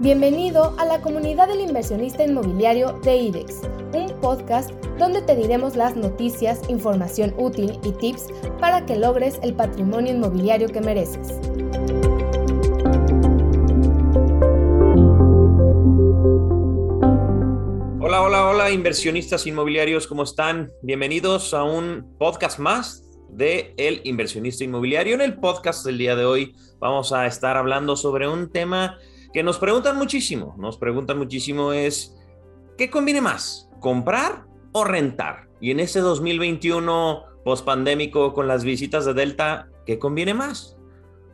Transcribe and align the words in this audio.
Bienvenido 0.00 0.74
a 0.78 0.86
la 0.86 1.00
comunidad 1.00 1.48
del 1.48 1.60
inversionista 1.60 2.24
inmobiliario 2.24 2.98
de 3.04 3.14
IDEX, 3.14 3.60
un 3.92 4.08
podcast 4.20 4.70
donde 4.98 5.20
te 5.22 5.36
diremos 5.36 5.76
las 5.76 5.94
noticias, 5.96 6.60
información 6.68 7.34
útil 7.36 7.78
y 7.84 7.92
tips 7.92 8.28
para 8.58 8.84
que 8.86 8.96
logres 8.96 9.38
el 9.42 9.54
patrimonio 9.54 10.14
inmobiliario 10.14 10.68
que 10.68 10.80
mereces. 10.80 11.38
Hola, 18.00 18.22
hola, 18.22 18.46
hola, 18.48 18.70
inversionistas 18.70 19.46
inmobiliarios, 19.46 20.06
¿cómo 20.06 20.22
están? 20.24 20.72
Bienvenidos 20.82 21.52
a 21.54 21.64
un 21.64 22.16
podcast 22.18 22.58
más 22.58 23.04
de 23.28 23.74
El 23.76 24.00
Inversionista 24.04 24.64
Inmobiliario. 24.64 25.14
En 25.14 25.20
el 25.20 25.38
podcast 25.38 25.84
del 25.84 25.98
día 25.98 26.16
de 26.16 26.24
hoy 26.24 26.56
vamos 26.80 27.12
a 27.12 27.26
estar 27.26 27.56
hablando 27.56 27.94
sobre 27.94 28.26
un 28.26 28.50
tema 28.50 28.98
que 29.32 29.42
nos 29.42 29.58
preguntan 29.58 29.96
muchísimo. 29.96 30.54
Nos 30.58 30.76
preguntan 30.76 31.18
muchísimo 31.18 31.72
es, 31.72 32.16
¿qué 32.76 32.90
conviene 32.90 33.20
más? 33.20 33.70
¿Comprar 33.80 34.44
o 34.72 34.84
rentar? 34.84 35.48
Y 35.60 35.70
en 35.70 35.80
este 35.80 36.00
2021 36.00 37.24
pospandémico 37.44 38.32
con 38.34 38.48
las 38.48 38.64
visitas 38.64 39.04
de 39.04 39.14
Delta, 39.14 39.68
¿qué 39.86 39.98
conviene 39.98 40.34
más? 40.34 40.76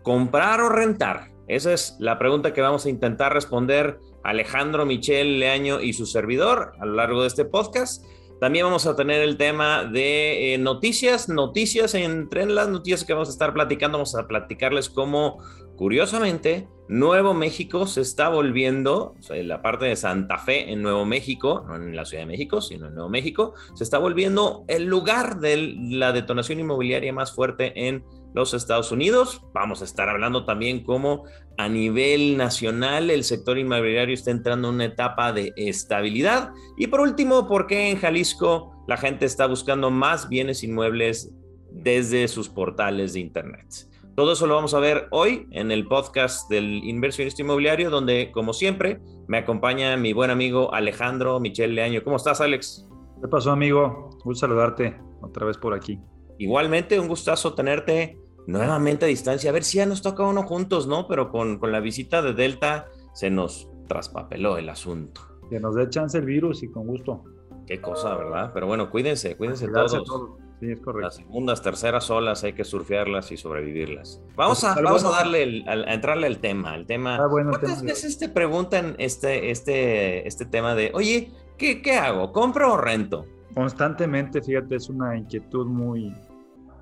¿Comprar 0.02 0.60
o 0.60 0.68
rentar? 0.68 1.32
Esa 1.48 1.72
es 1.72 1.96
la 1.98 2.18
pregunta 2.18 2.52
que 2.52 2.60
vamos 2.60 2.86
a 2.86 2.90
intentar 2.90 3.32
responder 3.32 3.98
Alejandro 4.22 4.84
Michel 4.84 5.38
Leaño 5.40 5.80
y 5.80 5.92
su 5.92 6.06
servidor 6.06 6.72
a 6.80 6.86
lo 6.86 6.94
largo 6.94 7.22
de 7.22 7.28
este 7.28 7.44
podcast. 7.44 8.04
También 8.40 8.66
vamos 8.66 8.86
a 8.86 8.94
tener 8.94 9.20
el 9.22 9.36
tema 9.36 9.84
de 9.84 10.54
eh, 10.54 10.58
noticias, 10.58 11.28
noticias, 11.28 11.94
entre 11.94 12.46
las 12.46 12.68
noticias 12.68 13.04
que 13.04 13.12
vamos 13.12 13.28
a 13.28 13.32
estar 13.32 13.52
platicando, 13.52 13.98
vamos 13.98 14.14
a 14.14 14.28
platicarles 14.28 14.88
cómo, 14.88 15.42
curiosamente, 15.76 16.68
Nuevo 16.88 17.34
México 17.34 17.86
se 17.86 18.00
está 18.00 18.28
volviendo, 18.28 19.14
o 19.18 19.22
sea, 19.22 19.42
la 19.42 19.60
parte 19.60 19.86
de 19.86 19.96
Santa 19.96 20.38
Fe 20.38 20.72
en 20.72 20.82
Nuevo 20.82 21.04
México, 21.04 21.64
no 21.66 21.76
en 21.76 21.94
la 21.94 22.04
Ciudad 22.04 22.22
de 22.22 22.28
México, 22.28 22.60
sino 22.62 22.86
en 22.86 22.94
Nuevo 22.94 23.10
México, 23.10 23.54
se 23.74 23.84
está 23.84 23.98
volviendo 23.98 24.64
el 24.68 24.84
lugar 24.84 25.40
de 25.40 25.74
la 25.90 26.12
detonación 26.12 26.60
inmobiliaria 26.60 27.12
más 27.12 27.32
fuerte 27.32 27.88
en 27.88 28.04
los 28.34 28.54
Estados 28.54 28.92
Unidos. 28.92 29.42
Vamos 29.52 29.82
a 29.82 29.84
estar 29.84 30.08
hablando 30.08 30.44
también 30.44 30.84
cómo 30.84 31.24
a 31.56 31.68
nivel 31.68 32.36
nacional 32.36 33.10
el 33.10 33.24
sector 33.24 33.58
inmobiliario 33.58 34.14
está 34.14 34.30
entrando 34.30 34.68
en 34.68 34.76
una 34.76 34.84
etapa 34.86 35.32
de 35.32 35.52
estabilidad. 35.56 36.52
Y 36.76 36.86
por 36.86 37.00
último, 37.00 37.48
¿por 37.48 37.66
qué 37.66 37.90
en 37.90 37.98
Jalisco 37.98 38.72
la 38.86 38.96
gente 38.96 39.26
está 39.26 39.46
buscando 39.46 39.90
más 39.90 40.28
bienes 40.28 40.62
inmuebles 40.62 41.34
desde 41.70 42.28
sus 42.28 42.48
portales 42.48 43.14
de 43.14 43.20
Internet? 43.20 43.66
Todo 44.14 44.32
eso 44.32 44.48
lo 44.48 44.56
vamos 44.56 44.74
a 44.74 44.80
ver 44.80 45.06
hoy 45.10 45.46
en 45.52 45.70
el 45.70 45.86
podcast 45.86 46.50
del 46.50 46.82
inversionista 46.84 47.42
inmobiliario, 47.42 47.88
donde, 47.88 48.32
como 48.32 48.52
siempre, 48.52 49.00
me 49.28 49.38
acompaña 49.38 49.96
mi 49.96 50.12
buen 50.12 50.30
amigo 50.30 50.74
Alejandro 50.74 51.38
Michel 51.38 51.76
Leaño. 51.76 52.02
¿Cómo 52.02 52.16
estás, 52.16 52.40
Alex? 52.40 52.84
¿Qué 53.20 53.28
pasó, 53.28 53.52
amigo? 53.52 54.10
Gusto 54.24 54.46
saludarte 54.46 55.00
otra 55.22 55.46
vez 55.46 55.56
por 55.56 55.72
aquí. 55.72 56.00
Igualmente, 56.38 56.98
un 56.98 57.08
gustazo 57.08 57.54
tenerte 57.54 58.18
nuevamente 58.46 59.04
a 59.04 59.08
distancia. 59.08 59.50
A 59.50 59.52
ver 59.52 59.64
si 59.64 59.78
ya 59.78 59.86
nos 59.86 60.02
toca 60.02 60.24
uno 60.24 60.42
juntos, 60.44 60.86
¿no? 60.86 61.06
Pero 61.06 61.30
con, 61.30 61.58
con 61.58 61.70
la 61.72 61.80
visita 61.80 62.22
de 62.22 62.32
Delta 62.32 62.86
se 63.12 63.30
nos 63.30 63.68
traspapeló 63.88 64.56
el 64.56 64.68
asunto. 64.68 65.20
Que 65.50 65.60
nos 65.60 65.74
dé 65.74 65.88
chance 65.88 66.16
el 66.18 66.24
virus 66.24 66.62
y 66.62 66.68
con 66.68 66.86
gusto. 66.86 67.24
Qué 67.66 67.80
cosa, 67.80 68.14
¿verdad? 68.16 68.50
Pero 68.54 68.66
bueno, 68.66 68.90
cuídense, 68.90 69.36
cuídense 69.36 69.68
todos. 69.68 70.04
todos. 70.04 70.30
Sí, 70.60 70.72
es 70.72 70.80
correcto. 70.80 71.06
Las 71.06 71.16
segundas, 71.16 71.62
terceras 71.62 72.10
olas 72.10 72.42
hay 72.42 72.52
que 72.52 72.64
surfearlas 72.64 73.30
y 73.30 73.36
sobrevivirlas. 73.36 74.22
Vamos 74.34 74.64
a, 74.64 74.74
vamos 74.80 75.04
a 75.04 75.10
darle, 75.10 75.64
a, 75.66 75.92
entrarle 75.92 76.26
al 76.26 76.38
tema. 76.38 76.74
El 76.74 76.86
tema. 76.86 77.16
Ah, 77.16 77.26
bueno, 77.28 77.50
¿Cuántas 77.50 77.82
veces 77.82 78.18
te 78.18 78.28
preguntan 78.28 78.96
este, 78.98 79.50
este, 79.50 80.26
este 80.26 80.46
tema 80.46 80.74
de, 80.74 80.90
oye, 80.94 81.30
¿qué, 81.56 81.80
¿qué 81.82 81.92
hago? 81.92 82.32
¿Compro 82.32 82.72
o 82.72 82.76
rento? 82.76 83.26
Constantemente, 83.54 84.42
fíjate, 84.42 84.76
es 84.76 84.88
una 84.88 85.16
inquietud 85.16 85.66
muy, 85.66 86.12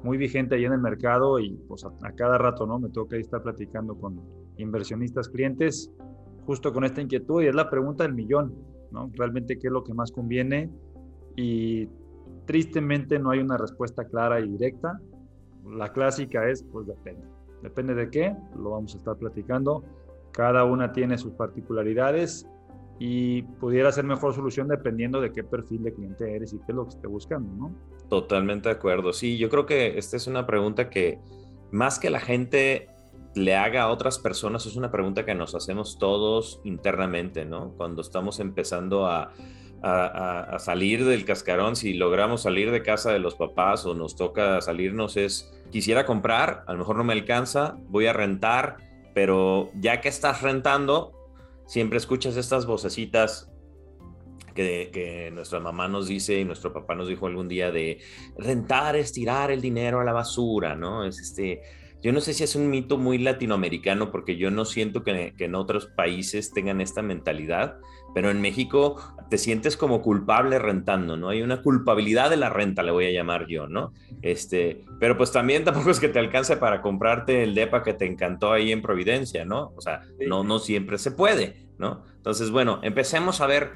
muy 0.02 0.18
vigente 0.18 0.54
ahí 0.54 0.64
en 0.64 0.72
el 0.72 0.80
mercado 0.80 1.38
y 1.38 1.56
pues 1.68 1.84
a, 1.84 1.88
a, 2.06 2.12
cada 2.12 2.38
rato, 2.38 2.66
¿no? 2.66 2.78
Me 2.78 2.90
toca 2.90 3.16
estar 3.16 3.42
platicando 3.42 3.96
con 3.96 4.20
inversionistas, 4.56 5.28
clientes, 5.28 5.92
justo 6.44 6.72
con 6.72 6.84
esta 6.84 7.00
inquietud 7.00 7.42
y 7.42 7.46
es 7.46 7.54
la 7.54 7.68
pregunta 7.70 8.04
del 8.04 8.14
millón, 8.14 8.54
¿no? 8.90 9.10
Realmente 9.14 9.58
qué 9.58 9.68
es 9.68 9.72
lo 9.72 9.82
que 9.82 9.94
más 9.94 10.12
conviene 10.12 10.70
y 11.36 11.88
Tristemente 12.46 13.18
no 13.18 13.30
hay 13.30 13.40
una 13.40 13.56
respuesta 13.56 14.04
clara 14.04 14.40
y 14.40 14.48
directa. 14.48 15.00
La 15.64 15.92
clásica 15.92 16.48
es, 16.48 16.62
pues 16.62 16.86
depende. 16.86 17.26
Depende 17.62 17.94
de 17.94 18.08
qué, 18.08 18.36
lo 18.56 18.70
vamos 18.70 18.94
a 18.94 18.98
estar 18.98 19.16
platicando. 19.16 19.82
Cada 20.32 20.64
una 20.64 20.92
tiene 20.92 21.18
sus 21.18 21.32
particularidades 21.32 22.46
y 23.00 23.42
pudiera 23.42 23.90
ser 23.90 24.04
mejor 24.04 24.32
solución 24.32 24.68
dependiendo 24.68 25.20
de 25.20 25.32
qué 25.32 25.42
perfil 25.42 25.82
de 25.82 25.92
cliente 25.92 26.36
eres 26.36 26.52
y 26.52 26.58
qué 26.58 26.66
es 26.68 26.74
lo 26.74 26.84
que 26.84 26.90
esté 26.90 27.08
buscando, 27.08 27.52
¿no? 27.54 27.74
Totalmente 28.08 28.68
de 28.68 28.74
acuerdo. 28.74 29.12
Sí, 29.12 29.36
yo 29.36 29.48
creo 29.48 29.66
que 29.66 29.98
esta 29.98 30.16
es 30.16 30.26
una 30.26 30.46
pregunta 30.46 30.90
que 30.90 31.18
más 31.72 31.98
que 31.98 32.10
la 32.10 32.20
gente 32.20 32.88
le 33.34 33.54
haga 33.54 33.82
a 33.82 33.90
otras 33.90 34.18
personas, 34.18 34.64
es 34.66 34.76
una 34.76 34.90
pregunta 34.90 35.24
que 35.24 35.34
nos 35.34 35.54
hacemos 35.54 35.98
todos 35.98 36.60
internamente, 36.64 37.44
¿no? 37.44 37.74
Cuando 37.76 38.00
estamos 38.00 38.40
empezando 38.40 39.06
a 39.06 39.32
salir 40.58 41.04
del 41.04 41.24
cascarón, 41.24 41.76
si 41.76 41.94
logramos 41.94 42.42
salir 42.42 42.70
de 42.70 42.82
casa 42.82 43.12
de 43.12 43.18
los 43.18 43.34
papás 43.34 43.84
o 43.86 43.94
nos 43.94 44.16
toca 44.16 44.60
salirnos, 44.60 45.16
es, 45.16 45.52
quisiera 45.70 46.06
comprar, 46.06 46.64
a 46.66 46.72
lo 46.72 46.78
mejor 46.78 46.96
no 46.96 47.04
me 47.04 47.12
alcanza, 47.12 47.76
voy 47.88 48.06
a 48.06 48.12
rentar, 48.12 48.78
pero 49.14 49.70
ya 49.74 50.00
que 50.00 50.08
estás 50.08 50.42
rentando, 50.42 51.12
siempre 51.66 51.98
escuchas 51.98 52.36
estas 52.36 52.66
vocecitas 52.66 53.52
que, 54.56 54.90
que, 54.92 55.30
nuestra 55.30 55.60
mamá 55.60 55.86
nos 55.86 56.08
dice 56.08 56.40
y 56.40 56.44
nuestro 56.44 56.72
papá 56.72 56.96
nos 56.96 57.06
dijo 57.06 57.28
algún 57.28 57.46
día 57.46 57.70
de 57.70 58.00
rentar 58.36 58.96
es 58.96 59.12
tirar 59.12 59.52
el 59.52 59.60
dinero 59.60 60.00
a 60.00 60.04
la 60.04 60.12
basura, 60.12 60.74
¿no? 60.74 61.04
Es 61.04 61.20
este, 61.20 61.60
yo 62.02 62.12
no 62.12 62.20
sé 62.20 62.34
si 62.34 62.44
es 62.44 62.54
un 62.54 62.70
mito 62.70 62.98
muy 62.98 63.18
latinoamericano 63.18 64.12
porque 64.12 64.36
yo 64.36 64.50
no 64.50 64.64
siento 64.64 65.02
que, 65.02 65.34
en 65.36 65.54
otros 65.54 65.86
países 65.86 66.52
tengan 66.52 66.80
esta 66.80 67.02
mentalidad, 67.02 67.78
pero 68.14 68.30
en 68.30 68.40
México 68.40 68.96
te 69.28 69.38
sientes 69.38 69.76
como 69.76 70.02
culpable 70.02 70.58
rentando, 70.58 71.16
¿no? 71.16 71.30
Hay 71.30 71.42
una 71.42 71.62
culpabilidad 71.62 72.30
de 72.30 72.36
la 72.36 72.48
renta, 72.48 72.82
le 72.82 72.92
voy 72.92 73.06
a 73.06 73.10
llamar 73.10 73.46
yo, 73.48 73.66
¿no? 73.66 73.92
Este, 74.22 74.84
pero 75.00 75.16
pues 75.16 75.32
también 75.32 75.64
tampoco 75.64 75.90
es 75.90 75.98
que 75.98 76.08
te 76.08 76.18
alcance 76.18 76.56
para 76.56 76.80
comprarte 76.80 77.42
el 77.42 77.54
DEPA 77.54 77.82
que 77.82 77.94
te 77.94 78.06
encantó 78.06 78.52
ahí 78.52 78.72
en 78.72 78.82
Providencia, 78.82 79.44
¿no? 79.44 79.72
O 79.76 79.80
sea, 79.80 80.02
no, 80.26 80.44
no 80.44 80.58
siempre 80.58 80.98
se 80.98 81.10
puede, 81.10 81.66
¿no? 81.78 82.04
Entonces, 82.18 82.50
bueno, 82.50 82.78
empecemos 82.82 83.40
a 83.40 83.46
ver, 83.46 83.72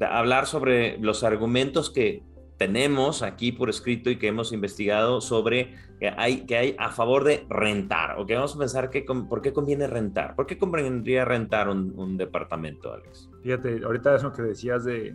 hablar 0.00 0.46
sobre 0.46 0.98
los 0.98 1.24
argumentos 1.24 1.90
que 1.90 2.22
tenemos 2.56 3.22
aquí 3.22 3.50
por 3.50 3.70
escrito 3.70 4.08
y 4.08 4.18
que 4.18 4.28
hemos 4.28 4.52
investigado 4.52 5.20
sobre 5.20 5.74
que 5.98 6.12
hay, 6.16 6.46
que 6.46 6.56
hay 6.56 6.76
a 6.78 6.90
favor 6.90 7.24
de 7.24 7.44
rentar. 7.48 8.18
O 8.20 8.26
que 8.26 8.34
vamos 8.34 8.54
a 8.54 8.58
pensar 8.58 8.88
que, 8.90 9.02
por 9.02 9.42
qué 9.42 9.52
conviene 9.52 9.86
rentar. 9.86 10.36
¿Por 10.36 10.46
qué 10.46 10.58
convendría 10.58 11.24
rentar 11.24 11.68
un, 11.68 12.16
departamento, 12.16 12.92
Alex? 12.92 13.28
Fíjate, 13.42 13.84
ahorita 13.84 14.14
es 14.14 14.22
lo 14.22 14.32
que 14.32 14.42
decías 14.42 14.84
de 14.84 15.14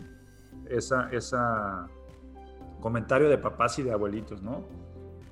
esa, 0.69 1.09
esa 1.11 1.87
comentario 2.81 3.29
de 3.29 3.37
papás 3.37 3.79
y 3.79 3.83
de 3.83 3.91
abuelitos, 3.91 4.41
¿no? 4.41 4.63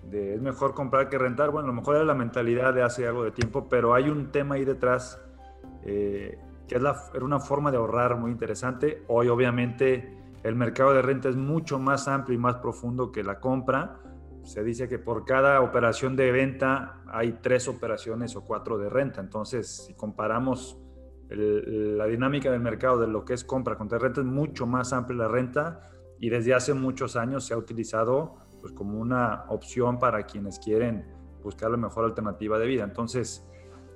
De 0.09 0.35
es 0.35 0.41
mejor 0.41 0.73
comprar 0.73 1.09
que 1.09 1.17
rentar. 1.17 1.51
Bueno, 1.51 1.67
a 1.67 1.71
lo 1.71 1.75
mejor 1.75 1.95
era 1.97 2.05
la 2.05 2.15
mentalidad 2.15 2.73
de 2.73 2.83
hace 2.83 3.07
algo 3.07 3.23
de 3.23 3.31
tiempo, 3.31 3.67
pero 3.69 3.93
hay 3.93 4.09
un 4.09 4.31
tema 4.31 4.55
ahí 4.55 4.65
detrás 4.65 5.19
eh, 5.83 6.37
que 6.67 6.75
es 6.75 6.81
la, 6.81 6.95
era 7.13 7.23
una 7.23 7.39
forma 7.39 7.71
de 7.71 7.77
ahorrar 7.77 8.17
muy 8.17 8.31
interesante. 8.31 9.03
Hoy, 9.07 9.27
obviamente, 9.29 10.17
el 10.43 10.55
mercado 10.55 10.93
de 10.93 11.01
renta 11.01 11.29
es 11.29 11.35
mucho 11.35 11.79
más 11.79 12.07
amplio 12.07 12.37
y 12.37 12.41
más 12.41 12.57
profundo 12.57 13.11
que 13.11 13.23
la 13.23 13.39
compra. 13.39 13.99
Se 14.43 14.63
dice 14.63 14.87
que 14.87 14.99
por 14.99 15.25
cada 15.25 15.61
operación 15.61 16.15
de 16.15 16.31
venta 16.31 17.01
hay 17.07 17.39
tres 17.41 17.67
operaciones 17.67 18.35
o 18.35 18.43
cuatro 18.43 18.77
de 18.77 18.89
renta. 18.89 19.21
Entonces, 19.21 19.85
si 19.85 19.95
comparamos 19.95 20.79
la 21.29 22.05
dinámica 22.05 22.51
del 22.51 22.61
mercado 22.61 22.99
de 22.99 23.07
lo 23.07 23.25
que 23.25 23.33
es 23.33 23.43
compra 23.43 23.75
contra 23.75 23.97
renta, 23.97 24.21
es 24.21 24.27
mucho 24.27 24.67
más 24.67 24.93
amplia 24.93 25.23
la 25.23 25.27
renta 25.27 25.89
y 26.19 26.29
desde 26.29 26.53
hace 26.53 26.73
muchos 26.73 27.15
años 27.15 27.45
se 27.45 27.53
ha 27.53 27.57
utilizado 27.57 28.35
pues, 28.61 28.73
como 28.73 28.99
una 28.99 29.45
opción 29.49 29.97
para 29.97 30.25
quienes 30.25 30.59
quieren 30.59 31.05
buscar 31.43 31.71
la 31.71 31.77
mejor 31.77 32.05
alternativa 32.05 32.57
de 32.59 32.67
vida. 32.67 32.83
Entonces, 32.83 33.47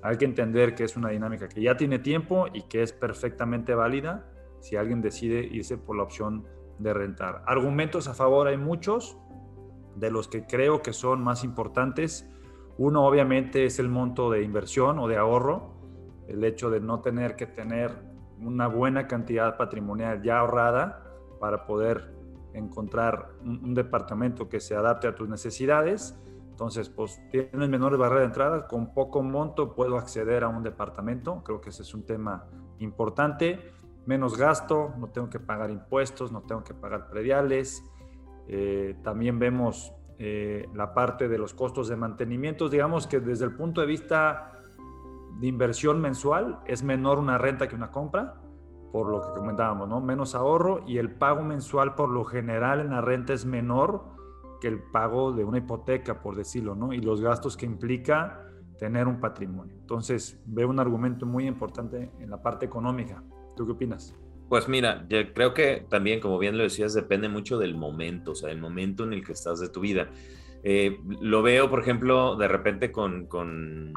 hay 0.02 0.18
que 0.18 0.26
entender 0.26 0.76
que 0.76 0.84
es 0.84 0.96
una 0.96 1.10
dinámica 1.10 1.50
que 1.50 1.62
ya 1.62 1.76
tiene 1.78 2.00
tiempo 2.00 2.48
y 2.54 2.64
que 2.64 2.84
es 2.84 2.94
perfectamente 2.94 3.76
válida 3.76 4.30
si 4.60 4.76
alguien 4.76 5.02
decide 5.02 5.42
irse 5.42 5.78
por 5.78 5.96
la 5.98 6.04
opción 6.04 6.46
de 6.80 6.94
rentar. 6.94 7.44
Argumentos 7.46 8.08
a 8.08 8.14
favor 8.14 8.48
hay 8.48 8.58
muchos, 8.58 9.18
de 9.96 10.12
los 10.12 10.28
que 10.28 10.46
creo 10.46 10.82
que 10.82 10.94
son 10.94 11.22
más 11.22 11.44
importantes. 11.44 12.28
Uno 12.78 13.06
obviamente 13.06 13.66
es 13.66 13.80
el 13.80 13.90
monto 13.90 14.32
de 14.32 14.44
inversión 14.44 15.00
o 15.00 15.08
de 15.08 15.18
ahorro, 15.18 15.74
el 16.28 16.44
hecho 16.44 16.70
de 16.70 16.80
no 16.80 17.02
tener 17.02 17.36
que 17.36 17.46
tener 17.46 17.92
una 18.40 18.68
buena 18.68 19.08
cantidad 19.08 19.58
patrimonial 19.58 20.22
ya 20.22 20.40
ahorrada 20.40 21.04
para 21.40 21.66
poder 21.66 22.16
encontrar 22.54 23.32
un, 23.44 23.74
departamento 23.74 24.48
que 24.48 24.60
se 24.60 24.76
adapte 24.76 25.08
a 25.08 25.16
tus 25.16 25.28
necesidades. 25.28 26.18
Entonces, 26.60 26.90
pues 26.90 27.22
tienes 27.32 27.70
menores 27.70 27.98
barreras 27.98 28.24
de 28.24 28.26
entrada, 28.26 28.68
con 28.68 28.94
poco 28.94 29.24
monto 29.24 29.74
puedo 29.74 29.98
acceder 29.98 30.44
a 30.44 30.50
un 30.50 30.62
departamento, 30.62 31.42
creo 31.42 31.62
que 31.62 31.70
ese 31.70 31.84
es 31.84 31.94
un 31.94 32.04
tema 32.04 32.50
importante, 32.80 33.72
menos 34.06 34.38
gasto, 34.38 34.94
no 34.98 35.08
tengo 35.08 35.30
que 35.30 35.40
pagar 35.40 35.72
impuestos, 35.72 36.34
no 36.34 36.42
tengo 36.42 36.66
que 36.66 36.74
pagar 36.74 37.10
prediales, 37.10 37.82
eh, 38.50 38.98
también 39.04 39.40
vemos 39.40 39.94
eh, 40.18 40.68
la 40.74 40.94
parte 40.94 41.30
de 41.30 41.38
los 41.38 41.54
costos 41.54 41.88
de 41.88 41.96
mantenimiento, 41.96 42.68
digamos 42.68 43.08
que 43.08 43.22
desde 43.22 43.46
el 43.46 43.56
punto 43.56 43.80
de 43.80 43.88
vista 43.88 44.52
de 45.40 45.48
inversión 45.48 46.02
mensual 46.02 46.60
es 46.66 46.84
menor 46.84 47.20
una 47.20 47.38
renta 47.38 47.70
que 47.70 47.76
una 47.76 47.90
compra, 47.90 48.36
por 48.92 49.10
lo 49.10 49.22
que 49.22 49.40
comentábamos, 49.40 49.88
¿no? 49.88 50.02
Menos 50.02 50.36
ahorro 50.36 50.84
y 50.86 50.98
el 50.98 51.10
pago 51.10 51.42
mensual 51.42 51.96
por 51.96 52.10
lo 52.10 52.26
general 52.26 52.82
en 52.82 52.90
la 52.90 53.00
renta 53.00 53.32
es 53.32 53.46
menor 53.46 54.19
que 54.60 54.68
el 54.68 54.80
pago 54.80 55.32
de 55.32 55.44
una 55.44 55.60
hipoteca, 55.60 56.22
por 56.22 56.36
decirlo, 56.36 56.76
¿no? 56.76 56.94
Y 56.94 57.02
los 57.02 57.22
gastos 57.22 57.58
que 57.58 57.66
implica 57.66 58.46
tener 58.78 59.08
un 59.08 59.20
patrimonio. 59.20 59.76
Entonces, 59.80 60.42
veo 60.46 60.70
un 60.70 60.80
argumento 60.80 61.26
muy 61.26 61.48
importante 61.48 62.12
en 62.20 62.30
la 62.30 62.42
parte 62.42 62.66
económica. 62.66 63.24
¿Tú 63.56 63.66
qué 63.66 63.74
opinas? 63.74 64.16
Pues 64.48 64.68
mira, 64.68 65.06
yo 65.10 65.34
creo 65.34 65.54
que 65.54 65.86
también, 65.90 66.20
como 66.20 66.40
bien 66.40 66.58
lo 66.58 66.64
decías, 66.64 66.94
depende 66.94 67.30
mucho 67.30 67.60
del 67.60 67.76
momento, 67.76 68.32
o 68.32 68.36
sea, 68.36 68.50
el 68.50 68.60
momento 68.60 69.04
en 69.04 69.14
el 69.14 69.24
que 69.24 69.34
estás 69.34 69.60
de 69.60 69.70
tu 69.70 69.82
vida. 69.82 70.10
Eh, 70.64 70.98
lo 71.22 71.42
veo, 71.44 71.70
por 71.70 71.82
ejemplo, 71.82 72.36
de 72.36 72.48
repente 72.48 72.92
con, 72.92 73.28
con 73.28 73.94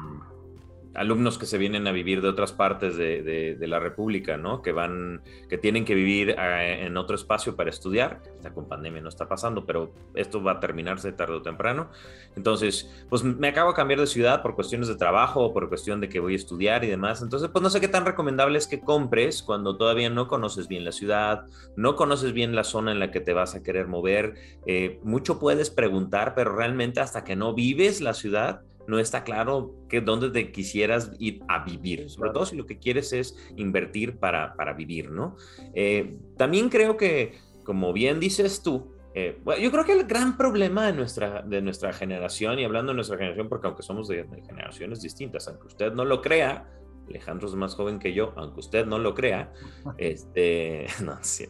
alumnos 0.95 1.37
que 1.37 1.45
se 1.45 1.57
vienen 1.57 1.87
a 1.87 1.91
vivir 1.91 2.21
de 2.21 2.29
otras 2.29 2.51
partes 2.51 2.97
de, 2.97 3.57
la 3.63 3.79
República, 3.79 4.37
¿no? 4.37 4.61
Que 4.61 4.71
van, 4.71 5.21
que 5.49 5.57
tienen 5.57 5.85
que 5.85 5.95
vivir 5.95 6.35
eh, 6.37 6.85
en 6.85 6.97
otro 6.97 7.15
espacio 7.15 7.55
para 7.55 7.69
estudiar. 7.69 8.21
Está 8.35 8.53
con 8.53 8.67
pandemia 8.67 9.01
no 9.01 9.09
está 9.09 9.27
pasando, 9.27 9.65
pero 9.65 9.93
esto 10.13 10.43
va 10.43 10.53
a 10.53 10.59
terminarse 10.59 11.11
tarde 11.11 11.35
o 11.35 11.41
temprano. 11.41 11.89
Entonces, 12.35 13.05
pues 13.09 13.23
me 13.23 13.47
acabo 13.47 13.71
de 13.71 13.75
cambiar 13.75 13.99
de 13.99 14.07
ciudad 14.07 14.41
por 14.41 14.55
cuestiones 14.55 14.87
de 14.87 14.95
trabajo 14.95 15.53
por 15.53 15.69
cuestión 15.69 16.01
de 16.01 16.09
que 16.09 16.19
voy 16.19 16.33
a 16.33 16.35
estudiar 16.35 16.83
y 16.83 16.87
demás. 16.87 17.21
Entonces, 17.21 17.49
pues 17.51 17.63
no 17.63 17.69
sé 17.69 17.79
qué 17.79 17.87
tan 17.87 18.05
recomendable 18.05 18.57
es 18.57 18.67
que 18.67 18.81
compres 18.81 19.43
cuando 19.43 19.77
todavía 19.77 20.09
no 20.09 20.27
conoces 20.27 20.67
bien 20.67 20.83
la 20.83 20.91
ciudad, 20.91 21.45
no 21.75 21.95
conoces 21.95 22.33
bien 22.33 22.55
la 22.55 22.63
zona 22.63 22.91
en 22.91 22.99
la 22.99 23.11
que 23.11 23.19
te 23.19 23.33
vas 23.33 23.55
a 23.55 23.63
querer 23.63 23.87
mover. 23.87 24.35
Eh, 24.65 24.99
mucho 25.03 25.39
puedes 25.39 25.69
preguntar, 25.69 26.33
pero 26.35 26.55
realmente 26.55 26.99
hasta 26.99 27.23
que 27.23 27.35
no 27.35 27.53
vives 27.53 28.01
la 28.01 28.13
ciudad, 28.13 28.61
no 28.87 28.99
está 28.99 29.23
claro 29.23 29.75
que 29.89 30.01
dónde 30.01 30.29
te 30.29 30.51
quisieras 30.51 31.11
ir 31.19 31.41
a 31.47 31.63
vivir, 31.63 32.09
sobre 32.09 32.31
todo 32.31 32.45
si 32.45 32.55
lo 32.55 32.65
que 32.65 32.79
quieres 32.79 33.13
es 33.13 33.37
invertir 33.55 34.17
para, 34.17 34.55
para 34.55 34.73
vivir, 34.73 35.11
¿no? 35.11 35.35
Eh, 35.73 36.17
también 36.37 36.69
creo 36.69 36.97
que, 36.97 37.37
como 37.63 37.93
bien 37.93 38.19
dices 38.19 38.61
tú, 38.61 38.93
eh, 39.15 39.39
yo 39.61 39.71
creo 39.71 39.85
que 39.85 39.93
el 39.93 40.05
gran 40.05 40.37
problema 40.37 40.87
de 40.87 40.93
nuestra, 40.93 41.41
de 41.43 41.61
nuestra 41.61 41.93
generación, 41.93 42.59
y 42.59 42.65
hablando 42.65 42.91
de 42.91 42.95
nuestra 42.95 43.17
generación, 43.17 43.47
porque 43.47 43.67
aunque 43.67 43.83
somos 43.83 44.07
de, 44.07 44.25
generaciones 44.47 45.01
distintas, 45.01 45.47
aunque 45.47 45.67
usted 45.67 45.93
no 45.93 46.03
lo 46.03 46.21
crea, 46.21 46.67
Alejandro 47.07 47.47
es 47.47 47.55
más 47.55 47.75
joven 47.75 47.99
que 47.99 48.13
yo, 48.13 48.33
aunque 48.35 48.61
usted 48.61 48.85
no 48.85 48.97
lo 48.97 49.13
crea, 49.13 49.53
este, 49.97 50.87
no, 51.03 51.17
sí, 51.21 51.45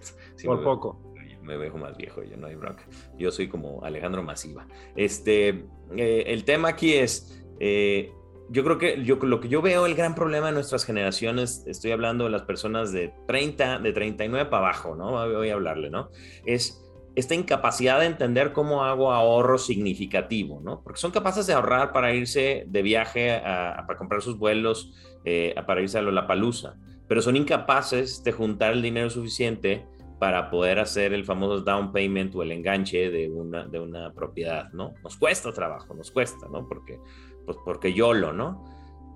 por 0.46 0.64
poco 0.64 1.13
me 1.44 1.58
veo 1.58 1.78
más 1.78 1.98
viejo, 1.98 2.24
yo 2.24 2.38
no 2.38 2.48
hay 2.48 2.56
bronca. 2.56 2.86
Yo 3.18 3.32
soy 3.32 3.48
como 3.48 3.84
Alejandro 3.84 4.24
Masiva. 4.24 4.68
Este, 4.96 5.66
eh, 5.96 6.24
el 6.28 6.44
tema 6.44 6.70
aquí 6.70 6.94
es, 6.94 7.46
eh, 7.60 8.12
yo 8.50 8.64
creo 8.64 8.78
que 8.78 9.04
yo, 9.04 9.16
lo 9.18 9.40
que 9.40 9.50
yo 9.50 9.62
veo, 9.62 9.86
el 9.86 9.96
gran 9.96 10.16
problema 10.16 10.48
de 10.48 10.54
nuestras 10.54 10.86
generaciones, 10.86 11.64
estoy 11.68 11.92
hablando 11.92 12.26
de 12.26 12.30
las 12.30 12.44
personas 12.44 12.92
de 12.92 13.14
30, 13.28 13.80
de 13.80 13.94
39 13.94 14.50
para 14.50 14.68
abajo, 14.68 14.96
¿no? 14.96 15.12
Voy 15.12 15.50
a 15.50 15.54
hablarle, 15.54 15.90
¿no? 15.90 16.10
Es 16.46 16.80
esta 17.16 17.36
incapacidad 17.36 18.00
de 18.00 18.08
entender 18.08 18.54
cómo 18.54 18.84
hago 18.84 19.12
ahorro 19.12 19.58
significativo, 19.58 20.62
¿no? 20.62 20.82
Porque 20.82 21.00
son 21.00 21.12
capaces 21.12 21.46
de 21.46 21.54
ahorrar 21.54 21.92
para 21.94 22.14
irse 22.14 22.66
de 22.68 22.82
viaje, 22.82 23.32
a, 23.32 23.84
para 23.88 23.98
comprar 23.98 24.22
sus 24.22 24.38
vuelos, 24.38 24.94
eh, 25.26 25.54
para 25.68 25.82
irse 25.82 26.00
a 26.00 26.02
la 26.02 26.28
palusa, 26.28 26.76
pero 27.08 27.22
son 27.22 27.36
incapaces 27.36 28.24
de 28.24 28.32
juntar 28.32 28.74
el 28.74 28.82
dinero 28.82 29.10
suficiente 29.10 29.86
para 30.20 30.50
poder 30.50 30.80
hacer 30.80 31.14
el 31.14 31.26
famoso 31.26 31.62
down 31.62 31.92
payment 31.92 32.34
o 32.36 32.44
el 32.44 32.52
enganche 32.52 33.10
de 33.10 33.30
una, 33.30 33.66
de 33.68 33.80
una 33.80 34.14
propiedad, 34.14 34.72
¿no? 34.74 34.94
Nos 35.04 35.18
cuesta 35.18 35.52
trabajo, 35.52 35.94
nos 35.94 36.12
cuesta, 36.12 36.48
¿no? 36.52 36.68
Porque, 36.68 37.00
pues 37.46 37.58
porque 37.66 37.94
YOLO, 37.94 38.34
¿no? 38.34 38.64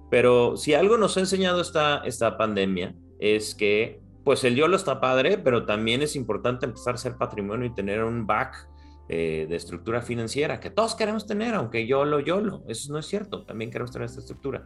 Pero 0.10 0.58
si 0.58 0.74
algo 0.74 0.98
nos 0.98 1.18
ha 1.18 1.22
enseñado 1.22 1.62
esta, 1.62 2.00
esta 2.06 2.38
pandemia 2.38 2.96
es 3.20 3.56
que, 3.56 4.02
pues 4.24 4.44
el 4.44 4.56
YOLO 4.56 4.76
está 4.76 5.00
padre, 5.00 5.38
pero 5.38 5.66
también 5.66 6.02
es 6.02 6.16
importante 6.16 6.66
empezar 6.66 6.94
a 6.94 6.96
hacer 6.96 7.16
patrimonio 7.16 7.68
y 7.68 7.74
tener 7.74 8.04
un 8.04 8.28
back 8.28 8.68
eh, 9.10 9.46
de 9.48 9.56
estructura 9.56 10.02
financiera 10.02 10.60
que 10.60 10.70
todos 10.70 10.94
queremos 10.94 11.26
tener, 11.26 11.56
aunque 11.56 11.88
YOLO, 11.88 12.20
YOLO, 12.20 12.64
eso 12.68 12.92
no 12.92 13.00
es 13.00 13.06
cierto, 13.06 13.44
también 13.44 13.72
queremos 13.72 13.92
tener 13.92 14.08
esta 14.08 14.20
estructura. 14.20 14.66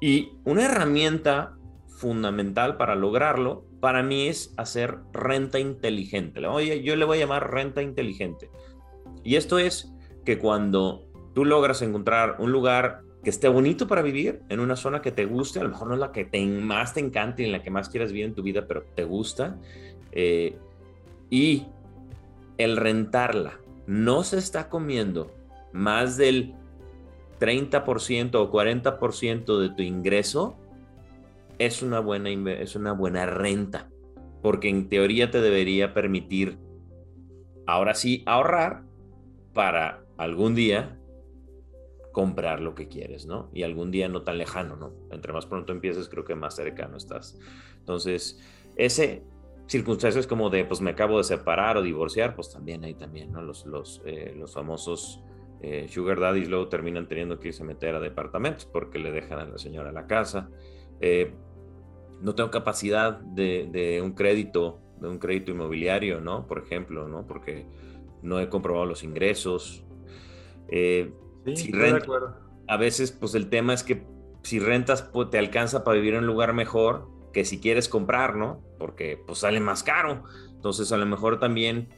Y 0.00 0.30
una 0.44 0.64
herramienta 0.64 1.56
fundamental 1.88 2.76
para 2.76 2.94
lograrlo, 2.94 3.64
para 3.80 4.02
mí 4.02 4.28
es 4.28 4.52
hacer 4.56 4.98
renta 5.12 5.58
inteligente. 5.58 6.46
Oye, 6.46 6.82
yo 6.82 6.96
le 6.96 7.04
voy 7.04 7.18
a 7.18 7.20
llamar 7.20 7.50
renta 7.50 7.82
inteligente. 7.82 8.50
Y 9.24 9.36
esto 9.36 9.58
es 9.58 9.92
que 10.24 10.38
cuando 10.38 11.06
tú 11.34 11.44
logras 11.44 11.82
encontrar 11.82 12.36
un 12.38 12.52
lugar 12.52 13.02
que 13.22 13.30
esté 13.30 13.48
bonito 13.48 13.86
para 13.86 14.02
vivir, 14.02 14.42
en 14.48 14.60
una 14.60 14.76
zona 14.76 15.02
que 15.02 15.12
te 15.12 15.24
guste, 15.24 15.60
a 15.60 15.64
lo 15.64 15.70
mejor 15.70 15.88
no 15.88 15.94
es 15.94 16.00
la 16.00 16.12
que 16.12 16.24
te, 16.24 16.44
más 16.46 16.94
te 16.94 17.00
encante 17.00 17.42
y 17.42 17.46
en 17.46 17.52
la 17.52 17.62
que 17.62 17.70
más 17.70 17.88
quieras 17.88 18.12
vivir 18.12 18.26
en 18.26 18.34
tu 18.34 18.42
vida, 18.42 18.66
pero 18.66 18.82
te 18.94 19.04
gusta, 19.04 19.58
eh, 20.12 20.56
y 21.28 21.66
el 22.58 22.76
rentarla 22.76 23.60
no 23.86 24.22
se 24.22 24.38
está 24.38 24.68
comiendo 24.68 25.32
más 25.72 26.16
del 26.16 26.54
30% 27.40 28.34
o 28.34 28.50
40% 28.50 29.58
de 29.58 29.70
tu 29.70 29.82
ingreso, 29.82 30.56
es 31.60 31.82
una 31.82 32.00
buena, 32.00 32.30
es 32.30 32.74
una 32.74 32.92
buena 32.92 33.26
renta, 33.26 33.90
porque 34.42 34.70
en 34.70 34.88
teoría 34.88 35.30
te 35.30 35.42
debería 35.42 35.92
permitir, 35.92 36.58
ahora 37.66 37.94
sí, 37.94 38.22
ahorrar 38.24 38.82
para 39.52 40.02
algún 40.16 40.54
día 40.54 40.98
comprar 42.12 42.60
lo 42.60 42.74
que 42.74 42.88
quieres, 42.88 43.26
¿no? 43.26 43.50
Y 43.52 43.62
algún 43.62 43.90
día 43.90 44.08
no 44.08 44.22
tan 44.22 44.38
lejano, 44.38 44.76
¿no? 44.76 44.94
Entre 45.10 45.34
más 45.34 45.44
pronto 45.44 45.72
empieces, 45.72 46.08
creo 46.08 46.24
que 46.24 46.34
más 46.34 46.56
cercano 46.56 46.96
estás. 46.96 47.38
Entonces, 47.78 48.40
ese 48.76 49.22
circunstancias 49.66 50.26
como 50.26 50.48
de, 50.48 50.64
pues 50.64 50.80
me 50.80 50.90
acabo 50.90 51.18
de 51.18 51.24
separar 51.24 51.76
o 51.76 51.82
divorciar, 51.82 52.34
pues 52.34 52.50
también 52.50 52.84
hay 52.84 52.94
también, 52.94 53.32
¿no? 53.32 53.42
Los, 53.42 53.66
los, 53.66 54.00
eh, 54.06 54.34
los 54.34 54.54
famosos 54.54 55.22
eh, 55.60 55.88
sugar 55.90 56.18
daddies 56.18 56.48
luego 56.48 56.68
terminan 56.68 57.06
teniendo 57.06 57.38
que 57.38 57.48
irse 57.48 57.62
a 57.62 57.66
meter 57.66 57.94
a 57.94 58.00
departamentos 58.00 58.64
porque 58.64 58.98
le 58.98 59.12
dejan 59.12 59.38
a 59.38 59.44
la 59.44 59.58
señora 59.58 59.92
la 59.92 60.06
casa. 60.06 60.48
Eh, 61.00 61.34
no 62.20 62.34
tengo 62.34 62.50
capacidad 62.50 63.18
de, 63.18 64.00
un 64.02 64.12
crédito, 64.12 64.80
de 65.00 65.08
un 65.08 65.18
crédito 65.18 65.50
inmobiliario, 65.50 66.20
¿no? 66.20 66.46
Por 66.46 66.58
ejemplo, 66.58 67.08
¿no? 67.08 67.26
Porque 67.26 67.66
no 68.22 68.40
he 68.40 68.48
comprobado 68.48 68.86
los 68.86 69.02
ingresos. 69.02 69.84
Eh, 70.68 71.12
si 71.54 71.72
a 72.68 72.76
veces, 72.76 73.10
pues 73.12 73.34
el 73.34 73.48
tema 73.48 73.74
es 73.74 73.82
que 73.82 74.06
si 74.42 74.58
rentas, 74.58 75.02
pues, 75.02 75.30
te 75.30 75.38
alcanza 75.38 75.84
para 75.84 75.96
vivir 75.96 76.14
en 76.14 76.20
un 76.20 76.26
lugar 76.26 76.52
mejor 76.52 77.08
que 77.32 77.44
si 77.44 77.60
quieres 77.60 77.88
comprar, 77.88 78.36
¿no? 78.36 78.60
Porque 78.78 79.22
pues 79.26 79.38
sale 79.38 79.60
más 79.60 79.82
caro. 79.82 80.24
Entonces, 80.54 80.92
a 80.92 80.96
lo 80.96 81.06
mejor 81.06 81.38
también, 81.38 81.88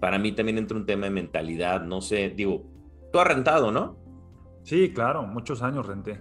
para 0.00 0.18
mí 0.18 0.32
también 0.32 0.58
entra 0.58 0.76
un 0.76 0.86
tema 0.86 1.06
de 1.06 1.10
mentalidad, 1.10 1.82
no 1.82 2.00
sé, 2.00 2.30
digo, 2.30 2.64
tú 3.12 3.18
has 3.20 3.26
rentado, 3.26 3.72
¿no? 3.72 3.96
Sí, 4.62 4.92
claro, 4.92 5.22
muchos 5.22 5.62
años 5.62 5.86
renté. 5.86 6.20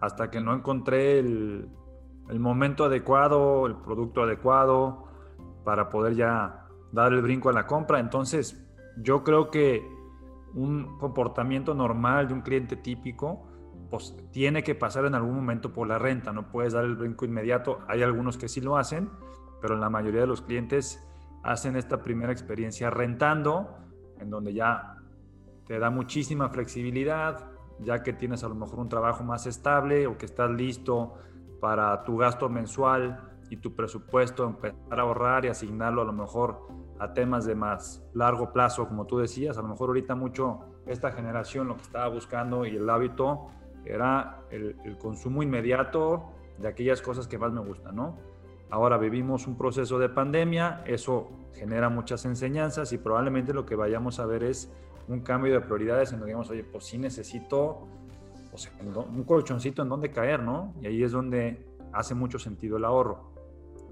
Hasta 0.00 0.30
que 0.30 0.40
no 0.40 0.54
encontré 0.54 1.18
el, 1.18 1.68
el 2.30 2.38
momento 2.38 2.84
adecuado, 2.84 3.66
el 3.66 3.76
producto 3.76 4.22
adecuado 4.22 5.04
para 5.64 5.88
poder 5.88 6.14
ya 6.14 6.68
dar 6.92 7.12
el 7.12 7.22
brinco 7.22 7.48
a 7.48 7.52
la 7.52 7.66
compra. 7.66 7.98
Entonces, 7.98 8.64
yo 8.96 9.24
creo 9.24 9.50
que 9.50 9.86
un 10.54 10.98
comportamiento 10.98 11.74
normal 11.74 12.28
de 12.28 12.34
un 12.34 12.40
cliente 12.40 12.76
típico, 12.76 13.46
pues 13.90 14.16
tiene 14.30 14.62
que 14.62 14.74
pasar 14.74 15.04
en 15.04 15.14
algún 15.14 15.34
momento 15.34 15.72
por 15.72 15.88
la 15.88 15.98
renta, 15.98 16.32
no 16.32 16.50
puedes 16.50 16.72
dar 16.72 16.84
el 16.84 16.96
brinco 16.96 17.24
inmediato. 17.24 17.80
Hay 17.88 18.02
algunos 18.02 18.38
que 18.38 18.48
sí 18.48 18.60
lo 18.60 18.76
hacen, 18.76 19.10
pero 19.60 19.76
la 19.76 19.90
mayoría 19.90 20.20
de 20.20 20.26
los 20.26 20.42
clientes 20.42 21.04
hacen 21.42 21.76
esta 21.76 22.02
primera 22.02 22.32
experiencia 22.32 22.90
rentando, 22.90 23.76
en 24.18 24.30
donde 24.30 24.52
ya 24.52 24.96
te 25.66 25.78
da 25.78 25.90
muchísima 25.90 26.48
flexibilidad, 26.50 27.50
ya 27.80 28.02
que 28.02 28.12
tienes 28.12 28.44
a 28.44 28.48
lo 28.48 28.54
mejor 28.54 28.78
un 28.78 28.88
trabajo 28.88 29.24
más 29.24 29.46
estable 29.46 30.06
o 30.06 30.18
que 30.18 30.26
estás 30.26 30.50
listo 30.50 31.14
para 31.60 32.02
tu 32.04 32.16
gasto 32.16 32.48
mensual 32.48 33.20
y 33.50 33.56
tu 33.56 33.74
presupuesto, 33.74 34.46
empezar 34.46 34.98
a 34.98 35.02
ahorrar 35.02 35.44
y 35.44 35.48
asignarlo 35.48 36.02
a 36.02 36.04
lo 36.04 36.12
mejor 36.12 36.68
a 36.98 37.12
temas 37.12 37.44
de 37.44 37.54
más 37.54 38.02
largo 38.14 38.52
plazo, 38.52 38.86
como 38.86 39.06
tú 39.06 39.18
decías, 39.18 39.58
a 39.58 39.62
lo 39.62 39.68
mejor 39.68 39.88
ahorita 39.88 40.14
mucho 40.14 40.60
esta 40.86 41.12
generación 41.12 41.68
lo 41.68 41.76
que 41.76 41.82
estaba 41.82 42.08
buscando 42.08 42.64
y 42.64 42.76
el 42.76 42.88
hábito 42.88 43.48
era 43.84 44.42
el, 44.50 44.76
consumo 44.98 45.42
inmediato 45.42 46.30
de 46.58 46.68
aquellas 46.68 47.00
cosas 47.00 47.26
que 47.26 47.38
más 47.38 47.52
me 47.52 47.60
gustan, 47.60 47.96
¿no? 47.96 48.18
Ahora 48.70 48.98
vivimos 48.98 49.46
un 49.46 49.56
proceso 49.56 49.98
de 49.98 50.08
pandemia, 50.08 50.82
eso 50.86 51.30
genera 51.54 51.88
muchas 51.88 52.24
enseñanzas 52.24 52.92
y 52.92 52.98
probablemente 52.98 53.52
lo 53.52 53.66
que 53.66 53.74
vayamos 53.74 54.20
a 54.20 54.26
ver 54.26 54.44
es 54.44 54.70
un 55.08 55.20
cambio 55.20 55.54
de 55.54 55.60
prioridades 55.60 56.12
en 56.12 56.18
donde 56.18 56.26
digamos, 56.26 56.50
oye, 56.50 56.62
pues 56.62 56.84
sí 56.84 56.98
necesito 56.98 57.88
un 58.84 59.24
colchoncito 59.24 59.82
en 59.82 59.88
donde 59.88 60.10
caer, 60.10 60.42
¿no? 60.42 60.74
Y 60.80 60.86
ahí 60.86 61.02
es 61.02 61.12
donde 61.12 61.66
hace 61.92 62.14
mucho 62.14 62.38
sentido 62.38 62.76
el 62.76 62.84
ahorro. 62.84 63.32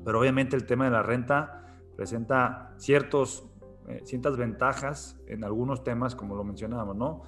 Pero 0.05 0.21
obviamente 0.21 0.57
el 0.57 0.67
tema 0.67 0.85
de 0.85 0.91
la 0.91 1.03
renta 1.03 1.65
presenta 1.97 2.75
ciertos, 2.77 3.49
eh, 3.88 4.00
ciertas 4.05 4.37
ventajas 4.37 5.21
en 5.27 5.45
algunos 5.45 5.85
temas, 5.85 6.15
como 6.15 6.37
lo 6.37 6.45
mencionábamos, 6.45 6.97
¿no? 6.97 7.23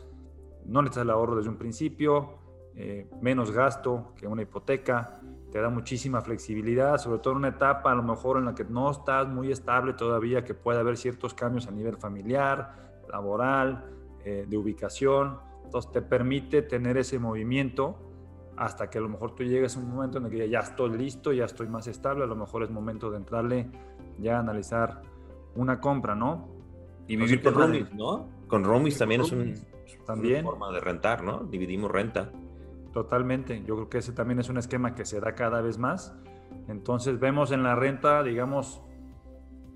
No 0.64 0.82
necesitas 0.82 1.04
el 1.04 1.10
ahorro 1.10 1.36
desde 1.36 1.50
un 1.50 1.56
principio, 1.56 2.38
eh, 2.76 3.08
menos 3.20 3.50
gasto 3.50 4.12
que 4.16 4.26
una 4.26 4.42
hipoteca, 4.42 5.20
te 5.50 5.60
da 5.60 5.68
muchísima 5.68 6.20
flexibilidad, 6.20 6.98
sobre 6.98 7.18
todo 7.18 7.32
en 7.32 7.38
una 7.38 7.48
etapa 7.48 7.90
a 7.90 7.94
lo 7.94 8.02
mejor 8.02 8.38
en 8.38 8.44
la 8.44 8.54
que 8.54 8.64
no 8.64 8.90
estás 8.90 9.26
muy 9.28 9.50
estable 9.50 9.94
todavía, 9.94 10.44
que 10.44 10.54
puede 10.54 10.78
haber 10.78 10.96
ciertos 10.96 11.34
cambios 11.34 11.66
a 11.66 11.72
nivel 11.72 11.96
familiar, 11.96 13.02
laboral, 13.10 13.84
eh, 14.24 14.46
de 14.48 14.56
ubicación. 14.56 15.38
Entonces 15.70 15.92
te 15.92 16.02
permite 16.02 16.62
tener 16.62 16.96
ese 16.96 17.20
movimiento 17.20 17.96
hasta 18.56 18.90
que 18.90 18.98
a 18.98 19.00
lo 19.00 19.08
mejor 19.08 19.36
tú 19.36 19.44
llegues 19.44 19.76
a 19.76 19.78
un 19.78 19.88
momento 19.88 20.18
en 20.18 20.24
el 20.24 20.30
que 20.32 20.50
ya 20.50 20.58
estoy 20.58 20.98
listo, 20.98 21.32
ya 21.32 21.44
estoy 21.44 21.68
más 21.68 21.86
estable, 21.86 22.24
a 22.24 22.26
lo 22.26 22.34
mejor 22.34 22.64
es 22.64 22.70
momento 22.70 23.08
de 23.08 23.18
entrarle 23.18 23.70
ya 24.18 24.38
a 24.38 24.40
analizar 24.40 25.00
una 25.54 25.80
compra, 25.80 26.16
¿no? 26.16 26.48
Y 27.06 27.14
vivir 27.14 27.40
con 27.40 27.54
roomies, 27.54 27.94
¿no? 27.94 28.28
Con 28.48 28.64
roomies 28.64 28.98
también 28.98 29.20
es 29.20 29.30
un, 29.30 29.54
también. 30.04 30.44
una 30.44 30.50
forma 30.50 30.72
de 30.72 30.80
rentar, 30.80 31.22
¿no? 31.22 31.44
Dividimos 31.44 31.88
renta. 31.88 32.32
Totalmente. 32.92 33.62
Yo 33.62 33.76
creo 33.76 33.88
que 33.88 33.98
ese 33.98 34.10
también 34.10 34.40
es 34.40 34.48
un 34.48 34.58
esquema 34.58 34.96
que 34.96 35.04
se 35.04 35.20
da 35.20 35.36
cada 35.36 35.60
vez 35.60 35.78
más. 35.78 36.16
Entonces 36.66 37.20
vemos 37.20 37.52
en 37.52 37.62
la 37.62 37.76
renta, 37.76 38.24
digamos, 38.24 38.82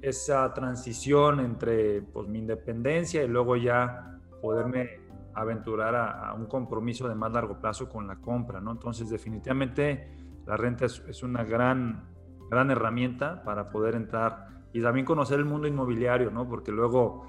esa 0.03 0.53
transición 0.55 1.39
entre 1.39 2.03
pues, 2.03 2.27
mi 2.27 2.41
independencia 2.41 3.23
y 3.23 3.29
luego 3.29 3.55
ya 3.55 4.19
poderme 4.43 5.04
aventurar 5.35 5.95
a, 5.95 6.35
un 6.35 6.47
compromiso 6.47 7.09
de 7.09 7.15
más 7.15 7.33
largo 7.33 7.61
plazo 7.61 7.89
con 7.89 8.07
la 8.07 8.17
compra, 8.17 8.61
¿no? 8.61 8.73
Entonces 8.73 9.11
definitivamente 9.11 10.09
la 10.47 10.57
renta 10.57 10.87
es, 10.87 11.23
una 11.23 11.45
gran, 11.45 12.09
gran 12.51 12.71
herramienta 12.71 13.43
para 13.43 13.71
poder 13.71 13.95
entrar 13.95 14.49
y 14.73 14.83
también 14.83 15.07
conocer 15.07 15.39
el 15.39 15.45
mundo 15.45 15.67
inmobiliario, 15.67 16.31
¿no? 16.31 16.49
Porque 16.49 16.73
luego 16.73 17.27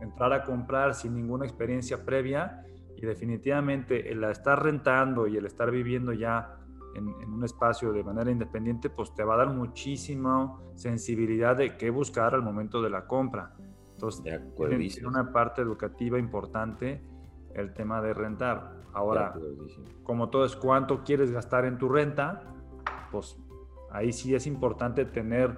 entrar 0.00 0.32
a 0.32 0.42
comprar 0.42 0.94
sin 0.94 1.14
ninguna 1.14 1.44
experiencia 1.44 2.04
previa 2.04 2.64
y 2.96 3.06
definitivamente 3.06 4.10
el 4.10 4.22
estar 4.24 4.62
rentando 4.62 5.26
y 5.26 5.36
el 5.36 5.46
estar 5.46 5.70
viviendo 5.70 6.12
ya 6.12 6.56
en, 6.94 7.08
un 7.08 7.44
espacio 7.44 7.92
de 7.92 8.04
manera 8.04 8.30
independiente, 8.30 8.90
pues 8.90 9.14
te 9.14 9.24
va 9.24 9.34
a 9.34 9.38
dar 9.38 9.50
muchísima 9.50 10.58
sensibilidad 10.74 11.56
de 11.56 11.76
qué 11.76 11.90
buscar 11.90 12.34
al 12.34 12.42
momento 12.42 12.82
de 12.82 12.90
la 12.90 13.06
compra. 13.06 13.54
Entonces, 13.94 14.22
tiene 14.56 15.08
una 15.08 15.32
parte 15.32 15.62
educativa 15.62 16.18
importante 16.18 17.02
el 17.54 17.72
tema 17.74 18.00
de 18.00 18.14
rentar. 18.14 18.72
Ahora, 18.92 19.34
como 20.02 20.28
todo 20.28 20.44
es 20.44 20.56
cuánto 20.56 21.02
quieres 21.02 21.30
gastar 21.30 21.64
en 21.64 21.78
tu 21.78 21.88
renta, 21.88 22.42
pues 23.10 23.38
ahí 23.90 24.12
sí 24.12 24.34
es 24.34 24.46
importante 24.46 25.04
tener 25.04 25.56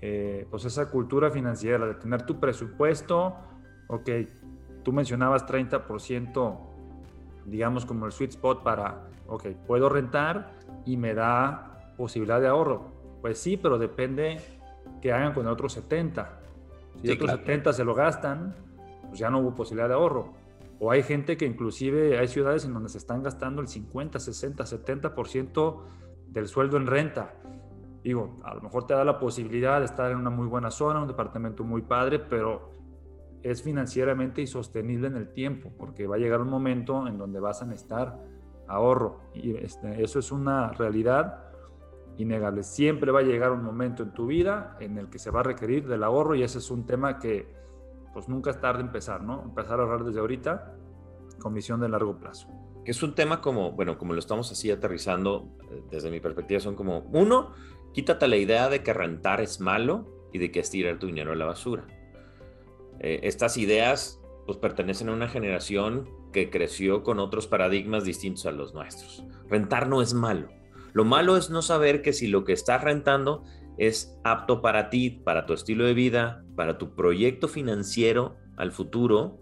eh, 0.00 0.46
pues 0.50 0.64
esa 0.64 0.90
cultura 0.90 1.30
financiera, 1.30 1.86
de 1.86 1.94
tener 1.94 2.26
tu 2.26 2.38
presupuesto, 2.38 3.34
ok, 3.88 4.10
Tú 4.84 4.92
mencionabas 4.92 5.46
30%, 5.46 6.58
digamos 7.46 7.86
como 7.86 8.04
el 8.04 8.12
sweet 8.12 8.32
spot 8.32 8.62
para, 8.62 9.08
ok, 9.26 9.46
puedo 9.66 9.88
rentar 9.88 10.52
y 10.84 10.98
me 10.98 11.14
da 11.14 11.94
posibilidad 11.96 12.38
de 12.38 12.48
ahorro. 12.48 12.92
Pues 13.22 13.38
sí, 13.38 13.56
pero 13.56 13.78
depende 13.78 14.38
que 15.00 15.10
hagan 15.10 15.32
con 15.32 15.46
el 15.46 15.52
otro 15.52 15.70
70. 15.70 16.38
Si 17.00 17.08
el 17.08 17.14
otro 17.14 17.28
70 17.28 17.72
se 17.72 17.82
lo 17.82 17.94
gastan, 17.94 18.54
pues 19.08 19.18
ya 19.18 19.30
no 19.30 19.38
hubo 19.38 19.54
posibilidad 19.54 19.88
de 19.88 19.94
ahorro. 19.94 20.34
O 20.78 20.90
hay 20.90 21.02
gente 21.02 21.36
que 21.36 21.46
inclusive 21.46 22.18
hay 22.18 22.28
ciudades 22.28 22.64
en 22.64 22.74
donde 22.74 22.88
se 22.88 22.98
están 22.98 23.22
gastando 23.22 23.62
el 23.62 23.68
50, 23.68 24.18
60, 24.18 24.64
70% 24.64 25.82
del 26.28 26.48
sueldo 26.48 26.76
en 26.76 26.86
renta. 26.86 27.34
Digo, 28.02 28.40
a 28.44 28.54
lo 28.54 28.60
mejor 28.60 28.86
te 28.86 28.94
da 28.94 29.04
la 29.04 29.18
posibilidad 29.18 29.78
de 29.78 29.86
estar 29.86 30.10
en 30.10 30.18
una 30.18 30.30
muy 30.30 30.46
buena 30.46 30.70
zona, 30.70 31.00
un 31.00 31.08
departamento 31.08 31.64
muy 31.64 31.82
padre, 31.82 32.18
pero 32.18 32.74
es 33.42 33.62
financieramente 33.62 34.42
y 34.42 34.46
sostenible 34.46 35.06
en 35.06 35.16
el 35.16 35.32
tiempo, 35.32 35.70
porque 35.78 36.06
va 36.06 36.16
a 36.16 36.18
llegar 36.18 36.40
un 36.40 36.48
momento 36.48 37.06
en 37.06 37.18
donde 37.18 37.40
vas 37.40 37.62
a 37.62 37.66
necesitar 37.66 38.18
ahorro. 38.66 39.20
Y 39.34 39.56
este, 39.56 40.02
eso 40.02 40.18
es 40.18 40.32
una 40.32 40.72
realidad 40.72 41.44
innegable. 42.16 42.62
Siempre 42.62 43.10
va 43.10 43.20
a 43.20 43.22
llegar 43.22 43.52
un 43.52 43.62
momento 43.62 44.02
en 44.02 44.12
tu 44.12 44.26
vida 44.26 44.76
en 44.80 44.98
el 44.98 45.08
que 45.08 45.18
se 45.18 45.30
va 45.30 45.40
a 45.40 45.42
requerir 45.42 45.86
del 45.86 46.04
ahorro 46.04 46.34
y 46.34 46.42
ese 46.42 46.58
es 46.58 46.70
un 46.70 46.86
tema 46.86 47.18
que 47.18 47.52
pues 48.14 48.28
nunca 48.28 48.50
es 48.50 48.60
tarde 48.60 48.80
empezar, 48.80 49.22
¿no? 49.22 49.42
Empezar 49.42 49.80
a 49.80 49.82
ahorrar 49.82 50.04
desde 50.04 50.20
ahorita 50.20 50.76
con 51.40 51.52
visión 51.52 51.80
de 51.80 51.88
largo 51.88 52.16
plazo. 52.16 52.48
Que 52.84 52.92
es 52.92 53.02
un 53.02 53.14
tema 53.14 53.40
como, 53.40 53.72
bueno, 53.72 53.98
como 53.98 54.12
lo 54.12 54.20
estamos 54.20 54.50
así 54.52 54.70
aterrizando, 54.70 55.56
eh, 55.70 55.82
desde 55.90 56.10
mi 56.10 56.20
perspectiva 56.20 56.60
son 56.60 56.76
como, 56.76 57.00
uno, 57.12 57.52
quítate 57.92 58.28
la 58.28 58.36
idea 58.36 58.68
de 58.68 58.82
que 58.82 58.94
rentar 58.94 59.40
es 59.40 59.60
malo 59.60 60.28
y 60.32 60.38
de 60.38 60.50
que 60.50 60.60
es 60.60 60.70
tirar 60.70 60.98
tu 60.98 61.06
dinero 61.06 61.32
a 61.32 61.36
la 61.36 61.44
basura. 61.44 61.86
Eh, 63.00 63.20
estas 63.24 63.56
ideas 63.56 64.20
pues 64.46 64.58
pertenecen 64.58 65.08
a 65.08 65.12
una 65.12 65.28
generación 65.28 66.08
que 66.32 66.50
creció 66.50 67.02
con 67.02 67.18
otros 67.18 67.46
paradigmas 67.46 68.04
distintos 68.04 68.46
a 68.46 68.52
los 68.52 68.74
nuestros. 68.74 69.24
Rentar 69.48 69.88
no 69.88 70.02
es 70.02 70.14
malo. 70.14 70.48
Lo 70.92 71.04
malo 71.04 71.36
es 71.36 71.50
no 71.50 71.62
saber 71.62 72.02
que 72.02 72.12
si 72.12 72.28
lo 72.28 72.44
que 72.44 72.52
estás 72.52 72.82
rentando 72.82 73.44
es 73.78 74.18
apto 74.24 74.62
para 74.62 74.90
ti, 74.90 75.10
para 75.10 75.46
tu 75.46 75.52
estilo 75.52 75.84
de 75.84 75.94
vida, 75.94 76.44
para 76.56 76.78
tu 76.78 76.94
proyecto 76.94 77.48
financiero 77.48 78.36
al 78.56 78.72
futuro 78.72 79.40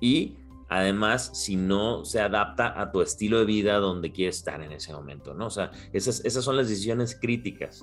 y 0.00 0.36
además 0.68 1.30
si 1.34 1.56
no 1.56 2.04
se 2.04 2.20
adapta 2.20 2.80
a 2.80 2.92
tu 2.92 3.00
estilo 3.00 3.38
de 3.38 3.46
vida 3.46 3.78
donde 3.78 4.12
quieres 4.12 4.36
estar 4.36 4.62
en 4.62 4.72
ese 4.72 4.92
momento, 4.92 5.34
¿no? 5.34 5.46
O 5.46 5.50
sea, 5.50 5.70
esas, 5.92 6.24
esas 6.24 6.44
son 6.44 6.56
las 6.56 6.68
decisiones 6.68 7.18
críticas. 7.18 7.82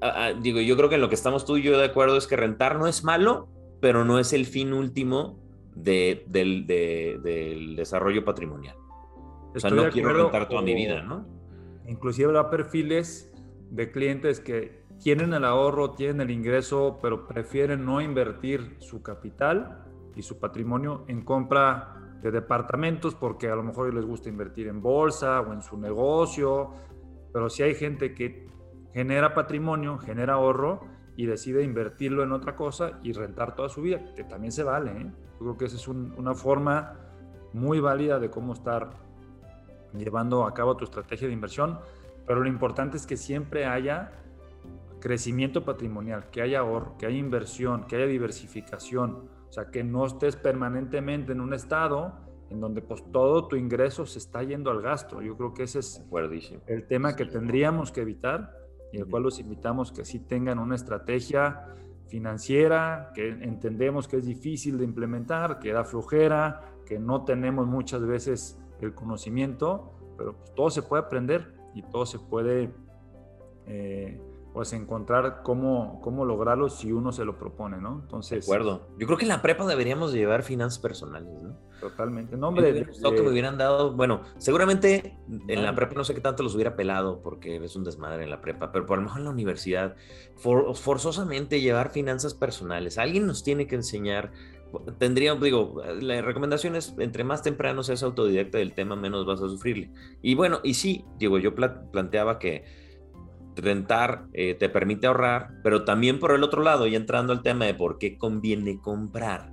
Ah, 0.00 0.14
ah, 0.16 0.32
digo, 0.32 0.60
yo 0.60 0.76
creo 0.76 0.88
que 0.88 0.94
en 0.94 1.02
lo 1.02 1.08
que 1.08 1.14
estamos 1.14 1.44
tú 1.44 1.58
y 1.58 1.62
yo 1.62 1.78
de 1.78 1.84
acuerdo 1.84 2.16
es 2.16 2.26
que 2.26 2.36
rentar 2.36 2.78
no 2.78 2.86
es 2.86 3.04
malo, 3.04 3.48
pero 3.80 4.04
no 4.04 4.18
es 4.18 4.32
el 4.32 4.46
fin 4.46 4.72
último 4.72 5.38
del, 5.74 6.24
desarrollo 7.76 8.24
patrimonial. 8.24 8.76
o 9.54 9.60
sea, 9.60 9.70
no 9.70 9.90
quiero 9.90 10.12
rentar 10.12 10.48
toda 10.48 10.62
mi 10.62 10.74
vida, 10.74 11.02
¿no? 11.02 11.26
Inclusive 11.86 12.26
habrá 12.28 12.50
perfiles 12.50 13.29
de 13.70 13.90
clientes 13.90 14.40
que 14.40 14.82
tienen 15.00 15.32
el 15.32 15.44
ahorro, 15.44 15.92
tienen 15.92 16.20
el 16.20 16.30
ingreso, 16.30 16.98
pero 17.00 17.26
prefieren 17.26 17.84
no 17.86 18.00
invertir 18.00 18.76
su 18.80 19.02
capital 19.02 19.84
y 20.14 20.22
su 20.22 20.38
patrimonio 20.38 21.04
en 21.08 21.22
compra 21.24 21.96
de 22.22 22.30
departamentos 22.30 23.14
porque 23.14 23.48
a 23.48 23.56
lo 23.56 23.62
mejor 23.62 23.94
les 23.94 24.04
gusta 24.04 24.28
invertir 24.28 24.68
en 24.68 24.82
bolsa 24.82 25.40
o 25.40 25.52
en 25.52 25.62
su 25.62 25.78
negocio, 25.78 26.70
pero 27.32 27.48
si 27.48 27.62
hay 27.62 27.74
gente 27.74 28.14
que 28.14 28.46
genera 28.92 29.32
patrimonio, 29.32 29.98
genera 29.98 30.34
ahorro 30.34 30.80
y 31.16 31.26
decide 31.26 31.62
invertirlo 31.62 32.22
en 32.22 32.32
otra 32.32 32.56
cosa 32.56 32.98
y 33.02 33.12
rentar 33.12 33.54
toda 33.54 33.68
su 33.68 33.82
vida, 33.82 34.12
que 34.14 34.24
también 34.24 34.52
se 34.52 34.64
vale. 34.64 34.90
¿eh? 34.90 35.12
Yo 35.32 35.38
creo 35.38 35.56
que 35.56 35.64
esa 35.66 35.76
es 35.76 35.88
una 35.88 36.34
forma 36.34 36.96
muy 37.52 37.80
válida 37.80 38.18
de 38.18 38.30
cómo 38.30 38.52
estar 38.52 38.90
llevando 39.94 40.46
a 40.46 40.54
cabo 40.54 40.76
tu 40.76 40.84
estrategia 40.84 41.26
de 41.26 41.34
inversión, 41.34 41.78
pero 42.30 42.42
lo 42.42 42.48
importante 42.48 42.96
es 42.96 43.08
que 43.08 43.16
siempre 43.16 43.66
haya 43.66 44.12
crecimiento 45.00 45.64
patrimonial, 45.64 46.30
que 46.30 46.42
haya 46.42 46.60
ahorro, 46.60 46.96
que 46.96 47.06
haya 47.06 47.16
inversión, 47.16 47.88
que 47.88 47.96
haya 47.96 48.06
diversificación, 48.06 49.28
o 49.48 49.52
sea, 49.52 49.72
que 49.72 49.82
no 49.82 50.06
estés 50.06 50.36
permanentemente 50.36 51.32
en 51.32 51.40
un 51.40 51.54
estado 51.54 52.20
en 52.48 52.60
donde 52.60 52.82
pues 52.82 53.02
todo 53.10 53.48
tu 53.48 53.56
ingreso 53.56 54.06
se 54.06 54.20
está 54.20 54.44
yendo 54.44 54.70
al 54.70 54.80
gasto. 54.80 55.20
Yo 55.20 55.36
creo 55.36 55.54
que 55.54 55.64
ese 55.64 55.80
es 55.80 56.04
el 56.68 56.86
tema 56.86 57.16
que 57.16 57.24
tendríamos 57.24 57.90
que 57.90 58.02
evitar 58.02 58.56
y 58.92 58.98
el 58.98 59.08
cual 59.08 59.24
los 59.24 59.40
invitamos 59.40 59.90
que 59.90 60.04
sí 60.04 60.20
tengan 60.20 60.60
una 60.60 60.76
estrategia 60.76 61.66
financiera, 62.06 63.10
que 63.12 63.26
entendemos 63.26 64.06
que 64.06 64.18
es 64.18 64.24
difícil 64.24 64.78
de 64.78 64.84
implementar, 64.84 65.58
que 65.58 65.72
da 65.72 65.82
flojera, 65.82 66.60
que 66.86 67.00
no 67.00 67.24
tenemos 67.24 67.66
muchas 67.66 68.06
veces 68.06 68.56
el 68.80 68.94
conocimiento, 68.94 69.96
pero 70.16 70.36
pues 70.36 70.54
todo 70.54 70.70
se 70.70 70.82
puede 70.82 71.02
aprender 71.02 71.58
y 71.74 71.82
todo 71.82 72.06
se 72.06 72.18
puede 72.18 72.72
eh, 73.66 74.20
pues 74.52 74.72
encontrar 74.72 75.42
cómo, 75.42 76.00
cómo 76.02 76.24
lograrlo 76.24 76.68
si 76.68 76.92
uno 76.92 77.12
se 77.12 77.24
lo 77.24 77.38
propone, 77.38 77.78
¿no? 77.78 78.00
Entonces... 78.02 78.46
De 78.46 78.52
acuerdo. 78.52 78.88
Yo 78.98 79.06
creo 79.06 79.16
que 79.16 79.24
en 79.24 79.28
la 79.28 79.42
prepa 79.42 79.64
deberíamos 79.66 80.12
llevar 80.12 80.42
finanzas 80.42 80.80
personales, 80.80 81.40
¿no? 81.40 81.56
Totalmente. 81.80 82.36
No, 82.36 82.48
hombre, 82.48 82.72
me 82.72 82.84
que 82.84 83.22
me 83.22 83.30
hubieran 83.30 83.56
dado, 83.56 83.92
bueno, 83.92 84.22
seguramente 84.38 85.18
en 85.48 85.62
la 85.62 85.74
prepa 85.74 85.94
no 85.94 86.04
sé 86.04 86.14
qué 86.14 86.20
tanto 86.20 86.42
los 86.42 86.54
hubiera 86.54 86.76
pelado 86.76 87.22
porque 87.22 87.56
es 87.56 87.76
un 87.76 87.84
desmadre 87.84 88.24
en 88.24 88.30
la 88.30 88.40
prepa, 88.40 88.70
pero 88.70 88.86
por 88.86 88.98
lo 88.98 89.04
mejor 89.04 89.20
en 89.20 89.24
la 89.24 89.30
universidad, 89.30 89.96
forzosamente 90.36 91.60
llevar 91.60 91.90
finanzas 91.90 92.34
personales. 92.34 92.98
Alguien 92.98 93.26
nos 93.26 93.42
tiene 93.44 93.66
que 93.66 93.76
enseñar 93.76 94.32
tendría, 94.98 95.34
digo, 95.34 95.82
la 96.00 96.20
recomendación 96.22 96.76
es 96.76 96.94
entre 96.98 97.24
más 97.24 97.42
temprano 97.42 97.82
seas 97.82 98.02
autodidacta 98.02 98.58
del 98.58 98.72
tema, 98.72 98.96
menos 98.96 99.26
vas 99.26 99.40
a 99.42 99.48
sufrirle. 99.48 99.90
Y 100.22 100.34
bueno, 100.34 100.60
y 100.62 100.74
sí, 100.74 101.04
digo, 101.18 101.38
yo 101.38 101.54
planteaba 101.54 102.38
que 102.38 102.64
rentar 103.56 104.26
eh, 104.32 104.54
te 104.54 104.68
permite 104.68 105.06
ahorrar, 105.06 105.50
pero 105.62 105.84
también 105.84 106.18
por 106.18 106.32
el 106.32 106.42
otro 106.42 106.62
lado, 106.62 106.86
y 106.86 106.94
entrando 106.94 107.32
al 107.32 107.42
tema 107.42 107.66
de 107.66 107.74
por 107.74 107.98
qué 107.98 108.16
conviene 108.16 108.80
comprar. 108.80 109.52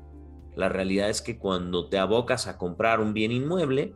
la 0.56 0.70
realidad 0.70 1.10
es 1.10 1.22
que 1.22 1.38
cuando 1.38 1.88
te 1.88 2.00
abocas 2.00 2.48
a 2.48 2.58
comprar 2.58 3.00
un 3.00 3.14
bien 3.14 3.32
inmueble, 3.32 3.94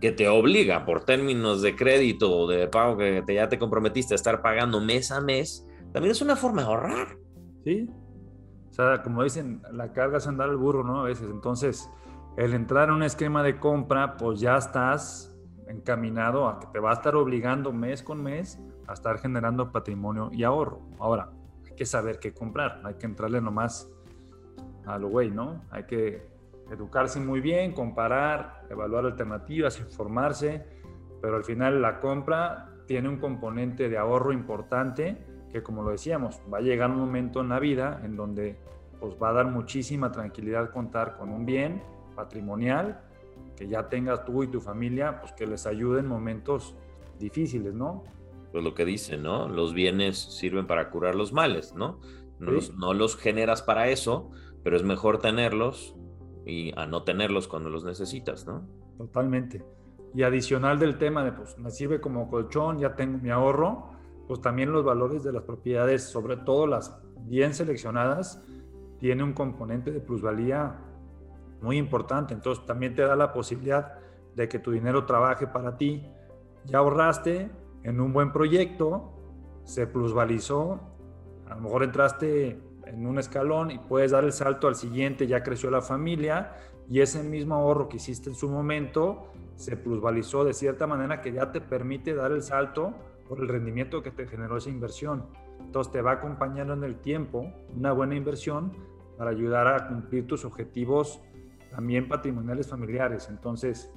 que 0.00 0.12
te 0.12 0.28
obliga 0.28 0.84
por 0.84 1.04
términos 1.04 1.62
de 1.62 1.74
crédito 1.74 2.30
o 2.30 2.46
de 2.46 2.68
pago 2.68 2.96
que 2.96 3.24
ya 3.34 3.48
te 3.48 3.58
comprometiste 3.58 4.14
a 4.14 4.16
estar 4.16 4.40
pagando 4.40 4.80
mes 4.80 5.10
a 5.10 5.20
mes, 5.20 5.66
también 5.92 6.12
es 6.12 6.20
una 6.20 6.36
forma 6.36 6.62
de 6.62 6.68
ahorrar. 6.68 7.16
Sí. 7.64 7.88
Sea, 8.76 9.02
como 9.02 9.22
dicen, 9.22 9.62
la 9.72 9.94
carga 9.94 10.18
es 10.18 10.26
andar 10.26 10.50
al 10.50 10.58
burro, 10.58 10.84
¿no? 10.84 11.00
A 11.00 11.04
veces. 11.04 11.30
Entonces, 11.30 11.90
el 12.36 12.52
entrar 12.52 12.90
en 12.90 12.96
un 12.96 13.02
esquema 13.04 13.42
de 13.42 13.58
compra, 13.58 14.18
pues 14.18 14.38
ya 14.38 14.58
estás 14.58 15.34
encaminado 15.66 16.46
a 16.46 16.60
que 16.60 16.66
te 16.66 16.78
va 16.78 16.90
a 16.90 16.92
estar 16.92 17.16
obligando 17.16 17.72
mes 17.72 18.02
con 18.02 18.22
mes 18.22 18.60
a 18.86 18.92
estar 18.92 19.16
generando 19.16 19.72
patrimonio 19.72 20.28
y 20.30 20.44
ahorro. 20.44 20.82
Ahora, 20.98 21.30
hay 21.64 21.74
que 21.74 21.86
saber 21.86 22.18
qué 22.18 22.34
comprar, 22.34 22.82
hay 22.84 22.96
que 22.96 23.06
entrarle 23.06 23.40
nomás 23.40 23.90
a 24.84 24.98
lo 24.98 25.08
güey, 25.08 25.30
¿no? 25.30 25.62
Hay 25.70 25.84
que 25.84 26.28
educarse 26.70 27.18
muy 27.18 27.40
bien, 27.40 27.72
comparar, 27.72 28.66
evaluar 28.68 29.06
alternativas, 29.06 29.80
informarse, 29.80 30.66
pero 31.22 31.36
al 31.36 31.44
final 31.44 31.80
la 31.80 31.98
compra 31.98 32.74
tiene 32.86 33.08
un 33.08 33.16
componente 33.20 33.88
de 33.88 33.96
ahorro 33.96 34.34
importante 34.34 35.16
que 35.56 35.62
como 35.62 35.82
lo 35.82 35.90
decíamos, 35.90 36.38
va 36.52 36.58
a 36.58 36.60
llegar 36.60 36.90
un 36.90 36.98
momento 36.98 37.40
en 37.40 37.48
la 37.48 37.58
vida 37.58 38.02
en 38.04 38.14
donde 38.14 38.56
pues 39.00 39.14
va 39.22 39.30
a 39.30 39.32
dar 39.32 39.46
muchísima 39.46 40.12
tranquilidad 40.12 40.70
contar 40.70 41.16
con 41.16 41.30
un 41.30 41.46
bien 41.46 41.82
patrimonial 42.14 43.00
que 43.56 43.66
ya 43.66 43.88
tengas 43.88 44.26
tú 44.26 44.42
y 44.42 44.48
tu 44.48 44.60
familia, 44.60 45.18
pues 45.18 45.32
que 45.32 45.46
les 45.46 45.66
ayude 45.66 46.00
en 46.00 46.08
momentos 46.08 46.74
difíciles, 47.18 47.72
¿no? 47.72 48.04
Pues 48.52 48.62
lo 48.62 48.74
que 48.74 48.84
dicen, 48.84 49.22
¿no? 49.22 49.48
Los 49.48 49.72
bienes 49.72 50.18
sirven 50.18 50.66
para 50.66 50.90
curar 50.90 51.14
los 51.14 51.32
males, 51.32 51.74
¿no? 51.74 52.00
No, 52.38 52.50
los, 52.50 52.74
no 52.74 52.92
los 52.92 53.16
generas 53.16 53.62
para 53.62 53.88
eso, 53.88 54.30
pero 54.62 54.76
es 54.76 54.82
mejor 54.82 55.20
tenerlos 55.20 55.94
y 56.44 56.78
a 56.78 56.84
no 56.84 57.02
tenerlos 57.02 57.48
cuando 57.48 57.70
los 57.70 57.82
necesitas, 57.82 58.46
¿no? 58.46 58.68
Totalmente. 58.98 59.64
Y 60.14 60.22
adicional 60.22 60.78
del 60.78 60.98
tema 60.98 61.24
de, 61.24 61.32
pues, 61.32 61.58
me 61.58 61.70
sirve 61.70 61.98
como 61.98 62.28
colchón, 62.28 62.78
ya 62.78 62.94
tengo 62.94 63.18
mi 63.18 63.30
ahorro, 63.30 63.95
pues 64.26 64.40
también 64.40 64.72
los 64.72 64.84
valores 64.84 65.22
de 65.22 65.32
las 65.32 65.42
propiedades, 65.42 66.02
sobre 66.02 66.36
todo 66.36 66.66
las 66.66 66.98
bien 67.20 67.54
seleccionadas, 67.54 68.42
tiene 68.98 69.22
un 69.22 69.32
componente 69.32 69.90
de 69.90 70.00
plusvalía 70.00 70.78
muy 71.60 71.76
importante. 71.76 72.34
Entonces 72.34 72.64
también 72.66 72.94
te 72.94 73.02
da 73.02 73.16
la 73.16 73.32
posibilidad 73.32 73.94
de 74.34 74.48
que 74.48 74.58
tu 74.58 74.70
dinero 74.70 75.06
trabaje 75.06 75.46
para 75.46 75.76
ti. 75.76 76.06
Ya 76.64 76.78
ahorraste 76.78 77.50
en 77.82 78.00
un 78.00 78.12
buen 78.12 78.32
proyecto, 78.32 79.12
se 79.64 79.86
plusvalizó, 79.86 80.80
a 81.48 81.54
lo 81.54 81.62
mejor 81.62 81.84
entraste 81.84 82.60
en 82.86 83.06
un 83.06 83.18
escalón 83.18 83.70
y 83.70 83.78
puedes 83.78 84.12
dar 84.12 84.24
el 84.24 84.32
salto 84.32 84.68
al 84.68 84.74
siguiente, 84.74 85.26
ya 85.26 85.42
creció 85.42 85.70
la 85.70 85.82
familia 85.82 86.52
y 86.88 87.00
ese 87.00 87.22
mismo 87.22 87.54
ahorro 87.54 87.88
que 87.88 87.96
hiciste 87.96 88.30
en 88.30 88.36
su 88.36 88.48
momento 88.48 89.32
se 89.56 89.76
plusvalizó 89.76 90.44
de 90.44 90.52
cierta 90.52 90.86
manera 90.86 91.20
que 91.20 91.32
ya 91.32 91.50
te 91.50 91.60
permite 91.60 92.14
dar 92.14 92.32
el 92.32 92.42
salto 92.42 92.94
por 93.28 93.40
el 93.40 93.48
rendimiento 93.48 94.02
que 94.02 94.10
te 94.10 94.26
generó 94.26 94.56
esa 94.56 94.70
inversión. 94.70 95.26
Entonces 95.60 95.92
te 95.92 96.00
va 96.00 96.12
acompañando 96.12 96.74
en 96.74 96.84
el 96.84 97.00
tiempo 97.00 97.52
una 97.74 97.92
buena 97.92 98.14
inversión 98.14 98.72
para 99.18 99.30
ayudar 99.30 99.66
a 99.68 99.88
cumplir 99.88 100.26
tus 100.26 100.44
objetivos 100.44 101.20
también 101.70 102.08
patrimoniales 102.08 102.68
familiares. 102.68 103.28
Entonces, 103.28 103.92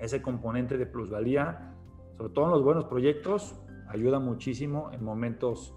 ese 0.00 0.22
componente 0.22 0.76
de 0.76 0.86
plusvalía, 0.86 1.74
sobre 2.16 2.32
todo 2.32 2.46
en 2.46 2.50
los 2.52 2.62
buenos 2.62 2.84
proyectos, 2.86 3.56
ayuda 3.88 4.18
muchísimo 4.18 4.90
en 4.92 5.04
momentos 5.04 5.74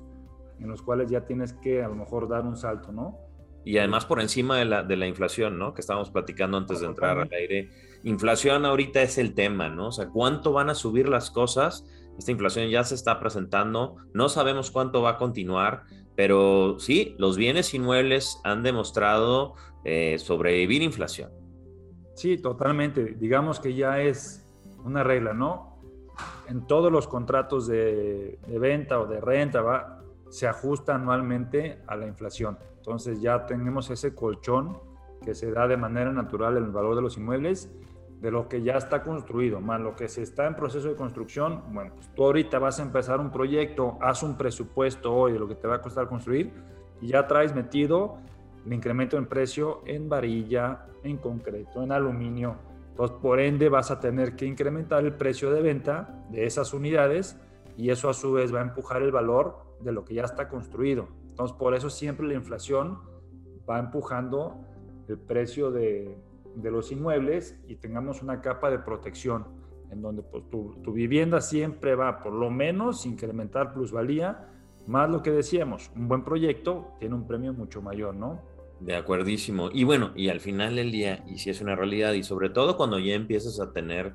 en 0.59 0.67
los 0.67 0.81
cuales 0.81 1.09
ya 1.09 1.25
tienes 1.25 1.53
que 1.53 1.83
a 1.83 1.87
lo 1.87 1.95
mejor 1.95 2.27
dar 2.27 2.45
un 2.45 2.57
salto, 2.57 2.91
¿no? 2.91 3.17
Y 3.65 3.77
además 3.77 4.05
por 4.05 4.19
encima 4.19 4.57
de 4.57 4.65
la, 4.65 4.83
de 4.83 4.95
la 4.95 5.07
inflación, 5.07 5.59
¿no? 5.59 5.73
Que 5.73 5.81
estábamos 5.81 6.09
platicando 6.09 6.57
antes 6.57 6.79
de 6.79 6.87
entrar 6.87 7.19
al 7.19 7.29
aire. 7.31 7.69
Inflación 8.03 8.65
ahorita 8.65 9.01
es 9.01 9.17
el 9.17 9.33
tema, 9.33 9.69
¿no? 9.69 9.87
O 9.87 9.91
sea, 9.91 10.09
¿cuánto 10.09 10.53
van 10.53 10.69
a 10.69 10.75
subir 10.75 11.07
las 11.09 11.29
cosas? 11.29 11.85
Esta 12.19 12.31
inflación 12.31 12.69
ya 12.69 12.83
se 12.83 12.95
está 12.95 13.17
presentando, 13.17 13.95
no 14.13 14.27
sabemos 14.27 14.71
cuánto 14.71 15.01
va 15.01 15.11
a 15.11 15.17
continuar, 15.17 15.83
pero 16.17 16.77
sí, 16.77 17.15
los 17.17 17.37
bienes 17.37 17.73
inmuebles 17.73 18.41
han 18.43 18.61
demostrado 18.61 19.53
eh, 19.85 20.17
sobrevivir 20.19 20.81
inflación. 20.81 21.31
Sí, 22.15 22.37
totalmente. 22.37 23.15
Digamos 23.17 23.61
que 23.61 23.73
ya 23.73 24.01
es 24.01 24.45
una 24.83 25.01
regla, 25.01 25.33
¿no? 25.33 25.79
En 26.49 26.67
todos 26.67 26.91
los 26.91 27.07
contratos 27.07 27.67
de, 27.67 28.37
venta 28.59 28.99
o 28.99 29.07
de 29.07 29.21
renta 29.21 29.61
va, 29.61 30.03
se 30.29 30.45
ajusta 30.45 30.95
anualmente 30.95 31.81
a 31.87 31.95
la 31.95 32.05
inflación. 32.05 32.57
Entonces 32.79 33.21
ya 33.21 33.45
tenemos 33.45 33.89
ese 33.91 34.13
colchón 34.13 34.77
que 35.23 35.33
se 35.33 35.53
da 35.53 35.69
de 35.69 35.77
manera 35.77 36.11
natural 36.11 36.57
en 36.57 36.65
el 36.65 36.71
valor 36.71 36.97
de 36.97 37.01
los 37.01 37.15
inmuebles 37.15 37.71
de 38.21 38.31
lo 38.31 38.49
que 38.49 38.61
ya 38.61 38.73
está 38.73 39.01
construido, 39.01 39.61
más 39.61 39.79
lo 39.79 39.95
que 39.95 40.09
se 40.09 40.21
está 40.21 40.45
en 40.45 40.55
proceso 40.55 40.89
de 40.89 40.95
construcción, 40.95 41.63
bueno, 41.71 41.93
pues 41.95 42.09
tú 42.13 42.25
ahorita 42.25 42.59
vas 42.59 42.79
a 42.79 42.83
empezar 42.83 43.19
un 43.19 43.31
proyecto, 43.31 43.97
haz 44.01 44.23
un 44.23 44.37
presupuesto 44.37 45.13
hoy 45.13 45.33
de 45.33 45.39
lo 45.39 45.47
que 45.47 45.55
te 45.55 45.67
va 45.67 45.75
a 45.75 45.81
costar 45.81 46.07
construir 46.07 46.51
y 47.01 47.07
ya 47.07 47.27
traes 47.27 47.55
metido 47.55 48.17
el 48.65 48.73
incremento 48.73 49.17
en 49.17 49.25
precio 49.25 49.81
en 49.85 50.09
varilla, 50.09 50.85
en 51.03 51.17
concreto, 51.17 51.81
en 51.81 51.93
aluminio. 51.93 52.57
Entonces, 52.89 53.17
por 53.21 53.39
ende, 53.39 53.69
vas 53.69 53.91
a 53.91 54.01
tener 54.01 54.35
que 54.35 54.45
incrementar 54.45 55.05
el 55.05 55.13
precio 55.13 55.51
de 55.51 55.61
venta 55.61 56.25
de 56.29 56.45
esas 56.45 56.73
unidades 56.73 57.39
y 57.77 57.89
eso 57.91 58.09
a 58.09 58.13
su 58.13 58.33
vez 58.33 58.53
va 58.53 58.59
a 58.59 58.63
empujar 58.63 59.01
el 59.01 59.11
valor 59.11 59.59
de 59.79 59.93
lo 59.93 60.03
que 60.03 60.15
ya 60.15 60.23
está 60.23 60.49
construido. 60.49 61.07
Entonces, 61.29 61.55
por 61.55 61.73
eso 61.73 61.89
siempre 61.89 62.27
la 62.27 62.33
inflación 62.33 62.99
va 63.69 63.79
empujando 63.79 64.59
el 65.07 65.17
precio 65.17 65.71
de, 65.71 66.17
de 66.55 66.71
los 66.71 66.91
inmuebles 66.91 67.57
y 67.67 67.75
tengamos 67.75 68.21
una 68.21 68.41
capa 68.41 68.69
de 68.69 68.79
protección 68.79 69.45
en 69.91 70.01
donde 70.01 70.21
pues, 70.21 70.49
tu, 70.49 70.75
tu, 70.83 70.93
vivienda 70.93 71.41
siempre 71.41 71.95
va 71.95 72.21
por 72.21 72.33
lo 72.33 72.49
menos 72.49 73.05
incrementar 73.05 73.73
plusvalía, 73.73 74.47
más 74.87 75.09
lo 75.09 75.23
que 75.23 75.31
decíamos, 75.31 75.91
un 75.95 76.07
buen 76.07 76.23
proyecto 76.23 76.93
tiene 76.99 77.15
un 77.15 77.27
premio 77.27 77.53
mucho 77.53 77.81
mayor, 77.81 78.15
¿no? 78.15 78.41
De 78.79 78.95
acuerdísimo. 78.95 79.69
Y 79.73 79.83
bueno, 79.83 80.11
y 80.15 80.29
al 80.29 80.39
final 80.39 80.75
del 80.75 80.91
día, 80.91 81.23
y 81.27 81.37
si 81.39 81.49
es 81.49 81.59
una 81.59 81.75
realidad, 81.75 82.13
y 82.13 82.23
sobre 82.23 82.49
todo 82.49 82.77
cuando 82.77 82.97
ya 82.97 83.13
empiezas 83.13 83.59
a 83.59 83.73
tener 83.73 84.13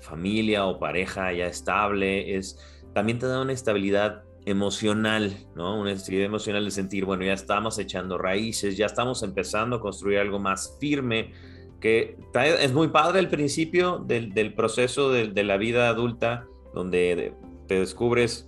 familia 0.00 0.66
o 0.66 0.78
pareja 0.78 1.32
ya 1.32 1.46
estable, 1.46 2.36
es 2.36 2.58
también 2.94 3.18
te 3.18 3.26
da 3.26 3.42
una 3.42 3.52
estabilidad 3.52 4.22
emocional, 4.46 5.36
¿no? 5.54 5.78
Una 5.78 5.92
estabilidad 5.92 6.26
emocional 6.26 6.64
de 6.64 6.70
sentir, 6.70 7.04
bueno, 7.04 7.24
ya 7.24 7.34
estamos 7.34 7.78
echando 7.78 8.16
raíces, 8.16 8.76
ya 8.76 8.86
estamos 8.86 9.22
empezando 9.22 9.76
a 9.76 9.80
construir 9.80 10.18
algo 10.18 10.38
más 10.38 10.76
firme, 10.80 11.32
que 11.80 12.16
es 12.34 12.72
muy 12.72 12.88
padre 12.88 13.20
el 13.20 13.28
principio 13.28 13.98
del, 13.98 14.54
proceso 14.54 15.10
de, 15.10 15.44
la 15.44 15.56
vida 15.56 15.88
adulta, 15.88 16.46
donde 16.74 17.34
te 17.66 17.78
descubres 17.78 18.46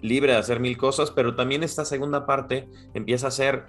libre 0.00 0.32
de 0.32 0.38
hacer 0.38 0.60
mil 0.60 0.76
cosas, 0.76 1.10
pero 1.10 1.34
también 1.34 1.62
esta 1.62 1.84
segunda 1.84 2.26
parte 2.26 2.68
empieza 2.92 3.28
a 3.28 3.30
ser 3.30 3.64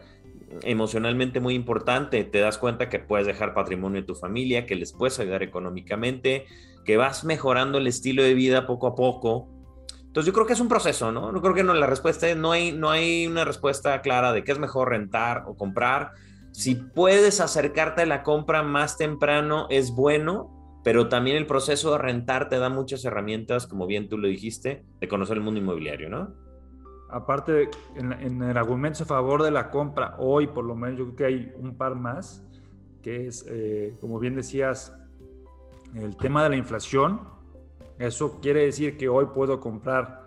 emocionalmente 0.64 1.40
muy 1.40 1.54
importante. 1.54 2.24
Te 2.24 2.40
das 2.40 2.58
cuenta 2.58 2.90
que 2.90 3.00
puedes 3.00 3.28
dejar 3.28 3.54
patrimonio 3.54 4.00
en 4.00 4.06
tu 4.06 4.16
familia, 4.16 4.66
que 4.66 4.76
les 4.76 4.94
puedes 4.94 5.20
ayudar 5.20 5.44
económicamente, 5.44 6.46
que 6.86 6.98
vas 6.98 7.24
mejorando 7.24 7.78
el 7.78 7.88
estilo 7.88 8.24
de 8.24 8.34
vida 8.34 8.68
poco 8.68 8.88
a 8.88 8.96
poco. 8.96 9.48
Entonces 10.02 10.28
yo 10.28 10.34
creo 10.34 10.46
que 10.46 10.54
es 10.54 10.60
un 10.60 10.68
proceso, 10.68 11.12
¿no? 11.12 11.32
No 11.32 11.42
creo 11.42 11.54
que 11.54 11.64
no, 11.64 11.74
la 11.74 11.88
respuesta 11.88 12.30
es, 12.30 12.38
no 12.38 12.52
hay, 12.52 12.72
no 12.72 12.92
hay 12.92 13.26
una 13.26 13.46
respuesta 13.46 14.02
clara 14.02 14.34
de 14.34 14.44
qué 14.44 14.52
es 14.52 14.60
mejor 14.60 14.90
rentar 14.90 15.44
o 15.48 15.56
comprar 15.56 16.12
si 16.54 16.76
puedes 16.76 17.42
acercarte 17.42 18.04
a 18.04 18.06
la 18.06 18.22
compra 18.22 18.62
más 18.62 18.96
temprano, 18.96 19.66
es 19.72 19.90
bueno, 19.90 20.80
pero 20.84 21.10
también 21.10 21.36
el 21.36 21.48
proceso 21.48 21.92
de 21.94 21.98
rentar 21.98 22.48
te 22.48 22.60
da 22.60 22.70
muchas 22.70 23.04
herramientas, 23.06 23.66
como 23.66 23.88
bien 23.88 24.08
tú 24.08 24.20
lo 24.20 24.28
dijiste, 24.28 24.86
de 25.00 25.08
conocer 25.08 25.38
el 25.38 25.44
mundo 25.44 25.60
inmobiliario, 25.60 26.10
¿no? 26.10 26.32
Aparte, 27.10 27.72
en, 27.96 28.44
el 28.44 28.56
argumento 28.56 29.02
a 29.02 29.08
favor 29.08 29.42
de 29.42 29.50
la 29.50 29.72
compra, 29.72 30.16
hoy 30.20 30.46
por 30.46 30.64
lo 30.64 30.76
menos 30.76 31.00
yo 31.00 31.06
creo 31.06 31.16
que 31.16 31.26
hay 31.26 31.54
un 31.58 31.76
par 31.76 31.96
más, 31.96 32.46
que 33.02 33.26
es, 33.28 33.46
eh, 33.50 33.98
como 34.00 34.20
bien 34.20 34.36
decías, 34.36 34.96
el 35.96 36.16
tema 36.18 36.44
de 36.44 36.50
la 36.50 36.56
inflación. 36.56 37.22
Eso 37.98 38.40
quiere 38.42 38.66
decir 38.66 38.96
que 38.98 39.10
hoy 39.10 39.26
puedo 39.34 39.60
comprar 39.60 40.24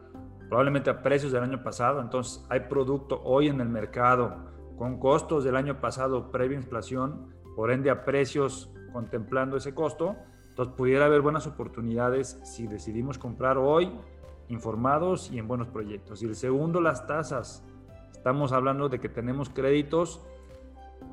probablemente 0.48 0.90
a 0.90 1.02
precios 1.02 1.30
del 1.30 1.44
año 1.44 1.62
pasado, 1.62 2.00
entonces 2.00 2.44
hay 2.48 2.60
producto 2.60 3.20
hoy 3.22 3.46
en 3.46 3.60
el 3.60 3.68
mercado 3.68 4.55
con 4.76 4.98
costos 4.98 5.44
del 5.44 5.56
año 5.56 5.80
pasado 5.80 6.30
previa 6.30 6.56
inflación, 6.56 7.34
por 7.54 7.70
ende 7.70 7.90
a 7.90 8.04
precios 8.04 8.70
contemplando 8.92 9.56
ese 9.56 9.74
costo, 9.74 10.16
entonces 10.50 10.74
pudiera 10.74 11.06
haber 11.06 11.20
buenas 11.20 11.46
oportunidades 11.46 12.40
si 12.44 12.66
decidimos 12.66 13.18
comprar 13.18 13.58
hoy 13.58 13.92
informados 14.48 15.30
y 15.30 15.38
en 15.38 15.48
buenos 15.48 15.68
proyectos. 15.68 16.22
Y 16.22 16.26
el 16.26 16.34
segundo, 16.34 16.80
las 16.80 17.06
tasas. 17.06 17.64
Estamos 18.12 18.52
hablando 18.52 18.88
de 18.88 18.98
que 18.98 19.08
tenemos 19.08 19.50
créditos 19.50 20.22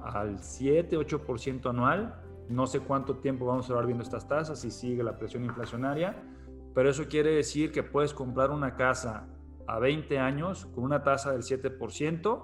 al 0.03 0.39
7, 0.39 0.97
8% 0.97 1.69
anual. 1.69 2.21
No 2.49 2.67
sé 2.67 2.79
cuánto 2.79 3.17
tiempo 3.17 3.45
vamos 3.45 3.69
a 3.69 3.73
estar 3.73 3.85
viendo 3.85 4.03
estas 4.03 4.27
tasas 4.27 4.59
si 4.59 4.71
sigue 4.71 5.03
la 5.03 5.17
presión 5.17 5.43
inflacionaria, 5.43 6.15
pero 6.73 6.89
eso 6.89 7.05
quiere 7.07 7.31
decir 7.31 7.71
que 7.71 7.83
puedes 7.83 8.13
comprar 8.13 8.51
una 8.51 8.75
casa 8.75 9.27
a 9.67 9.79
20 9.79 10.19
años 10.19 10.65
con 10.67 10.83
una 10.83 11.03
tasa 11.03 11.31
del 11.31 11.41
7% 11.41 12.43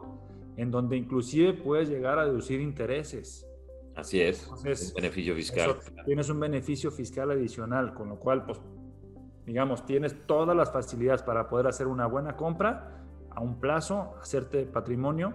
en 0.60 0.72
donde 0.72 0.98
inclusive 0.98 1.54
puedes 1.54 1.88
llegar 1.88 2.20
a 2.20 2.26
deducir 2.26 2.60
intereses. 2.60 3.48
Así 3.96 4.20
es, 4.20 4.46
beneficio 4.94 5.34
fiscal. 5.34 5.78
Tienes 6.06 6.30
un 6.30 6.40
beneficio 6.40 6.92
fiscal 6.92 7.32
adicional, 7.32 7.94
con 7.94 8.10
lo 8.10 8.20
cual, 8.20 8.46
pues, 8.46 8.60
digamos, 9.46 9.86
tienes 9.86 10.16
todas 10.28 10.56
las 10.56 10.72
facilidades 10.72 11.24
para 11.24 11.48
poder 11.48 11.68
hacer 11.68 11.88
una 11.88 12.08
buena 12.08 12.36
compra 12.36 13.06
a 13.30 13.42
un 13.42 13.62
plazo, 13.62 14.16
hacerte 14.22 14.66
patrimonio, 14.66 15.34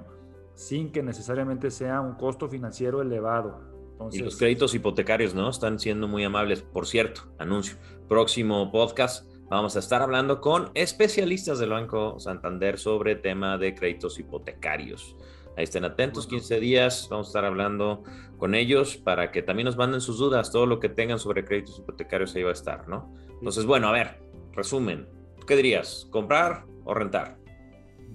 sin 0.55 0.93
que 0.93 1.03
necesariamente 1.03 1.71
sea 1.71 2.03
un 2.03 2.15
costo 2.15 2.49
financiero 2.49 3.01
elevado. 3.01 3.73
y 4.13 4.19
los 4.19 4.37
créditos 4.37 4.75
hipotecarios, 4.75 5.35
¿no? 5.35 5.49
Están 5.49 5.79
siendo 5.79 6.07
muy 6.07 6.25
amables. 6.25 6.61
Por 6.61 6.87
cierto, 6.87 7.23
anuncio, 7.39 7.77
próximo 8.09 8.71
podcast 8.71 9.27
Vamos 9.51 9.77
a 9.77 9.81
estar 9.81 10.01
hablando 10.01 10.41
con 10.41 10.71
especialistas 10.73 11.59
del 11.59 11.71
Banco 11.71 12.19
Santander 12.19 12.79
sobre 12.79 13.15
tema 13.15 13.59
de 13.59 13.75
créditos 13.75 14.19
hipotecarios. 14.19 15.17
Ahí 15.57 15.65
estén 15.65 15.85
atentos, 15.85 16.27
15 16.27 16.61
días, 16.61 17.07
vamos 17.11 17.27
a 17.27 17.31
estar 17.31 17.45
hablando 17.45 18.03
con 18.39 18.55
ellos 18.55 18.97
para 18.97 19.31
que 19.31 19.43
también 19.43 19.67
nos 19.67 19.77
manden 19.77 20.01
sus 20.01 20.19
dudas, 20.19 20.51
todo 20.51 20.65
lo 20.65 20.81
que 20.81 20.89
tengan 20.89 21.19
sobre 21.19 21.45
créditos 21.45 21.79
hipotecarios 21.79 22.35
ahí 22.35 22.43
va 22.43 22.51
a 22.51 22.55
estar, 22.55 22.89
¿no? 22.89 23.15
Entonces, 23.35 23.67
bueno, 23.67 23.89
a 23.89 23.93
ver, 23.93 24.23
resumen, 24.53 25.07
¿qué 25.47 25.57
dirías? 25.57 26.09
¿Comprar 26.11 26.65
o 26.85 26.95
rentar? 26.95 27.37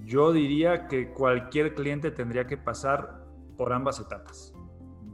Yo 0.04 0.32
diría 0.32 0.88
que 0.88 1.12
cualquier 1.12 1.74
cliente 1.74 2.10
tendría 2.10 2.46
que 2.48 2.56
pasar 2.56 3.24
por 3.56 3.72
ambas 3.72 4.00
etapas. 4.00 4.52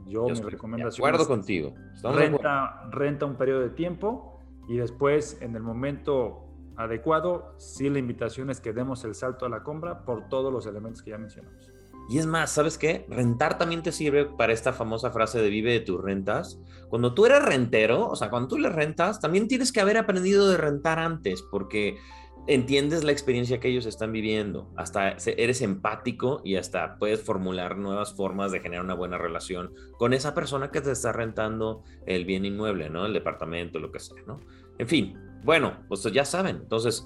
Yo, 0.07 0.27
Yo 0.27 0.33
mi 0.33 0.49
recomendación. 0.49 1.03
De 1.03 1.09
acuerdo 1.09 1.27
contigo. 1.27 1.75
Renta, 2.03 2.89
renta 2.89 3.25
un 3.25 3.35
periodo 3.35 3.61
de 3.61 3.69
tiempo 3.69 4.36
y 4.67 4.77
después 4.77 5.37
en 5.41 5.55
el 5.55 5.63
momento 5.63 6.43
adecuado, 6.75 7.55
sí 7.57 7.89
la 7.89 7.99
invitación 7.99 8.49
es 8.49 8.61
que 8.61 8.73
demos 8.73 9.03
el 9.03 9.15
salto 9.15 9.45
a 9.45 9.49
la 9.49 9.63
compra 9.63 10.05
por 10.05 10.29
todos 10.29 10.53
los 10.53 10.65
elementos 10.67 11.01
que 11.01 11.11
ya 11.11 11.17
mencionamos. 11.17 11.71
Y 12.09 12.19
es 12.19 12.25
más, 12.25 12.51
¿sabes 12.51 12.77
qué? 12.77 13.05
Rentar 13.09 13.57
también 13.57 13.83
te 13.83 13.91
sirve 13.91 14.25
para 14.25 14.53
esta 14.53 14.71
famosa 14.71 15.11
frase 15.11 15.41
de 15.41 15.49
vive 15.49 15.73
de 15.73 15.81
tus 15.81 16.01
rentas. 16.01 16.59
Cuando 16.87 17.13
tú 17.13 17.25
eres 17.25 17.43
rentero, 17.43 18.07
o 18.07 18.15
sea, 18.15 18.29
cuando 18.29 18.47
tú 18.47 18.57
le 18.57 18.69
rentas, 18.69 19.19
también 19.19 19.49
tienes 19.49 19.73
que 19.73 19.81
haber 19.81 19.97
aprendido 19.97 20.47
de 20.47 20.55
rentar 20.55 20.99
antes, 20.99 21.41
porque 21.51 21.97
entiendes 22.47 23.03
la 23.03 23.11
experiencia 23.11 23.59
que 23.59 23.67
ellos 23.67 23.85
están 23.85 24.11
viviendo, 24.11 24.71
hasta 24.77 25.17
eres 25.25 25.61
empático 25.61 26.41
y 26.43 26.55
hasta 26.55 26.97
puedes 26.97 27.21
formular 27.21 27.77
nuevas 27.77 28.13
formas 28.13 28.51
de 28.51 28.61
generar 28.61 28.85
una 28.85 28.93
buena 28.93 29.17
relación 29.17 29.73
con 29.97 30.13
esa 30.13 30.33
persona 30.33 30.71
que 30.71 30.81
te 30.81 30.91
está 30.91 31.11
rentando 31.11 31.83
el 32.05 32.25
bien 32.25 32.45
inmueble, 32.45 32.89
¿no? 32.89 33.05
El 33.05 33.13
departamento, 33.13 33.79
lo 33.79 33.91
que 33.91 33.99
sea, 33.99 34.21
¿no? 34.25 34.39
En 34.79 34.87
fin, 34.87 35.17
bueno, 35.43 35.85
pues 35.89 36.03
ya 36.03 36.23
saben, 36.23 36.57
entonces 36.57 37.05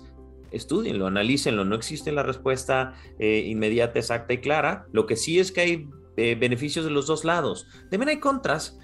estudienlo, 0.51 1.07
analícenlo, 1.07 1.65
no 1.65 1.75
existe 1.75 2.11
la 2.11 2.23
respuesta 2.23 2.93
eh, 3.17 3.45
inmediata, 3.47 3.99
exacta 3.99 4.33
y 4.33 4.39
clara, 4.39 4.85
lo 4.91 5.05
que 5.05 5.15
sí 5.15 5.39
es 5.39 5.51
que 5.51 5.61
hay 5.61 5.89
eh, 6.17 6.35
beneficios 6.35 6.85
de 6.85 6.91
los 6.91 7.07
dos 7.07 7.25
lados, 7.25 7.67
también 7.89 8.09
hay 8.09 8.19
contras, 8.19 8.77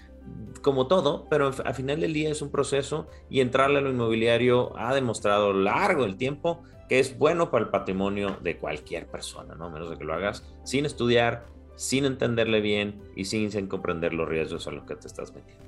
como 0.62 0.88
todo, 0.88 1.28
pero 1.30 1.52
al 1.64 1.74
final 1.74 2.02
del 2.02 2.14
día 2.14 2.30
es 2.30 2.42
un 2.42 2.50
proceso 2.50 3.08
y 3.30 3.42
entrarle 3.42 3.80
a 3.80 3.82
lo 3.82 3.90
inmobiliario 3.90 4.78
ha 4.78 4.94
demostrado 4.94 5.54
largo 5.54 6.04
el 6.06 6.18
tiempo 6.18 6.64
que 6.90 7.00
es 7.00 7.18
bueno 7.18 7.52
para 7.52 7.66
el 7.66 7.72
patrimonio 7.72 8.38
de 8.42 8.58
cualquier 8.58 9.08
persona, 9.08 9.56
¿no? 9.56 9.70
Menos 9.70 9.90
de 9.90 9.98
que 9.98 10.06
lo 10.06 10.14
hagas 10.14 10.44
sin 10.64 10.86
estudiar, 10.86 11.46
sin 11.76 12.06
entenderle 12.06 12.62
bien 12.62 13.02
y 13.16 13.26
sin, 13.26 13.52
sin 13.52 13.68
comprender 13.68 14.14
los 14.14 14.28
riesgos 14.28 14.68
a 14.68 14.72
los 14.72 14.86
que 14.86 14.96
te 14.96 15.08
estás 15.08 15.34
metiendo. 15.34 15.66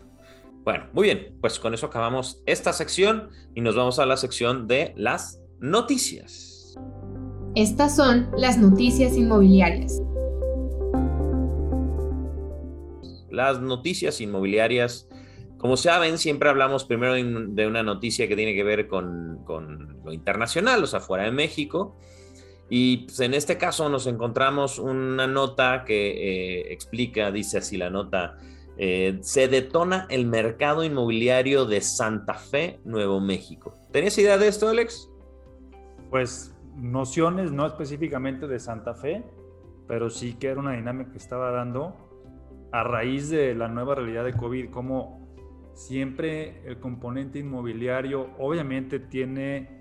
Bueno, 0.64 0.88
muy 0.94 1.04
bien, 1.04 1.38
pues 1.42 1.60
con 1.60 1.74
eso 1.74 1.88
acabamos 1.88 2.42
esta 2.46 2.74
sección 2.74 3.30
y 3.56 3.62
nos 3.62 3.76
vamos 3.76 4.00
a 4.00 4.06
la 4.06 4.18
sección 4.18 4.68
de 4.68 4.94
las 4.96 5.42
noticias. 5.60 6.78
Estas 7.56 7.96
son 7.96 8.30
las 8.38 8.58
noticias 8.58 9.16
inmobiliarias. 9.16 10.02
Las 13.32 13.62
noticias 13.62 14.22
inmobiliarias. 14.22 15.08
Como 15.58 15.78
saben, 15.78 16.18
siempre 16.18 16.50
hablamos 16.50 16.86
primero 16.86 17.14
de 17.14 17.68
una 17.68 17.84
noticia 17.84 18.28
que 18.28 18.36
tiene 18.36 18.56
que 18.56 18.64
ver 18.64 18.88
con, 18.88 19.46
lo 20.04 20.14
internacional, 20.14 20.84
o 20.84 20.88
sea, 20.88 21.00
fuera 21.00 21.26
de 21.26 21.32
México. 21.32 21.98
Y 22.70 23.06
pues, 23.06 23.20
en 23.20 23.34
este 23.34 23.58
caso 23.58 23.90
nos 23.90 24.08
encontramos 24.08 24.80
una 24.80 25.28
nota 25.28 25.84
que 25.86 26.12
eh, 26.12 26.74
explica, 26.74 27.32
dice 27.32 27.58
así 27.58 27.78
la 27.78 27.90
nota, 27.90 28.38
eh, 28.78 29.18
se 29.22 29.50
detona 29.50 30.08
el 30.10 30.26
mercado 30.26 30.86
inmobiliario 30.86 31.66
de 31.66 31.82
Santa 31.82 32.36
Fe, 32.36 32.80
Nuevo 32.86 33.20
México. 33.20 33.74
¿Tenías 33.92 34.18
idea 34.18 34.38
de 34.38 34.48
esto, 34.48 34.70
Alex? 34.70 35.10
Pues 36.10 36.56
nociones, 36.78 37.52
no 37.52 37.66
específicamente 37.66 38.48
de 38.48 38.58
Santa 38.60 38.94
Fe, 38.94 39.26
pero 39.88 40.10
sí 40.10 40.36
que 40.36 40.48
era 40.48 40.60
una 40.60 40.74
dinámica 40.74 41.12
que 41.12 41.18
estaba 41.18 41.52
dando 41.52 42.09
a 42.72 42.84
raíz 42.84 43.30
de 43.30 43.56
la 43.56 43.68
nueva 43.68 43.96
realidad 43.96 44.24
de 44.24 44.34
COVID, 44.34 44.70
como 44.70 45.28
siempre 45.74 46.62
el 46.68 46.80
componente 46.80 47.40
inmobiliario 47.40 48.32
obviamente 48.38 49.00
tiene 49.00 49.80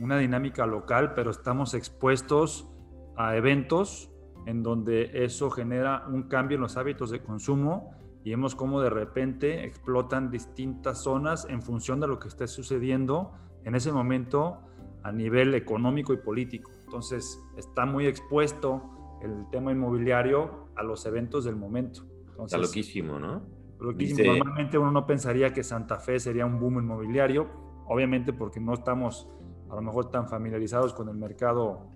una 0.00 0.18
dinámica 0.18 0.66
local, 0.66 1.14
pero 1.14 1.30
estamos 1.30 1.74
expuestos 1.74 2.68
a 3.16 3.36
eventos 3.36 4.10
en 4.46 4.62
donde 4.62 5.10
eso 5.24 5.50
genera 5.50 6.06
un 6.08 6.24
cambio 6.24 6.56
en 6.56 6.62
los 6.62 6.76
hábitos 6.76 7.10
de 7.10 7.20
consumo 7.20 7.92
y 8.24 8.30
vemos 8.30 8.54
cómo 8.54 8.80
de 8.80 8.90
repente 8.90 9.64
explotan 9.64 10.30
distintas 10.30 11.02
zonas 11.02 11.46
en 11.48 11.62
función 11.62 12.00
de 12.00 12.08
lo 12.08 12.18
que 12.18 12.28
esté 12.28 12.46
sucediendo 12.46 13.32
en 13.64 13.74
ese 13.74 13.92
momento 13.92 14.58
a 15.02 15.12
nivel 15.12 15.54
económico 15.54 16.12
y 16.12 16.18
político. 16.18 16.70
Entonces 16.84 17.40
está 17.56 17.86
muy 17.86 18.06
expuesto 18.06 19.18
el 19.22 19.48
tema 19.50 19.72
inmobiliario 19.72 20.68
a 20.76 20.82
los 20.82 21.04
eventos 21.06 21.44
del 21.44 21.56
momento. 21.56 22.02
Está 22.44 22.58
loquísimo, 22.58 23.18
¿no? 23.18 23.42
Loquísimo. 23.80 24.34
Normalmente 24.34 24.78
uno 24.78 24.90
no 24.90 25.06
pensaría 25.06 25.52
que 25.52 25.62
Santa 25.62 25.98
Fe 25.98 26.18
sería 26.18 26.46
un 26.46 26.58
boom 26.58 26.80
inmobiliario, 26.80 27.48
obviamente 27.86 28.32
porque 28.32 28.60
no 28.60 28.74
estamos 28.74 29.28
a 29.70 29.74
lo 29.74 29.82
mejor 29.82 30.10
tan 30.10 30.28
familiarizados 30.28 30.94
con 30.94 31.08
el 31.08 31.16
mercado 31.16 31.90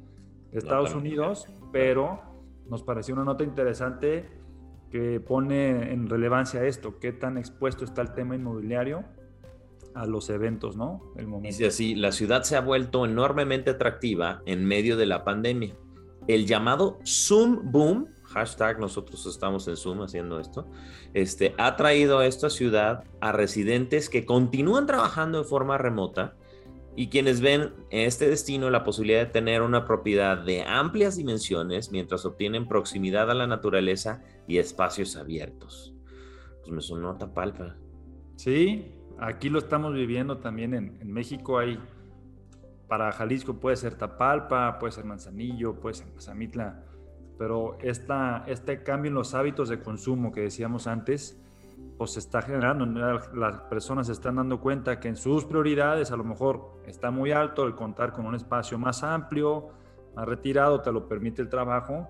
de 0.50 0.58
Estados 0.58 0.94
Unidos, 0.94 1.46
pero 1.72 2.20
nos 2.68 2.82
pareció 2.82 3.14
una 3.14 3.24
nota 3.24 3.44
interesante 3.44 4.28
que 4.90 5.20
pone 5.20 5.92
en 5.92 6.08
relevancia 6.08 6.64
esto, 6.64 6.98
qué 6.98 7.12
tan 7.12 7.38
expuesto 7.38 7.84
está 7.84 8.02
el 8.02 8.12
tema 8.12 8.34
inmobiliario 8.34 9.04
a 9.94 10.06
los 10.06 10.28
eventos, 10.30 10.76
¿no? 10.76 11.12
El 11.16 11.26
momento. 11.26 11.48
Dice 11.48 11.66
así, 11.66 11.94
la 11.94 12.12
ciudad 12.12 12.42
se 12.42 12.56
ha 12.56 12.60
vuelto 12.60 13.04
enormemente 13.06 13.70
atractiva 13.70 14.42
en 14.46 14.64
medio 14.66 14.96
de 14.96 15.06
la 15.06 15.24
pandemia. 15.24 15.74
El 16.28 16.46
llamado 16.46 16.98
Zoom 17.04 17.72
Boom 17.72 18.08
hashtag 18.32 18.78
nosotros 18.78 19.26
estamos 19.26 19.68
en 19.68 19.76
Zoom 19.76 20.02
haciendo 20.02 20.40
esto, 20.40 20.66
este, 21.14 21.54
ha 21.58 21.76
traído 21.76 22.18
a 22.18 22.26
esta 22.26 22.50
ciudad 22.50 23.04
a 23.20 23.32
residentes 23.32 24.08
que 24.08 24.24
continúan 24.24 24.86
trabajando 24.86 25.38
de 25.38 25.44
forma 25.44 25.78
remota 25.78 26.34
y 26.94 27.08
quienes 27.08 27.40
ven 27.40 27.72
en 27.90 28.06
este 28.06 28.28
destino 28.28 28.70
la 28.70 28.84
posibilidad 28.84 29.20
de 29.20 29.32
tener 29.32 29.62
una 29.62 29.84
propiedad 29.84 30.38
de 30.38 30.62
amplias 30.62 31.16
dimensiones 31.16 31.90
mientras 31.90 32.24
obtienen 32.26 32.68
proximidad 32.68 33.30
a 33.30 33.34
la 33.34 33.46
naturaleza 33.46 34.22
y 34.46 34.58
espacios 34.58 35.16
abiertos. 35.16 35.94
Pues 36.60 36.70
me 36.70 36.82
sonó 36.82 37.16
Tapalpa. 37.16 37.76
Sí, 38.36 38.92
aquí 39.18 39.48
lo 39.48 39.58
estamos 39.58 39.94
viviendo 39.94 40.38
también 40.38 40.74
en, 40.74 40.98
en 41.00 41.12
México. 41.12 41.58
Hay 41.58 41.78
para 42.88 43.10
Jalisco 43.10 43.58
puede 43.58 43.76
ser 43.76 43.94
Tapalpa, 43.94 44.78
puede 44.78 44.92
ser 44.92 45.06
Manzanillo, 45.06 45.80
puede 45.80 45.94
ser 45.94 46.12
Mazamitla 46.12 46.84
pero 47.38 47.78
esta, 47.80 48.44
este 48.46 48.82
cambio 48.82 49.08
en 49.08 49.14
los 49.14 49.34
hábitos 49.34 49.68
de 49.68 49.80
consumo 49.80 50.32
que 50.32 50.42
decíamos 50.42 50.86
antes, 50.86 51.40
pues 51.96 52.12
se 52.12 52.20
está 52.20 52.42
generando. 52.42 52.86
Las 53.34 53.58
personas 53.62 54.06
se 54.06 54.12
están 54.12 54.36
dando 54.36 54.60
cuenta 54.60 55.00
que 55.00 55.08
en 55.08 55.16
sus 55.16 55.44
prioridades 55.44 56.10
a 56.10 56.16
lo 56.16 56.24
mejor 56.24 56.80
está 56.86 57.10
muy 57.10 57.32
alto 57.32 57.64
el 57.64 57.74
contar 57.74 58.12
con 58.12 58.26
un 58.26 58.34
espacio 58.34 58.78
más 58.78 59.02
amplio, 59.02 59.68
más 60.14 60.26
retirado, 60.26 60.80
te 60.80 60.92
lo 60.92 61.08
permite 61.08 61.42
el 61.42 61.48
trabajo 61.48 62.08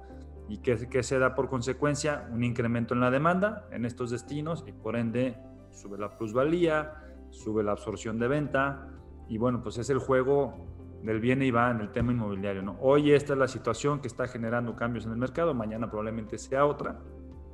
y 0.49 0.59
que, 0.59 0.89
que 0.89 1.03
se 1.03 1.19
da 1.19 1.35
por 1.35 1.49
consecuencia 1.49 2.29
un 2.33 2.45
incremento 2.45 2.95
en 2.95 3.01
la 3.01 3.11
demanda 3.11 3.67
en 3.71 3.85
estos 3.85 4.11
destinos 4.11 4.65
y 4.67 4.73
por 4.73 4.97
ende 4.97 5.39
sube 5.71 5.99
la 5.99 6.17
plusvalía, 6.17 6.95
sube 7.31 7.63
la 7.63 7.73
absorción 7.73 8.19
de 8.19 8.29
venta 8.29 8.89
y 9.29 9.39
bueno, 9.39 9.63
pues 9.63 9.79
es 9.79 9.89
el 9.89 9.99
juego 9.99 10.72
del 11.03 11.21
bien 11.21 11.43
y 11.43 11.51
va 11.51 11.71
en 11.71 11.81
el 11.81 11.91
tema 11.91 12.13
inmobiliario. 12.13 12.63
¿no? 12.63 12.77
Hoy 12.81 13.13
esta 13.13 13.33
es 13.33 13.39
la 13.39 13.49
situación 13.49 14.01
que 14.01 14.09
está 14.09 14.29
generando 14.29 14.77
cambios 14.77 15.05
en 15.07 15.13
el 15.13 15.19
mercado, 15.19 15.55
mañana 15.55 15.89
probablemente 15.89 16.39
sea 16.39 16.65
otra. 16.65 17.01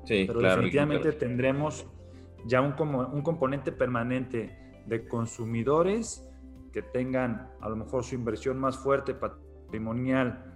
Sí, 0.05 0.25
pero 0.27 0.41
definitivamente 0.41 1.13
tendremos 1.13 1.87
ya 2.47 2.61
un, 2.61 2.75
un 2.81 3.23
componente 3.23 3.73
permanente 3.73 4.83
de 4.87 5.07
consumidores 5.07 6.27
que 6.73 6.83
tengan 6.83 7.51
a 7.61 7.69
lo 7.69 7.77
mejor 7.77 8.05
su 8.05 8.15
inversión 8.15 8.59
más 8.59 8.79
fuerte 8.79 9.15
patrimonial 9.15 10.55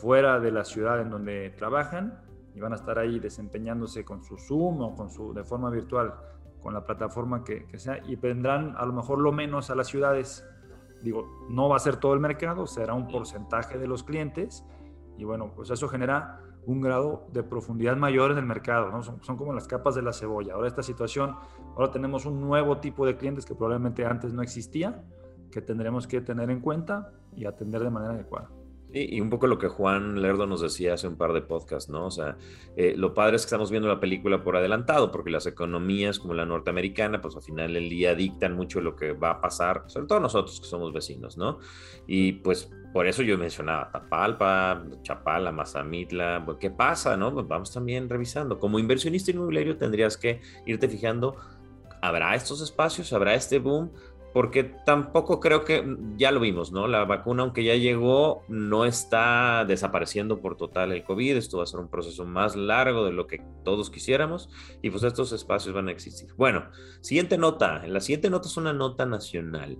fuera 0.00 0.40
de 0.40 0.50
la 0.50 0.64
ciudad 0.64 1.00
en 1.00 1.10
donde 1.10 1.50
trabajan 1.50 2.20
y 2.54 2.60
van 2.60 2.72
a 2.72 2.76
estar 2.76 2.98
ahí 2.98 3.18
desempeñándose 3.18 4.04
con 4.04 4.22
su 4.22 4.36
Zoom 4.36 4.82
o 4.82 4.94
con 4.94 5.10
su, 5.10 5.32
de 5.32 5.44
forma 5.44 5.70
virtual 5.70 6.14
con 6.62 6.74
la 6.74 6.84
plataforma 6.84 7.42
que, 7.42 7.66
que 7.66 7.78
sea 7.78 7.98
y 8.06 8.16
vendrán 8.16 8.74
a 8.76 8.86
lo 8.86 8.92
mejor 8.92 9.18
lo 9.18 9.32
menos 9.32 9.70
a 9.70 9.74
las 9.74 9.88
ciudades 9.88 10.46
Digo, 11.02 11.46
no 11.48 11.68
va 11.68 11.76
a 11.76 11.80
ser 11.80 11.96
todo 11.96 12.14
el 12.14 12.20
mercado, 12.20 12.66
será 12.66 12.94
un 12.94 13.08
porcentaje 13.08 13.78
de 13.78 13.86
los 13.86 14.04
clientes 14.04 14.64
y 15.18 15.24
bueno, 15.24 15.52
pues 15.54 15.70
eso 15.70 15.88
genera 15.88 16.40
un 16.64 16.80
grado 16.80 17.26
de 17.32 17.42
profundidad 17.42 17.96
mayor 17.96 18.30
en 18.30 18.38
el 18.38 18.46
mercado, 18.46 18.90
¿no? 18.90 19.02
son, 19.02 19.22
son, 19.22 19.36
como 19.36 19.52
las 19.52 19.66
capas 19.66 19.94
de 19.94 20.02
la 20.02 20.12
cebolla. 20.12 20.54
Ahora 20.54 20.68
esta 20.68 20.82
situación, 20.82 21.34
ahora 21.76 21.90
tenemos 21.90 22.24
un 22.24 22.40
nuevo 22.40 22.78
tipo 22.78 23.04
de 23.04 23.16
clientes 23.16 23.44
que 23.44 23.54
probablemente 23.54 24.06
antes 24.06 24.32
no 24.32 24.42
existía, 24.42 25.04
que 25.50 25.60
tendremos 25.60 26.06
que 26.06 26.20
tener 26.20 26.50
en 26.50 26.60
cuenta 26.60 27.12
y 27.34 27.46
atender 27.46 27.82
de 27.82 27.90
manera 27.90 28.14
adecuada. 28.14 28.50
Y, 28.92 29.20
un 29.20 29.30
poco 29.30 29.46
lo 29.46 29.58
que 29.58 29.68
Juan 29.68 30.20
Lerdo 30.20 30.46
nos 30.46 30.60
decía 30.60 30.94
hace 30.94 31.08
un 31.08 31.16
par 31.16 31.32
de 31.32 31.42
podcasts, 31.42 31.90
¿no? 31.90 32.06
O 32.06 32.10
sea, 32.10 32.36
eh, 32.76 32.94
lo 32.96 33.14
padre 33.14 33.36
es 33.36 33.42
que 33.42 33.46
estamos 33.46 33.70
viendo 33.70 33.88
la 33.88 34.00
película 34.00 34.42
por 34.42 34.56
adelantado, 34.56 35.10
porque 35.10 35.30
las 35.30 35.46
economías 35.46 36.18
como 36.18 36.34
la 36.34 36.44
norteamericana, 36.44 37.20
pues 37.20 37.34
al 37.36 37.42
final 37.42 37.72
del 37.72 37.88
día 37.88 38.14
dictan 38.14 38.54
mucho 38.54 38.80
lo 38.80 38.94
que 38.94 39.12
va 39.12 39.30
a 39.30 39.40
pasar, 39.40 39.84
sobre 39.86 40.06
todo 40.06 40.20
nosotros 40.20 40.60
que 40.60 40.66
somos 40.66 40.92
vecinos, 40.92 41.36
¿no? 41.36 41.58
Y 42.06 42.32
pues 42.32 42.70
por 42.92 43.06
eso 43.06 43.22
yo 43.22 43.38
mencionaba 43.38 43.90
Tapalpa, 43.90 44.84
Chapala, 45.02 45.50
Mazamitla, 45.50 46.44
¿qué 46.60 46.70
pasa, 46.70 47.16
no? 47.16 47.32
Pues 47.32 47.48
vamos 47.48 47.72
también 47.72 48.08
revisando. 48.08 48.58
Como 48.58 48.78
inversionista 48.78 49.30
inmobiliario 49.30 49.78
tendrías 49.78 50.18
que 50.18 50.42
irte 50.66 50.88
fijando, 50.88 51.36
¿habrá 52.02 52.34
estos 52.34 52.60
espacios? 52.60 53.12
¿Habrá 53.14 53.34
este 53.34 53.58
boom? 53.58 53.90
Porque 54.32 54.64
tampoco 54.64 55.40
creo 55.40 55.64
que, 55.64 55.84
ya 56.16 56.30
lo 56.30 56.40
vimos, 56.40 56.72
¿no? 56.72 56.86
La 56.86 57.04
vacuna, 57.04 57.42
aunque 57.42 57.64
ya 57.64 57.74
llegó, 57.74 58.44
no 58.48 58.84
está 58.84 59.64
desapareciendo 59.66 60.40
por 60.40 60.56
total 60.56 60.92
el 60.92 61.04
COVID. 61.04 61.36
Esto 61.36 61.58
va 61.58 61.64
a 61.64 61.66
ser 61.66 61.80
un 61.80 61.88
proceso 61.88 62.24
más 62.24 62.56
largo 62.56 63.04
de 63.04 63.12
lo 63.12 63.26
que 63.26 63.42
todos 63.64 63.90
quisiéramos 63.90 64.48
y 64.80 64.90
pues 64.90 65.02
estos 65.02 65.32
espacios 65.32 65.74
van 65.74 65.88
a 65.88 65.92
existir. 65.92 66.32
Bueno, 66.36 66.64
siguiente 67.00 67.36
nota. 67.36 67.86
La 67.86 68.00
siguiente 68.00 68.30
nota 68.30 68.48
es 68.48 68.56
una 68.56 68.72
nota 68.72 69.06
nacional 69.06 69.78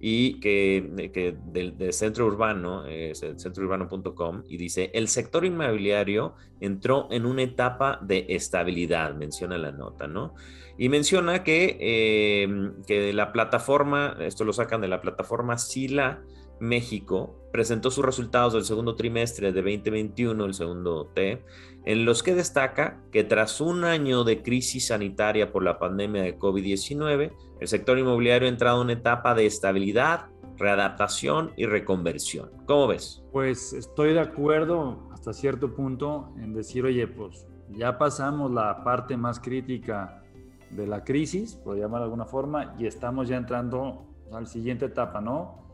y 0.00 0.40
que, 0.40 1.10
que 1.12 1.36
del, 1.44 1.92
centro 1.92 2.26
urbano, 2.26 2.86
es 2.86 3.20
centrourbano.com, 3.20 4.44
y 4.48 4.56
dice, 4.56 4.90
el 4.94 5.08
sector 5.08 5.44
inmobiliario 5.44 6.34
entró 6.60 7.06
en 7.10 7.26
una 7.26 7.42
etapa 7.42 7.98
de 8.02 8.24
estabilidad, 8.30 9.14
menciona 9.14 9.58
la 9.58 9.72
nota, 9.72 10.06
¿no? 10.06 10.34
Y 10.78 10.88
menciona 10.88 11.44
que, 11.44 11.76
eh, 11.78 12.72
que 12.86 13.12
la 13.12 13.32
plataforma, 13.32 14.16
esto 14.20 14.44
lo 14.44 14.54
sacan 14.54 14.80
de 14.80 14.88
la 14.88 15.02
plataforma 15.02 15.58
Sila 15.58 16.22
México, 16.60 17.36
presentó 17.52 17.90
sus 17.90 18.04
resultados 18.04 18.52
del 18.52 18.64
segundo 18.64 18.94
trimestre 18.94 19.52
de 19.52 19.60
2021, 19.60 20.44
el 20.44 20.54
segundo 20.54 21.06
T, 21.14 21.42
en 21.84 22.04
los 22.04 22.22
que 22.22 22.34
destaca 22.34 23.00
que 23.10 23.24
tras 23.24 23.60
un 23.60 23.84
año 23.84 24.24
de 24.24 24.42
crisis 24.42 24.88
sanitaria 24.88 25.50
por 25.52 25.64
la 25.64 25.78
pandemia 25.78 26.22
de 26.22 26.38
COVID-19, 26.38 27.32
el 27.60 27.68
sector 27.68 27.98
inmobiliario 27.98 28.48
ha 28.48 28.50
entrado 28.50 28.78
en 28.78 28.84
una 28.84 28.92
etapa 28.94 29.34
de 29.34 29.46
estabilidad, 29.46 30.26
readaptación 30.56 31.52
y 31.56 31.66
reconversión. 31.66 32.50
¿Cómo 32.66 32.88
ves? 32.88 33.24
Pues 33.32 33.72
estoy 33.72 34.12
de 34.12 34.20
acuerdo 34.20 35.08
hasta 35.12 35.32
cierto 35.32 35.74
punto 35.74 36.32
en 36.38 36.52
decir, 36.52 36.84
oye, 36.84 37.06
pues 37.06 37.46
ya 37.70 37.98
pasamos 37.98 38.50
la 38.50 38.84
parte 38.84 39.16
más 39.16 39.40
crítica 39.40 40.22
de 40.70 40.86
la 40.86 41.02
crisis, 41.02 41.56
por 41.56 41.76
llamar 41.76 42.00
de 42.00 42.04
alguna 42.04 42.26
forma, 42.26 42.74
y 42.78 42.86
estamos 42.86 43.28
ya 43.28 43.36
entrando 43.36 44.06
a 44.32 44.40
la 44.40 44.46
siguiente 44.46 44.86
etapa, 44.86 45.20
¿no? 45.20 45.69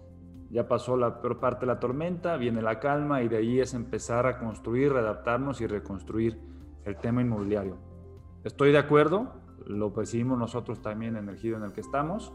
Ya 0.51 0.69
pasó 0.69 0.97
la 0.97 1.21
peor 1.21 1.39
parte 1.39 1.61
de 1.61 1.67
la 1.67 1.81
tormenta, 1.81 2.37
viene 2.37 2.63
la 2.63 2.79
calma 2.79 3.23
y 3.23 3.29
de 3.29 3.39
ahí 3.39 3.61
es 3.61 3.75
empezar 3.75 4.27
a 4.27 4.39
construir, 4.39 4.93
readaptarnos 4.93 5.61
y 5.61 5.67
reconstruir 5.67 6.39
el 6.85 6.97
tema 6.97 7.21
inmobiliario. 7.21 7.79
Estoy 8.45 8.71
de 8.71 8.79
acuerdo, 8.79 9.33
lo 9.67 9.93
percibimos 9.93 10.39
nosotros 10.39 10.81
también 10.81 11.17
en 11.17 11.29
el 11.29 11.37
giro 11.37 11.57
en 11.57 11.65
el 11.65 11.73
que 11.73 11.81
estamos, 11.81 12.33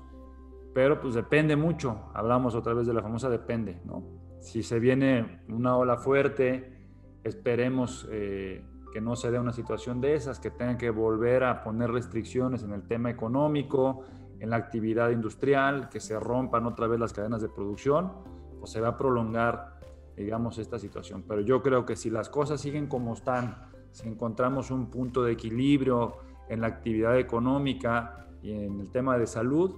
pero 0.73 0.99
pues 0.99 1.13
depende 1.13 1.55
mucho, 1.55 2.09
hablamos 2.13 2.55
otra 2.55 2.73
vez 2.73 2.87
de 2.87 2.93
la 2.93 3.01
famosa 3.01 3.29
depende, 3.29 3.79
¿no? 3.85 4.03
Si 4.39 4.63
se 4.63 4.79
viene 4.79 5.41
una 5.49 5.77
ola 5.77 5.97
fuerte, 5.97 6.81
esperemos 7.23 8.07
eh, 8.11 8.65
que 8.91 9.01
no 9.01 9.15
se 9.15 9.31
dé 9.31 9.39
una 9.39 9.53
situación 9.53 10.01
de 10.01 10.15
esas, 10.15 10.39
que 10.39 10.49
tengan 10.49 10.77
que 10.77 10.89
volver 10.89 11.43
a 11.43 11.63
poner 11.63 11.91
restricciones 11.91 12.63
en 12.63 12.73
el 12.73 12.83
tema 12.87 13.09
económico, 13.09 14.03
en 14.41 14.49
la 14.49 14.55
actividad 14.55 15.11
industrial, 15.11 15.87
que 15.87 15.99
se 15.99 16.19
rompan 16.19 16.65
otra 16.65 16.87
vez 16.87 16.99
las 16.99 17.13
cadenas 17.13 17.43
de 17.43 17.47
producción, 17.47 18.11
pues 18.59 18.71
se 18.71 18.81
va 18.81 18.89
a 18.89 18.97
prolongar, 18.97 19.79
digamos, 20.17 20.57
esta 20.57 20.79
situación. 20.79 21.23
Pero 21.27 21.41
yo 21.41 21.61
creo 21.61 21.85
que 21.85 21.95
si 21.95 22.09
las 22.09 22.27
cosas 22.27 22.59
siguen 22.59 22.87
como 22.87 23.13
están, 23.13 23.69
si 23.91 24.07
encontramos 24.07 24.71
un 24.71 24.89
punto 24.89 25.23
de 25.23 25.33
equilibrio 25.33 26.17
en 26.49 26.61
la 26.61 26.67
actividad 26.67 27.19
económica 27.19 28.25
y 28.41 28.51
en 28.53 28.79
el 28.79 28.89
tema 28.89 29.15
de 29.19 29.27
salud, 29.27 29.75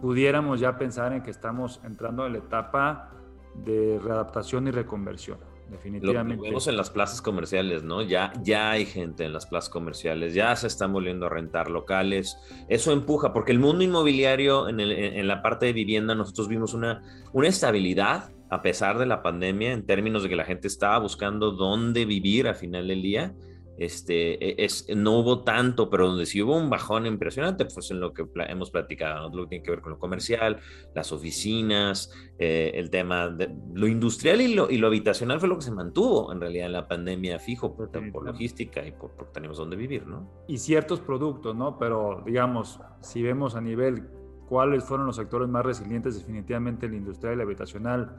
pudiéramos 0.00 0.58
ya 0.58 0.76
pensar 0.76 1.12
en 1.12 1.22
que 1.22 1.30
estamos 1.30 1.80
entrando 1.84 2.26
en 2.26 2.32
la 2.32 2.38
etapa 2.38 3.10
de 3.54 4.00
readaptación 4.02 4.66
y 4.66 4.72
reconversión 4.72 5.51
definitivamente. 5.72 6.36
Lo 6.36 6.42
vemos 6.42 6.68
en 6.68 6.76
las 6.76 6.90
plazas 6.90 7.20
comerciales, 7.20 7.82
¿no? 7.82 8.02
Ya, 8.02 8.32
ya 8.42 8.70
hay 8.70 8.86
gente 8.86 9.24
en 9.24 9.32
las 9.32 9.46
plazas 9.46 9.70
comerciales, 9.70 10.34
ya 10.34 10.54
se 10.54 10.68
están 10.68 10.92
volviendo 10.92 11.26
a 11.26 11.28
rentar 11.28 11.70
locales. 11.70 12.38
Eso 12.68 12.92
empuja, 12.92 13.32
porque 13.32 13.52
el 13.52 13.58
mundo 13.58 13.82
inmobiliario, 13.82 14.68
en, 14.68 14.78
en 14.80 15.26
la 15.26 15.42
parte 15.42 15.66
de 15.66 15.72
vivienda, 15.72 16.14
nosotros 16.14 16.48
vimos 16.48 16.74
una, 16.74 17.02
una 17.32 17.48
estabilidad 17.48 18.30
a 18.52 18.60
pesar 18.60 18.98
de 18.98 19.06
la 19.06 19.22
pandemia, 19.22 19.72
en 19.72 19.86
términos 19.86 20.22
de 20.22 20.28
que 20.28 20.36
la 20.36 20.44
gente 20.44 20.68
estaba 20.68 20.98
buscando 20.98 21.52
dónde 21.52 22.04
vivir 22.04 22.46
a 22.48 22.54
final 22.54 22.86
del 22.86 23.00
día 23.00 23.34
este, 23.78 24.62
e, 24.62 24.64
es, 24.64 24.86
no 24.94 25.18
hubo 25.18 25.42
tanto, 25.42 25.88
pero 25.90 26.08
donde 26.08 26.26
sí 26.26 26.42
hubo 26.42 26.56
un 26.56 26.70
bajón 26.70 27.06
impresionante, 27.06 27.64
pues 27.64 27.90
en 27.90 28.00
lo 28.00 28.12
que 28.12 28.26
hemos 28.48 28.70
platicado, 28.70 29.28
lo 29.34 29.44
que 29.44 29.48
tiene 29.50 29.64
que 29.64 29.70
ver 29.70 29.80
con 29.80 29.92
lo 29.92 29.98
comercial, 29.98 30.60
las 30.94 31.12
oficinas, 31.12 32.12
eh, 32.38 32.72
el 32.74 32.90
tema 32.90 33.28
de 33.28 33.54
lo 33.74 33.86
industrial 33.86 34.40
y 34.40 34.54
lo, 34.54 34.70
y 34.70 34.78
lo 34.78 34.88
habitacional 34.88 35.40
fue 35.40 35.48
lo 35.48 35.56
que 35.56 35.62
se 35.62 35.72
mantuvo 35.72 36.32
en 36.32 36.40
realidad 36.40 36.66
en 36.66 36.72
la 36.72 36.88
pandemia 36.88 37.38
fijo 37.38 37.74
por, 37.74 37.90
por 37.90 38.24
logística 38.24 38.86
y 38.86 38.92
por, 38.92 39.12
porque 39.12 39.32
tenemos 39.32 39.58
donde 39.58 39.76
vivir, 39.76 40.06
¿no? 40.06 40.30
Y 40.48 40.58
ciertos 40.58 41.00
productos, 41.00 41.54
¿no? 41.54 41.78
Pero 41.78 42.22
digamos, 42.26 42.80
si 43.00 43.22
vemos 43.22 43.54
a 43.56 43.60
nivel 43.60 44.08
cuáles 44.48 44.84
fueron 44.84 45.06
los 45.06 45.16
sectores 45.16 45.48
más 45.48 45.64
resilientes, 45.64 46.14
definitivamente 46.18 46.86
el 46.86 46.94
industrial 46.94 47.34
y 47.34 47.36
el 47.36 47.40
habitacional 47.42 48.16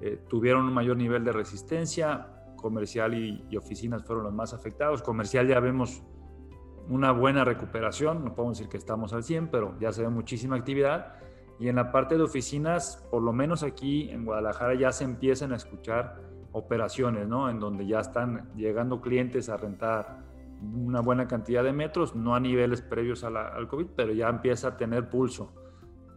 eh, 0.00 0.18
tuvieron 0.28 0.64
un 0.64 0.72
mayor 0.72 0.96
nivel 0.96 1.24
de 1.24 1.32
resistencia, 1.32 2.37
comercial 2.60 3.14
y, 3.14 3.56
oficinas 3.56 4.04
fueron 4.04 4.24
los 4.24 4.34
más 4.34 4.52
afectados. 4.52 5.02
Comercial 5.02 5.48
ya 5.48 5.60
vemos 5.60 6.02
una 6.88 7.12
buena 7.12 7.44
recuperación, 7.44 8.24
no 8.24 8.34
podemos 8.34 8.58
decir 8.58 8.70
que 8.70 8.76
estamos 8.76 9.12
al 9.12 9.22
100, 9.22 9.48
pero 9.48 9.78
ya 9.78 9.92
se 9.92 10.02
ve 10.02 10.08
muchísima 10.08 10.56
actividad. 10.56 11.14
Y 11.58 11.68
en 11.68 11.76
la 11.76 11.90
parte 11.90 12.16
de 12.16 12.22
oficinas, 12.22 13.06
por 13.10 13.22
lo 13.22 13.32
menos 13.32 13.62
aquí 13.62 14.10
en 14.10 14.24
Guadalajara 14.24 14.74
ya 14.74 14.92
se 14.92 15.04
empiezan 15.04 15.52
a 15.52 15.56
escuchar 15.56 16.20
operaciones, 16.52 17.26
¿no? 17.26 17.50
En 17.50 17.58
donde 17.58 17.86
ya 17.86 18.00
están 18.00 18.50
llegando 18.54 19.00
clientes 19.00 19.48
a 19.48 19.56
rentar 19.56 20.24
una 20.62 21.00
buena 21.00 21.26
cantidad 21.26 21.62
de 21.62 21.72
metros, 21.72 22.14
no 22.14 22.34
a 22.34 22.40
niveles 22.40 22.82
previos 22.82 23.22
al 23.24 23.68
COVID, 23.68 23.86
pero 23.96 24.12
ya 24.12 24.28
empieza 24.28 24.68
a 24.68 24.76
tener 24.76 25.08
pulso 25.08 25.52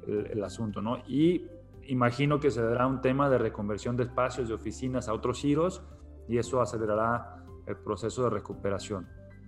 el, 0.07 0.27
el 0.27 0.43
asunto, 0.43 0.81
¿no? 0.81 0.97
Y 1.07 1.47
imagino 1.87 2.39
que 2.39 2.51
se 2.51 2.61
dará 2.61 2.87
un 2.87 3.01
tema 3.01 3.29
de 3.29 3.37
reconversión 3.37 3.97
de 3.97 4.03
espacios 4.03 4.47
de 4.47 4.53
oficinas 4.53 5.09
a 5.09 5.13
otros 5.13 5.39
giros 5.39 5.83
y 6.27 6.37
eso 6.37 6.61
acelerará 6.61 7.43
el 7.65 7.77
proceso 7.77 8.23
de 8.23 8.29
recuperación. 8.29 9.07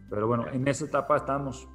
Pero 0.10 0.28
bueno, 0.28 0.46
en 0.52 0.68
esa 0.68 0.86
etapa 0.86 1.18
estamos. 1.18 1.68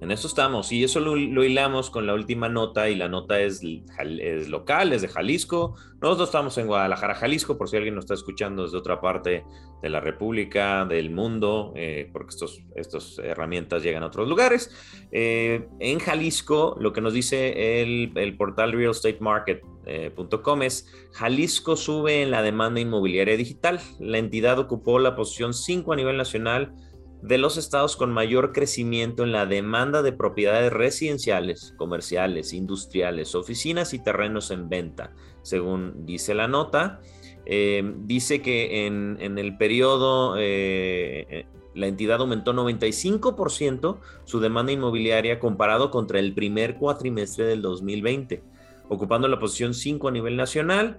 En 0.00 0.10
eso 0.10 0.28
estamos, 0.28 0.72
y 0.72 0.84
eso 0.84 1.00
lo, 1.00 1.16
hilamos 1.16 1.88
con 1.88 2.06
la 2.06 2.12
última 2.12 2.50
nota, 2.50 2.90
y 2.90 2.96
la 2.96 3.08
nota 3.08 3.40
es, 3.40 3.62
local, 3.62 4.92
es 4.92 5.00
de 5.02 5.08
Jalisco. 5.08 5.74
Nosotros 6.02 6.28
estamos 6.28 6.58
en 6.58 6.66
Guadalajara, 6.66 7.14
Jalisco, 7.14 7.56
por 7.56 7.70
si 7.70 7.76
alguien 7.76 7.94
nos 7.94 8.04
está 8.04 8.12
escuchando 8.12 8.64
desde 8.64 8.76
otra 8.76 9.00
parte 9.00 9.44
de 9.80 9.88
la 9.88 10.00
República, 10.00 10.84
del 10.84 11.10
mundo, 11.10 11.72
eh, 11.76 12.10
porque 12.12 12.34
estas 12.34 12.58
estos 12.74 13.18
herramientas 13.20 13.82
llegan 13.82 14.02
a 14.02 14.06
otros 14.06 14.28
lugares. 14.28 14.70
Eh, 15.12 15.66
en 15.80 15.98
Jalisco, 15.98 16.76
lo 16.78 16.92
que 16.92 17.00
nos 17.00 17.14
dice 17.14 17.82
el, 17.82 18.12
el 18.16 18.36
portal 18.36 18.72
realestatemarket.com 18.72 20.62
eh, 20.62 20.66
es 20.66 20.92
Jalisco 21.12 21.76
sube 21.76 22.22
en 22.22 22.30
la 22.30 22.42
demanda 22.42 22.80
inmobiliaria 22.80 23.36
digital. 23.38 23.80
La 23.98 24.18
entidad 24.18 24.58
ocupó 24.58 24.98
la 24.98 25.16
posición 25.16 25.54
5 25.54 25.92
a 25.92 25.96
nivel 25.96 26.18
nacional 26.18 26.74
de 27.22 27.38
los 27.38 27.56
estados 27.56 27.96
con 27.96 28.12
mayor 28.12 28.52
crecimiento 28.52 29.24
en 29.24 29.32
la 29.32 29.46
demanda 29.46 30.02
de 30.02 30.12
propiedades 30.12 30.72
residenciales, 30.72 31.74
comerciales, 31.76 32.52
industriales, 32.52 33.34
oficinas 33.34 33.94
y 33.94 34.02
terrenos 34.02 34.50
en 34.50 34.68
venta, 34.68 35.12
según 35.42 36.06
dice 36.06 36.34
la 36.34 36.48
nota. 36.48 37.00
Eh, 37.46 37.94
dice 37.98 38.42
que 38.42 38.86
en, 38.86 39.18
el 39.20 39.56
periodo 39.56 40.36
eh, 40.36 41.26
eh, 41.30 41.46
la 41.74 41.86
entidad 41.86 42.20
aumentó 42.20 42.52
95% 42.52 43.98
su 44.24 44.40
demanda 44.40 44.72
inmobiliaria 44.72 45.38
comparado 45.38 45.90
contra 45.90 46.18
el 46.18 46.34
primer 46.34 46.76
cuatrimestre 46.76 47.44
del 47.44 47.62
2020, 47.62 48.42
ocupando 48.88 49.28
la 49.28 49.38
posición 49.38 49.74
5 49.74 50.08
a 50.08 50.10
nivel 50.10 50.36
nacional 50.36 50.98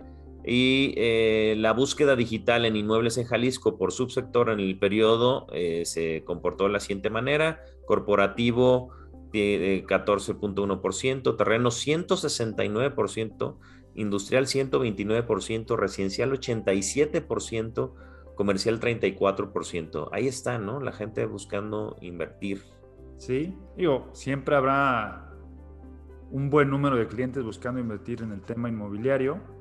y 0.49 0.93
eh, 0.95 1.55
la 1.57 1.73
búsqueda 1.73 2.15
digital 2.15 2.63
en 2.63 2.77
inmuebles 2.77 3.17
en 3.17 3.25
Jalisco 3.25 3.77
por 3.77 3.91
subsector 3.91 4.49
en 4.49 4.62
el 4.62 4.79
periodo 4.79 5.45
eh, 5.51 5.83
se 5.83 6.23
comportó 6.23 6.63
de 6.63 6.69
la 6.71 6.79
siguiente 6.79 7.10
manera. 7.10 7.60
Corporativo 7.86 8.93
de 9.33 9.83
14.1%, 9.86 11.36
terreno 11.36 11.69
169%, 11.69 13.57
industrial 13.95 14.45
129%, 14.45 15.75
residencial 15.75 16.31
87%, 16.31 17.93
comercial 18.36 18.79
34%. 18.79 20.10
Ahí 20.13 20.27
está, 20.27 20.60
¿no? 20.60 20.79
La 20.79 20.93
gente 20.93 21.25
buscando 21.25 21.97
invertir. 21.99 22.62
Sí, 23.17 23.53
digo, 23.75 24.07
siempre 24.13 24.55
habrá 24.55 25.33
un 26.31 26.49
buen 26.49 26.69
número 26.69 26.95
de 26.95 27.07
clientes 27.07 27.43
buscando 27.43 27.81
invertir 27.81 28.21
en 28.21 28.31
el 28.31 28.41
tema 28.41 28.69
inmobiliario. 28.69 29.57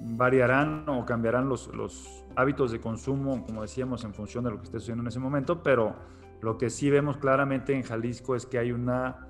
Variarán 0.00 0.88
o 0.88 1.04
cambiarán 1.04 1.48
los, 1.48 1.68
los 1.74 2.24
hábitos 2.36 2.70
de 2.70 2.80
consumo, 2.80 3.44
como 3.44 3.62
decíamos, 3.62 4.04
en 4.04 4.14
función 4.14 4.44
de 4.44 4.50
lo 4.50 4.58
que 4.58 4.64
esté 4.64 4.78
sucediendo 4.78 5.02
en 5.02 5.08
ese 5.08 5.18
momento, 5.18 5.62
pero 5.62 5.96
lo 6.40 6.56
que 6.56 6.70
sí 6.70 6.88
vemos 6.90 7.16
claramente 7.16 7.74
en 7.74 7.82
Jalisco 7.82 8.36
es 8.36 8.46
que 8.46 8.58
hay 8.58 8.72
una, 8.72 9.26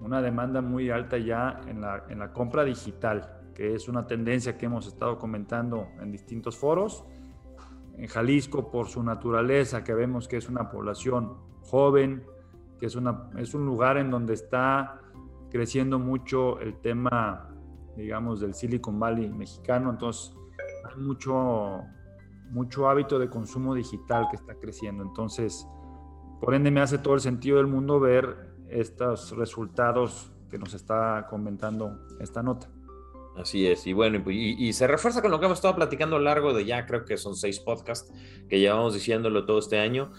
una 0.00 0.20
demanda 0.20 0.60
muy 0.60 0.90
alta 0.90 1.18
ya 1.18 1.60
en 1.68 1.80
la, 1.80 2.04
en 2.08 2.18
la 2.18 2.32
compra 2.32 2.64
digital 2.64 3.36
que 3.56 3.74
es 3.74 3.88
una 3.88 4.06
tendencia 4.06 4.58
que 4.58 4.66
hemos 4.66 4.86
estado 4.86 5.18
comentando 5.18 5.88
en 5.98 6.12
distintos 6.12 6.58
foros. 6.58 7.04
En 7.96 8.06
Jalisco, 8.06 8.70
por 8.70 8.88
su 8.88 9.02
naturaleza, 9.02 9.82
que 9.82 9.94
vemos 9.94 10.28
que 10.28 10.36
es 10.36 10.50
una 10.50 10.68
población 10.68 11.38
joven, 11.62 12.22
que 12.78 12.84
es, 12.84 12.96
una, 12.96 13.30
es 13.38 13.54
un 13.54 13.64
lugar 13.64 13.96
en 13.96 14.10
donde 14.10 14.34
está 14.34 15.00
creciendo 15.50 15.98
mucho 15.98 16.60
el 16.60 16.76
tema, 16.82 17.48
digamos, 17.96 18.40
del 18.40 18.54
Silicon 18.54 18.98
Valley 18.98 19.28
mexicano, 19.28 19.90
entonces 19.90 20.34
hay 20.88 21.00
mucho, 21.02 21.82
mucho 22.50 22.88
hábito 22.88 23.18
de 23.18 23.28
consumo 23.28 23.74
digital 23.74 24.26
que 24.30 24.36
está 24.36 24.54
creciendo. 24.54 25.02
Entonces, 25.02 25.66
por 26.40 26.54
ende, 26.54 26.70
me 26.70 26.80
hace 26.80 26.98
todo 26.98 27.14
el 27.14 27.20
sentido 27.20 27.56
del 27.58 27.66
mundo 27.66 27.98
ver 27.98 28.54
estos 28.68 29.36
resultados 29.36 30.32
que 30.50 30.58
nos 30.58 30.74
está 30.74 31.26
comentando 31.28 31.98
esta 32.20 32.42
nota. 32.42 32.68
Así 33.36 33.66
es, 33.66 33.86
y 33.86 33.92
bueno, 33.92 34.22
y, 34.30 34.72
se 34.72 34.86
refuerza 34.86 35.20
con 35.20 35.30
lo 35.30 35.38
que 35.38 35.44
hemos 35.44 35.58
estado 35.58 35.74
platicando 35.76 36.16
a 36.16 36.18
lo 36.18 36.24
largo 36.24 36.54
de 36.54 36.64
ya 36.64 36.86
creo 36.86 37.04
que 37.04 37.18
son 37.18 37.36
seis 37.36 37.60
podcasts 37.60 38.10
que 38.48 38.58
llevamos 38.58 38.94
diciéndolo 38.94 39.44
todo 39.44 39.58
este 39.58 39.78
año. 39.78 40.10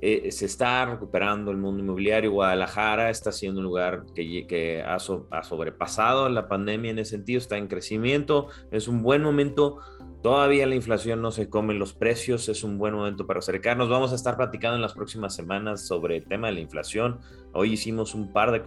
Eh, 0.00 0.30
se 0.32 0.46
está 0.46 0.84
recuperando 0.84 1.50
el 1.50 1.56
mundo 1.56 1.82
inmobiliario. 1.82 2.32
Guadalajara 2.32 3.10
está 3.10 3.32
siendo 3.32 3.60
un 3.60 3.64
lugar 3.64 4.04
que, 4.14 4.46
que 4.46 4.82
ha, 4.82 4.96
ha, 4.96 5.42
sobrepasado 5.42 6.28
la 6.28 6.48
pandemia 6.48 6.90
en 6.90 6.98
ese 6.98 7.12
sentido, 7.12 7.38
está 7.38 7.56
en 7.56 7.68
crecimiento. 7.68 8.48
Es 8.70 8.88
un 8.88 9.02
buen 9.02 9.22
momento 9.22 9.78
Todavía 10.24 10.66
la 10.66 10.74
inflación 10.74 11.20
no 11.20 11.30
se 11.32 11.50
come 11.50 11.74
los 11.74 11.92
precios, 11.92 12.48
es 12.48 12.64
un 12.64 12.78
buen 12.78 12.94
momento 12.94 13.26
para 13.26 13.40
acercarnos. 13.40 13.90
Vamos 13.90 14.10
a 14.10 14.14
estar 14.14 14.38
platicando 14.38 14.76
en 14.76 14.80
las 14.80 14.94
próximas 14.94 15.34
semanas 15.36 15.86
sobre 15.86 16.16
el 16.16 16.24
tema 16.24 16.46
de 16.46 16.54
la 16.54 16.60
inflación. 16.60 17.18
Hoy 17.52 17.74
hicimos 17.74 18.14
un 18.14 18.32
par 18.32 18.50
de, 18.50 18.60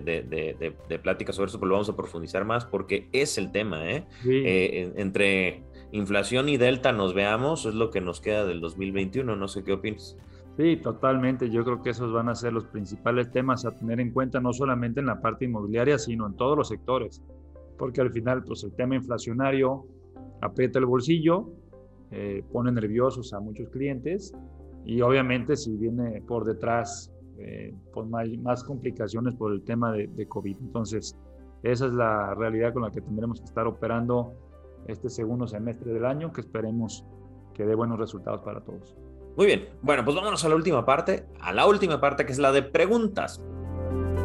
de, 0.00 0.98
pláticas 1.02 1.36
sobre 1.36 1.50
eso, 1.50 1.58
pero 1.58 1.68
lo 1.68 1.74
vamos 1.74 1.90
a 1.90 1.96
profundizar 1.96 2.46
más 2.46 2.64
porque 2.64 3.10
es 3.12 3.36
el 3.36 3.52
tema. 3.52 3.90
¿eh? 3.90 4.06
Eh, 4.24 4.94
entre 4.96 5.64
inflación 5.92 6.48
y 6.48 6.56
delta 6.56 6.92
nos 6.92 7.12
veamos, 7.12 7.66
es 7.66 7.74
lo 7.74 7.90
que 7.90 8.00
nos 8.00 8.22
queda 8.22 8.46
del 8.46 8.62
2021. 8.62 9.36
No 9.36 9.48
sé 9.48 9.64
qué 9.64 9.74
opinas. 9.74 10.16
Sí, 10.56 10.76
totalmente. 10.76 11.48
Yo 11.48 11.64
creo 11.64 11.82
que 11.82 11.90
esos 11.90 12.12
van 12.12 12.28
a 12.28 12.34
ser 12.34 12.52
los 12.52 12.66
principales 12.66 13.30
temas 13.30 13.64
a 13.64 13.74
tener 13.74 14.00
en 14.00 14.12
cuenta, 14.12 14.40
no 14.40 14.52
solamente 14.52 15.00
en 15.00 15.06
la 15.06 15.20
parte 15.20 15.46
inmobiliaria, 15.46 15.98
sino 15.98 16.26
en 16.26 16.34
todos 16.34 16.56
los 16.56 16.68
sectores. 16.68 17.22
Porque 17.78 18.02
al 18.02 18.12
final, 18.12 18.44
pues 18.44 18.62
el 18.64 18.72
tema 18.74 18.94
inflacionario 18.94 19.86
aprieta 20.42 20.78
el 20.78 20.86
bolsillo, 20.86 21.48
eh, 22.10 22.44
pone 22.52 22.70
nerviosos 22.70 23.32
a 23.32 23.40
muchos 23.40 23.70
clientes 23.70 24.34
y 24.84 25.00
obviamente 25.00 25.56
si 25.56 25.74
viene 25.76 26.20
por 26.20 26.44
detrás 26.44 27.10
eh, 27.38 27.74
pues 27.94 28.06
más, 28.08 28.62
complicaciones 28.64 29.34
por 29.34 29.52
el 29.52 29.62
tema 29.62 29.92
de, 29.92 30.08
de, 30.08 30.26
COVID. 30.26 30.58
Entonces, 30.60 31.16
esa 31.62 31.86
es 31.86 31.92
la 31.92 32.34
realidad 32.34 32.74
con 32.74 32.82
la 32.82 32.90
que 32.90 33.00
tendremos 33.00 33.40
que 33.40 33.46
estar 33.46 33.66
operando 33.66 34.34
este 34.86 35.08
segundo 35.08 35.46
semestre 35.46 35.92
del 35.92 36.04
año, 36.04 36.32
que 36.32 36.42
esperemos 36.42 37.06
que 37.54 37.64
dé 37.64 37.74
buenos 37.74 37.98
resultados 37.98 38.42
para 38.42 38.60
todos. 38.60 38.96
Muy 39.36 39.46
bien, 39.46 39.68
bueno, 39.80 40.04
pues 40.04 40.14
vámonos 40.14 40.44
a 40.44 40.48
la 40.48 40.56
última 40.56 40.84
parte, 40.84 41.26
a 41.40 41.52
la 41.52 41.66
última 41.66 42.00
parte 42.00 42.26
que 42.26 42.32
es 42.32 42.38
la 42.38 42.52
de 42.52 42.62
preguntas. 42.62 43.40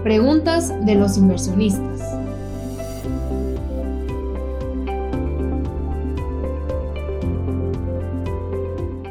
Preguntas 0.04 0.74
de 0.86 0.96
los 0.96 1.18
inversionistas. 1.18 2.02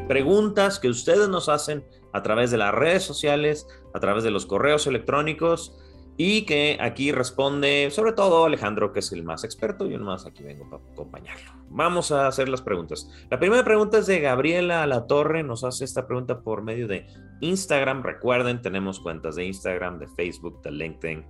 preguntas 0.06 0.78
que 0.78 0.88
ustedes 0.88 1.28
nos 1.28 1.48
hacen 1.48 1.85
a 2.12 2.22
través 2.22 2.50
de 2.50 2.56
las 2.56 2.72
redes 2.72 3.02
sociales, 3.02 3.66
a 3.92 4.00
través 4.00 4.24
de 4.24 4.30
los 4.30 4.46
correos 4.46 4.87
electrónicos 4.87 5.76
y 6.16 6.46
que 6.46 6.79
aquí 6.81 7.12
responde 7.12 7.90
sobre 7.90 8.12
todo 8.12 8.44
Alejandro, 8.44 8.92
que 8.92 9.00
es 9.00 9.12
el 9.12 9.22
más 9.22 9.44
experto, 9.44 9.87
yo 9.87 9.98
nomás 9.98 10.26
aquí 10.26 10.42
vengo 10.42 10.68
para 10.68 10.83
acompañarlo. 10.92 11.52
Vamos 11.68 12.11
a 12.11 12.26
hacer 12.26 12.48
las 12.48 12.62
preguntas. 12.62 13.11
La 13.31 13.38
primera 13.38 13.64
pregunta 13.64 13.98
es 13.98 14.07
de 14.07 14.20
Gabriela 14.20 14.87
La 14.87 15.07
Torre, 15.07 15.42
nos 15.42 15.64
hace 15.64 15.85
esta 15.85 16.07
pregunta 16.07 16.40
por 16.40 16.62
medio 16.62 16.88
de 16.88 17.07
Instagram. 17.40 18.02
Recuerden, 18.02 18.62
tenemos 18.62 19.00
cuentas 19.00 19.37
de 19.37 19.44
Instagram, 19.44 19.98
de 19.98 20.09
Facebook, 20.09 20.62
de 20.62 20.70
LinkedIn, 20.70 21.24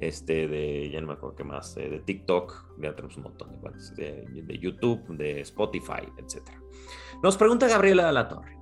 este, 0.00 0.48
de, 0.48 0.90
ya 0.90 1.00
no 1.00 1.08
me 1.08 1.12
acuerdo 1.12 1.36
qué 1.36 1.44
más, 1.44 1.76
eh, 1.76 1.90
de, 1.90 1.98
TikTok, 2.00 2.78
ya 2.80 2.94
tenemos 2.94 3.16
un 3.18 3.24
montón 3.24 3.52
de 3.52 3.58
cuentas, 3.58 3.94
de, 3.96 4.58
YouTube, 4.58 5.06
de 5.16 5.40
Spotify, 5.42 6.08
etcétera. 6.16 6.58
Nos 7.22 7.36
pregunta 7.36 7.68
Gabriela 7.68 8.10
la 8.10 8.28
Torre, 8.28 8.56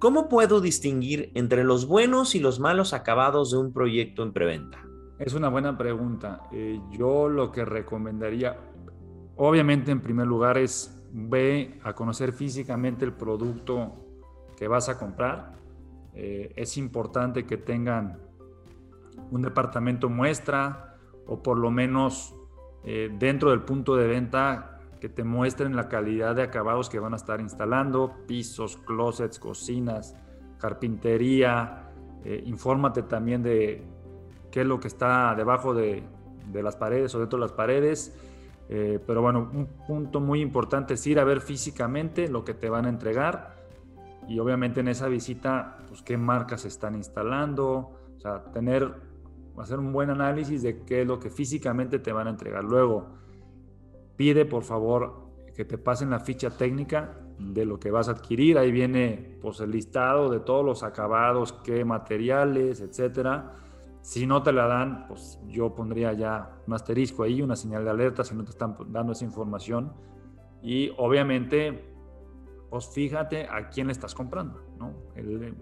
¿cómo 0.00 0.28
puedo 0.28 0.60
distinguir 0.60 1.30
entre 1.34 1.62
los 1.62 1.86
buenos 1.86 2.34
y 2.34 2.40
los 2.40 2.58
malos 2.58 2.92
acabados 2.92 3.52
de 3.52 3.58
un 3.58 3.72
proyecto 3.72 4.24
en 4.24 4.32
preventa? 4.32 4.82
Es 5.18 5.32
una 5.32 5.48
buena 5.48 5.78
pregunta. 5.78 6.42
Eh, 6.52 6.78
yo 6.90 7.28
lo 7.28 7.50
que 7.50 7.64
recomendaría, 7.64 8.58
obviamente 9.36 9.90
en 9.90 10.00
primer 10.00 10.26
lugar, 10.26 10.58
es 10.58 11.02
ve 11.10 11.80
a 11.84 11.94
conocer 11.94 12.32
físicamente 12.32 13.06
el 13.06 13.14
producto 13.14 13.94
que 14.58 14.68
vas 14.68 14.90
a 14.90 14.98
comprar. 14.98 15.54
Eh, 16.12 16.52
es 16.54 16.76
importante 16.76 17.46
que 17.46 17.56
tengan 17.56 18.18
un 19.30 19.40
departamento 19.40 20.10
muestra 20.10 20.98
o 21.26 21.42
por 21.42 21.56
lo 21.56 21.70
menos 21.70 22.36
eh, 22.84 23.10
dentro 23.18 23.50
del 23.50 23.62
punto 23.62 23.96
de 23.96 24.06
venta 24.06 24.80
que 25.00 25.08
te 25.08 25.24
muestren 25.24 25.76
la 25.76 25.88
calidad 25.88 26.36
de 26.36 26.42
acabados 26.42 26.90
que 26.90 26.98
van 26.98 27.14
a 27.14 27.16
estar 27.16 27.40
instalando, 27.40 28.26
pisos, 28.26 28.76
closets, 28.76 29.38
cocinas, 29.38 30.14
carpintería. 30.58 31.82
Infórmate 32.44 33.02
también 33.02 33.40
de 33.40 33.86
qué 34.56 34.62
es 34.62 34.66
lo 34.66 34.80
que 34.80 34.88
está 34.88 35.34
debajo 35.36 35.74
de, 35.74 36.02
las 36.50 36.76
paredes 36.76 37.14
o 37.14 37.18
dentro 37.18 37.38
de 37.38 37.42
las 37.42 37.52
paredes. 37.52 38.16
Eh, 38.70 38.98
pero 39.06 39.20
bueno, 39.20 39.50
un 39.52 39.66
punto 39.86 40.18
muy 40.18 40.40
importante 40.40 40.94
es 40.94 41.06
ir 41.06 41.20
a 41.20 41.24
ver 41.24 41.42
físicamente 41.42 42.26
lo 42.26 42.42
que 42.42 42.54
te 42.54 42.70
van 42.70 42.86
a 42.86 42.88
entregar 42.88 43.54
y 44.26 44.38
obviamente 44.38 44.80
en 44.80 44.88
esa 44.88 45.08
visita, 45.08 45.76
pues 45.88 46.00
qué 46.00 46.16
marcas 46.16 46.64
están 46.64 46.94
instalando, 46.94 47.66
o 48.16 48.18
sea, 48.18 48.44
tener, 48.44 48.94
hacer 49.58 49.78
un 49.78 49.92
buen 49.92 50.08
análisis 50.08 50.62
de 50.62 50.84
qué 50.84 51.02
es 51.02 51.06
lo 51.06 51.20
que 51.20 51.28
físicamente 51.28 51.98
te 51.98 52.10
van 52.10 52.26
a 52.26 52.30
entregar. 52.30 52.64
Luego, 52.64 53.08
pide 54.16 54.46
por 54.46 54.62
favor 54.62 55.32
que 55.54 55.66
te 55.66 55.76
pasen 55.76 56.08
la 56.08 56.20
ficha 56.20 56.48
técnica 56.48 57.18
de 57.38 57.66
lo 57.66 57.78
que 57.78 57.90
vas 57.90 58.08
a 58.08 58.12
adquirir. 58.12 58.56
Ahí 58.56 58.72
viene 58.72 59.36
pues, 59.42 59.60
el 59.60 59.70
listado 59.70 60.30
de 60.30 60.40
todos 60.40 60.64
los 60.64 60.82
acabados, 60.82 61.52
qué 61.52 61.84
materiales, 61.84 62.80
etcétera. 62.80 63.52
Si 64.06 64.24
no 64.24 64.40
te 64.40 64.52
la 64.52 64.68
dan, 64.68 65.08
pues 65.08 65.40
yo 65.48 65.74
pondría 65.74 66.12
ya 66.12 66.60
un 66.64 66.74
asterisco 66.74 67.24
ahí, 67.24 67.42
una 67.42 67.56
señal 67.56 67.82
de 67.82 67.90
alerta 67.90 68.22
si 68.22 68.36
no 68.36 68.44
te 68.44 68.50
están 68.50 68.76
dando 68.86 69.14
esa 69.14 69.24
información. 69.24 69.92
Y 70.62 70.92
obviamente, 70.96 71.92
pues 72.70 72.86
fíjate 72.86 73.48
a 73.50 73.68
quién 73.68 73.88
le 73.88 73.92
estás 73.92 74.14
comprando. 74.14 74.62
¿no? 74.78 74.94
El 75.16 75.52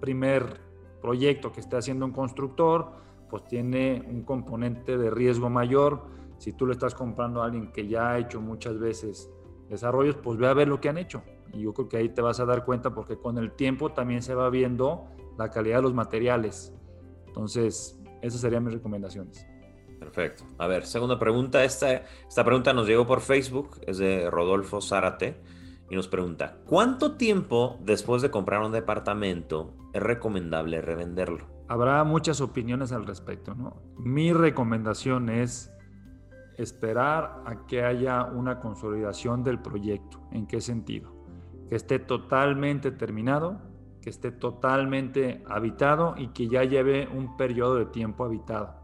primer 0.00 0.62
proyecto 1.02 1.52
que 1.52 1.60
esté 1.60 1.76
haciendo 1.76 2.06
un 2.06 2.12
constructor, 2.12 2.90
pues 3.28 3.44
tiene 3.44 4.02
un 4.08 4.22
componente 4.22 4.96
de 4.96 5.10
riesgo 5.10 5.50
mayor 5.50 6.06
si 6.38 6.54
tú 6.54 6.64
le 6.64 6.72
estás 6.72 6.94
comprando 6.94 7.42
a 7.42 7.44
alguien 7.44 7.70
que 7.70 7.86
ya 7.86 8.12
ha 8.12 8.18
hecho 8.18 8.40
muchas 8.40 8.78
veces 8.78 9.30
desarrollos, 9.68 10.16
pues 10.16 10.38
ve 10.38 10.48
a 10.48 10.54
ver 10.54 10.68
lo 10.68 10.80
que 10.80 10.88
han 10.88 10.96
hecho. 10.96 11.22
Y 11.52 11.60
yo 11.60 11.74
creo 11.74 11.86
que 11.90 11.98
ahí 11.98 12.08
te 12.08 12.22
vas 12.22 12.40
a 12.40 12.46
dar 12.46 12.64
cuenta 12.64 12.94
porque 12.94 13.18
con 13.18 13.36
el 13.36 13.52
tiempo 13.52 13.92
también 13.92 14.22
se 14.22 14.34
va 14.34 14.48
viendo 14.48 15.04
la 15.36 15.50
calidad 15.50 15.76
de 15.76 15.82
los 15.82 15.92
materiales. 15.92 16.74
Entonces, 17.30 17.96
esas 18.22 18.40
serían 18.40 18.64
mis 18.64 18.74
recomendaciones. 18.74 19.46
Perfecto. 20.00 20.44
A 20.58 20.66
ver, 20.66 20.84
segunda 20.84 21.18
pregunta. 21.18 21.62
Esta, 21.62 22.02
esta 22.28 22.44
pregunta 22.44 22.72
nos 22.72 22.88
llegó 22.88 23.06
por 23.06 23.20
Facebook, 23.20 23.78
es 23.86 23.98
de 23.98 24.28
Rodolfo 24.28 24.80
Zárate, 24.80 25.40
y 25.88 25.94
nos 25.94 26.08
pregunta, 26.08 26.58
¿cuánto 26.66 27.16
tiempo 27.16 27.78
después 27.80 28.22
de 28.22 28.30
comprar 28.30 28.62
un 28.62 28.72
departamento 28.72 29.74
es 29.92 30.02
recomendable 30.02 30.80
revenderlo? 30.80 31.46
Habrá 31.68 32.02
muchas 32.04 32.40
opiniones 32.40 32.92
al 32.92 33.06
respecto, 33.06 33.54
¿no? 33.54 33.82
Mi 33.96 34.32
recomendación 34.32 35.28
es 35.28 35.72
esperar 36.56 37.42
a 37.46 37.66
que 37.66 37.84
haya 37.84 38.24
una 38.24 38.60
consolidación 38.60 39.44
del 39.44 39.60
proyecto. 39.60 40.20
¿En 40.32 40.46
qué 40.46 40.60
sentido? 40.60 41.12
Que 41.68 41.76
esté 41.76 41.98
totalmente 41.98 42.90
terminado, 42.90 43.60
que 44.00 44.10
esté 44.10 44.30
totalmente 44.32 45.42
habitado 45.46 46.14
y 46.16 46.28
que 46.28 46.48
ya 46.48 46.64
lleve 46.64 47.08
un 47.08 47.36
periodo 47.36 47.76
de 47.76 47.86
tiempo 47.86 48.24
habitado. 48.24 48.74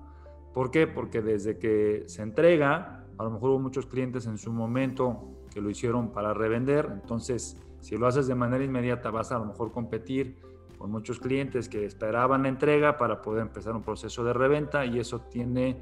¿Por 0.52 0.70
qué? 0.70 0.86
Porque 0.86 1.22
desde 1.22 1.58
que 1.58 2.04
se 2.06 2.22
entrega, 2.22 3.04
a 3.18 3.24
lo 3.24 3.30
mejor 3.30 3.50
hubo 3.50 3.58
muchos 3.58 3.86
clientes 3.86 4.26
en 4.26 4.38
su 4.38 4.52
momento 4.52 5.28
que 5.52 5.60
lo 5.60 5.70
hicieron 5.70 6.12
para 6.12 6.34
revender. 6.34 6.88
Entonces, 6.92 7.60
si 7.80 7.96
lo 7.96 8.06
haces 8.06 8.26
de 8.26 8.34
manera 8.34 8.64
inmediata, 8.64 9.10
vas 9.10 9.32
a, 9.32 9.36
a 9.36 9.38
lo 9.38 9.46
mejor 9.46 9.72
competir 9.72 10.36
con 10.78 10.90
muchos 10.90 11.18
clientes 11.18 11.68
que 11.68 11.84
esperaban 11.84 12.42
la 12.42 12.48
entrega 12.48 12.96
para 12.96 13.22
poder 13.22 13.42
empezar 13.42 13.74
un 13.74 13.82
proceso 13.82 14.24
de 14.24 14.32
reventa 14.32 14.84
y 14.84 14.98
eso 14.98 15.20
tiene 15.20 15.76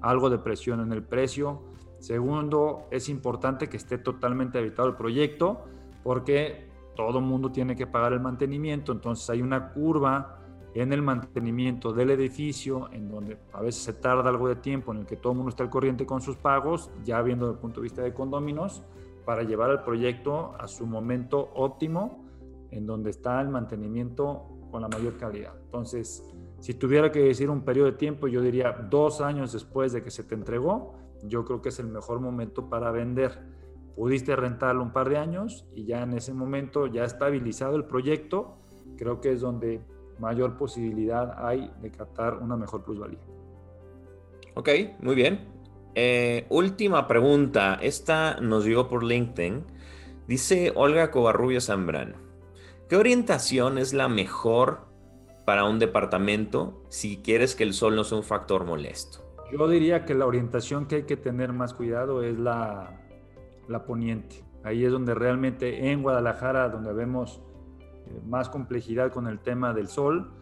algo 0.00 0.30
de 0.30 0.38
presión 0.38 0.80
en 0.80 0.92
el 0.92 1.02
precio. 1.02 1.62
Segundo, 1.98 2.86
es 2.90 3.08
importante 3.08 3.68
que 3.68 3.76
esté 3.76 3.98
totalmente 3.98 4.58
habitado 4.58 4.88
el 4.88 4.96
proyecto 4.96 5.64
porque 6.02 6.69
todo 7.06 7.20
mundo 7.20 7.50
tiene 7.50 7.74
que 7.74 7.86
pagar 7.86 8.12
el 8.12 8.20
mantenimiento, 8.20 8.92
entonces 8.92 9.28
hay 9.30 9.40
una 9.40 9.72
curva 9.72 10.38
en 10.74 10.92
el 10.92 11.02
mantenimiento 11.02 11.92
del 11.92 12.10
edificio, 12.10 12.90
en 12.92 13.10
donde 13.10 13.38
a 13.52 13.62
veces 13.62 13.82
se 13.82 13.92
tarda 13.94 14.28
algo 14.28 14.48
de 14.48 14.56
tiempo 14.56 14.92
en 14.92 14.98
el 14.98 15.06
que 15.06 15.16
todo 15.16 15.32
el 15.32 15.38
mundo 15.38 15.50
está 15.50 15.64
al 15.64 15.70
corriente 15.70 16.04
con 16.04 16.20
sus 16.20 16.36
pagos, 16.36 16.90
ya 17.02 17.20
viendo 17.22 17.46
desde 17.46 17.56
el 17.56 17.60
punto 17.60 17.80
de 17.80 17.84
vista 17.84 18.02
de 18.02 18.12
condóminos, 18.12 18.84
para 19.24 19.42
llevar 19.42 19.70
el 19.70 19.80
proyecto 19.80 20.54
a 20.58 20.68
su 20.68 20.86
momento 20.86 21.50
óptimo, 21.54 22.24
en 22.70 22.86
donde 22.86 23.10
está 23.10 23.40
el 23.40 23.48
mantenimiento 23.48 24.46
con 24.70 24.82
la 24.82 24.88
mayor 24.88 25.16
calidad. 25.16 25.54
Entonces, 25.64 26.22
si 26.60 26.74
tuviera 26.74 27.10
que 27.10 27.20
decir 27.20 27.48
un 27.50 27.62
periodo 27.62 27.86
de 27.86 27.96
tiempo, 27.96 28.28
yo 28.28 28.42
diría 28.42 28.72
dos 28.72 29.20
años 29.20 29.52
después 29.52 29.92
de 29.92 30.02
que 30.02 30.10
se 30.10 30.22
te 30.22 30.34
entregó, 30.34 30.94
yo 31.24 31.44
creo 31.44 31.60
que 31.62 31.70
es 31.70 31.78
el 31.80 31.88
mejor 31.88 32.20
momento 32.20 32.68
para 32.68 32.90
vender. 32.90 33.49
Pudiste 34.00 34.34
rentarlo 34.34 34.82
un 34.82 34.94
par 34.94 35.10
de 35.10 35.18
años 35.18 35.66
y 35.74 35.84
ya 35.84 36.04
en 36.04 36.14
ese 36.14 36.32
momento, 36.32 36.86
ya 36.86 37.04
estabilizado 37.04 37.76
el 37.76 37.84
proyecto, 37.84 38.56
creo 38.96 39.20
que 39.20 39.30
es 39.30 39.42
donde 39.42 39.82
mayor 40.18 40.56
posibilidad 40.56 41.34
hay 41.36 41.70
de 41.82 41.90
captar 41.90 42.38
una 42.38 42.56
mejor 42.56 42.82
plusvalía. 42.82 43.20
Ok, 44.54 44.70
muy 45.00 45.14
bien. 45.14 45.48
Eh, 45.94 46.46
última 46.48 47.06
pregunta. 47.06 47.74
Esta 47.74 48.40
nos 48.40 48.64
llegó 48.64 48.88
por 48.88 49.04
LinkedIn. 49.04 49.66
Dice 50.26 50.72
Olga 50.74 51.10
Covarrubio 51.10 51.60
Zambrano. 51.60 52.16
¿Qué 52.88 52.96
orientación 52.96 53.76
es 53.76 53.92
la 53.92 54.08
mejor 54.08 54.86
para 55.44 55.64
un 55.64 55.78
departamento 55.78 56.86
si 56.88 57.18
quieres 57.18 57.54
que 57.54 57.64
el 57.64 57.74
sol 57.74 57.96
no 57.96 58.04
sea 58.04 58.16
un 58.16 58.24
factor 58.24 58.64
molesto? 58.64 59.18
Yo 59.52 59.68
diría 59.68 60.06
que 60.06 60.14
la 60.14 60.24
orientación 60.24 60.86
que 60.86 60.94
hay 60.94 61.02
que 61.02 61.18
tener 61.18 61.52
más 61.52 61.74
cuidado 61.74 62.22
es 62.22 62.38
la, 62.38 62.99
la 63.70 63.84
poniente. 63.84 64.44
Ahí 64.62 64.84
es 64.84 64.92
donde 64.92 65.14
realmente 65.14 65.90
en 65.90 66.02
Guadalajara, 66.02 66.68
donde 66.68 66.92
vemos 66.92 67.40
más 68.26 68.48
complejidad 68.48 69.12
con 69.12 69.26
el 69.26 69.38
tema 69.38 69.72
del 69.72 69.86
sol, 69.86 70.32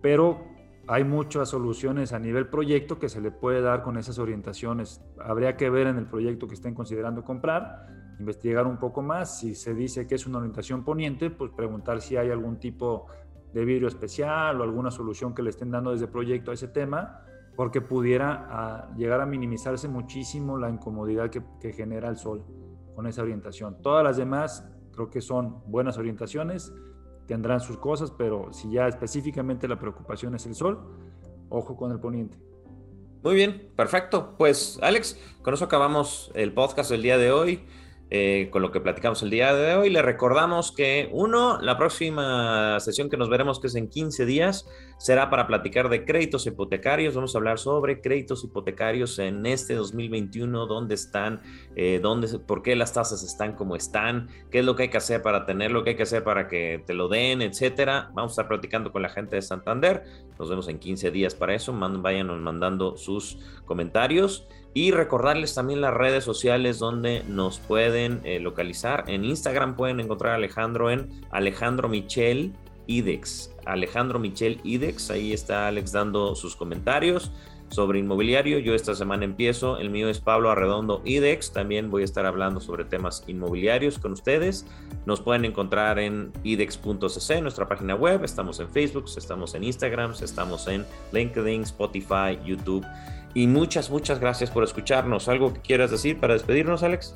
pero 0.00 0.44
hay 0.88 1.04
muchas 1.04 1.48
soluciones 1.48 2.12
a 2.12 2.18
nivel 2.18 2.48
proyecto 2.48 2.98
que 2.98 3.08
se 3.08 3.20
le 3.20 3.30
puede 3.30 3.60
dar 3.60 3.82
con 3.82 3.96
esas 3.96 4.18
orientaciones. 4.18 5.00
Habría 5.20 5.56
que 5.56 5.70
ver 5.70 5.86
en 5.86 5.96
el 5.96 6.06
proyecto 6.06 6.48
que 6.48 6.54
estén 6.54 6.74
considerando 6.74 7.24
comprar, 7.24 7.86
investigar 8.18 8.66
un 8.66 8.78
poco 8.78 9.00
más. 9.00 9.38
Si 9.38 9.54
se 9.54 9.74
dice 9.74 10.06
que 10.06 10.16
es 10.16 10.26
una 10.26 10.38
orientación 10.38 10.84
poniente, 10.84 11.30
pues 11.30 11.52
preguntar 11.52 12.00
si 12.00 12.16
hay 12.16 12.30
algún 12.30 12.58
tipo 12.58 13.06
de 13.54 13.64
vidrio 13.64 13.86
especial 13.86 14.60
o 14.60 14.64
alguna 14.64 14.90
solución 14.90 15.34
que 15.34 15.42
le 15.42 15.50
estén 15.50 15.70
dando 15.70 15.92
desde 15.92 16.08
proyecto 16.08 16.50
a 16.50 16.54
ese 16.54 16.68
tema, 16.68 17.20
porque 17.54 17.80
pudiera 17.80 18.48
ah, 18.50 18.88
llegar 18.96 19.20
a 19.20 19.26
minimizarse 19.26 19.86
muchísimo 19.86 20.58
la 20.58 20.68
incomodidad 20.68 21.30
que 21.30 21.72
genera 21.72 22.08
el 22.08 22.16
sol 22.16 22.44
con 22.94 23.06
esa 23.06 23.22
orientación. 23.22 23.80
Todas 23.82 24.04
las 24.04 24.16
demás 24.16 24.64
creo 24.92 25.10
que 25.10 25.20
son 25.20 25.62
buenas 25.66 25.98
orientaciones 25.98 26.72
tendrán 27.26 27.60
sus 27.60 27.78
cosas, 27.78 28.10
pero 28.10 28.52
si 28.52 28.70
ya 28.70 28.88
específicamente 28.88 29.68
la 29.68 29.78
preocupación 29.78 30.34
es 30.34 30.46
el 30.46 30.54
sol, 30.54 30.80
ojo 31.48 31.76
con 31.76 31.92
el 31.92 32.00
poniente. 32.00 32.38
Muy 33.22 33.34
bien, 33.34 33.70
perfecto. 33.76 34.34
Pues 34.36 34.78
Alex, 34.82 35.18
con 35.42 35.54
eso 35.54 35.64
acabamos 35.64 36.30
el 36.34 36.52
podcast 36.52 36.90
del 36.90 37.02
día 37.02 37.18
de 37.18 37.30
hoy. 37.30 37.64
Eh, 38.14 38.50
con 38.50 38.60
lo 38.60 38.70
que 38.70 38.78
platicamos 38.78 39.22
el 39.22 39.30
día 39.30 39.54
de 39.54 39.74
hoy. 39.74 39.88
Le 39.88 40.02
recordamos 40.02 40.70
que, 40.70 41.08
uno, 41.12 41.58
la 41.62 41.78
próxima 41.78 42.78
sesión 42.78 43.08
que 43.08 43.16
nos 43.16 43.30
veremos, 43.30 43.58
que 43.58 43.68
es 43.68 43.74
en 43.74 43.88
15 43.88 44.26
días, 44.26 44.68
será 44.98 45.30
para 45.30 45.46
platicar 45.46 45.88
de 45.88 46.04
créditos 46.04 46.46
hipotecarios. 46.46 47.14
Vamos 47.14 47.34
a 47.34 47.38
hablar 47.38 47.58
sobre 47.58 48.02
créditos 48.02 48.44
hipotecarios 48.44 49.18
en 49.18 49.46
este 49.46 49.72
2021, 49.76 50.66
dónde 50.66 50.94
están, 50.94 51.40
eh, 51.74 52.00
dónde, 52.02 52.38
por 52.38 52.62
qué 52.62 52.76
las 52.76 52.92
tasas 52.92 53.22
están 53.22 53.54
como 53.54 53.76
están, 53.76 54.28
qué 54.50 54.58
es 54.58 54.66
lo 54.66 54.76
que 54.76 54.82
hay 54.82 54.88
que 54.90 54.98
hacer 54.98 55.22
para 55.22 55.46
tenerlo, 55.46 55.82
qué 55.82 55.90
hay 55.90 55.96
que 55.96 56.02
hacer 56.02 56.22
para 56.22 56.48
que 56.48 56.84
te 56.86 56.92
lo 56.92 57.08
den, 57.08 57.40
etcétera. 57.40 58.10
Vamos 58.12 58.32
a 58.32 58.34
estar 58.34 58.48
platicando 58.48 58.92
con 58.92 59.00
la 59.00 59.08
gente 59.08 59.36
de 59.36 59.42
Santander. 59.42 60.02
Nos 60.38 60.50
vemos 60.50 60.68
en 60.68 60.78
15 60.78 61.10
días 61.12 61.34
para 61.34 61.54
eso. 61.54 61.72
Váyanos 61.72 62.38
mandando 62.42 62.98
sus 62.98 63.38
comentarios. 63.64 64.46
Y 64.74 64.90
recordarles 64.90 65.54
también 65.54 65.80
las 65.80 65.92
redes 65.92 66.24
sociales 66.24 66.78
donde 66.78 67.22
nos 67.28 67.58
pueden 67.58 68.20
eh, 68.24 68.40
localizar. 68.40 69.04
En 69.06 69.24
Instagram 69.24 69.76
pueden 69.76 70.00
encontrar 70.00 70.32
a 70.32 70.36
Alejandro 70.36 70.90
en 70.90 71.10
Alejandro 71.30 71.88
Michel 71.88 72.52
Idex. 72.86 73.50
Alejandro 73.66 74.18
Michel 74.18 74.60
Idex, 74.64 75.10
ahí 75.10 75.32
está 75.32 75.68
Alex 75.68 75.92
dando 75.92 76.34
sus 76.34 76.56
comentarios 76.56 77.30
sobre 77.72 77.98
inmobiliario. 77.98 78.58
Yo 78.58 78.74
esta 78.74 78.94
semana 78.94 79.24
empiezo, 79.24 79.78
el 79.78 79.90
mío 79.90 80.08
es 80.08 80.20
Pablo 80.20 80.50
Arredondo 80.50 81.00
Idex, 81.04 81.52
también 81.52 81.90
voy 81.90 82.02
a 82.02 82.04
estar 82.04 82.26
hablando 82.26 82.60
sobre 82.60 82.84
temas 82.84 83.24
inmobiliarios 83.26 83.98
con 83.98 84.12
ustedes. 84.12 84.66
Nos 85.06 85.20
pueden 85.20 85.44
encontrar 85.44 85.98
en 85.98 86.32
idex.cc, 86.44 87.40
nuestra 87.40 87.68
página 87.68 87.94
web, 87.94 88.24
estamos 88.24 88.60
en 88.60 88.68
Facebook, 88.68 89.06
estamos 89.16 89.54
en 89.54 89.64
Instagram, 89.64 90.12
estamos 90.22 90.68
en 90.68 90.84
LinkedIn, 91.12 91.62
Spotify, 91.62 92.38
YouTube 92.44 92.86
y 93.34 93.46
muchas, 93.46 93.90
muchas 93.90 94.18
gracias 94.18 94.50
por 94.50 94.64
escucharnos. 94.64 95.28
¿Algo 95.28 95.52
que 95.52 95.60
quieras 95.60 95.90
decir 95.90 96.18
para 96.18 96.34
despedirnos, 96.34 96.82
Alex? 96.82 97.14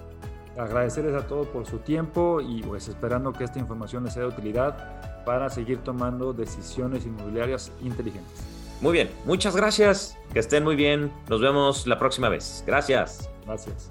Agradecerles 0.59 1.15
a 1.15 1.27
todos 1.27 1.47
por 1.49 1.67
su 1.67 1.79
tiempo 1.79 2.41
y 2.41 2.63
pues 2.63 2.89
esperando 2.89 3.33
que 3.33 3.45
esta 3.45 3.59
información 3.59 4.05
les 4.05 4.15
sea 4.15 4.23
de 4.23 4.29
utilidad 4.29 5.25
para 5.25 5.51
seguir 5.51 5.79
tomando 5.79 6.33
decisiones 6.33 7.05
inmobiliarias 7.05 7.73
inteligentes. 7.83 8.43
Muy 8.81 8.93
bien, 8.93 9.11
muchas 9.25 9.57
gracias. 9.57 10.17
Que 10.33 10.39
estén 10.39 10.65
muy 10.65 10.77
bien. 10.77 11.13
Nos 11.29 11.41
vemos 11.41 11.87
la 11.87 11.99
próxima 11.99 12.29
vez. 12.29 12.63
Gracias. 12.67 13.31
Gracias. 13.45 13.89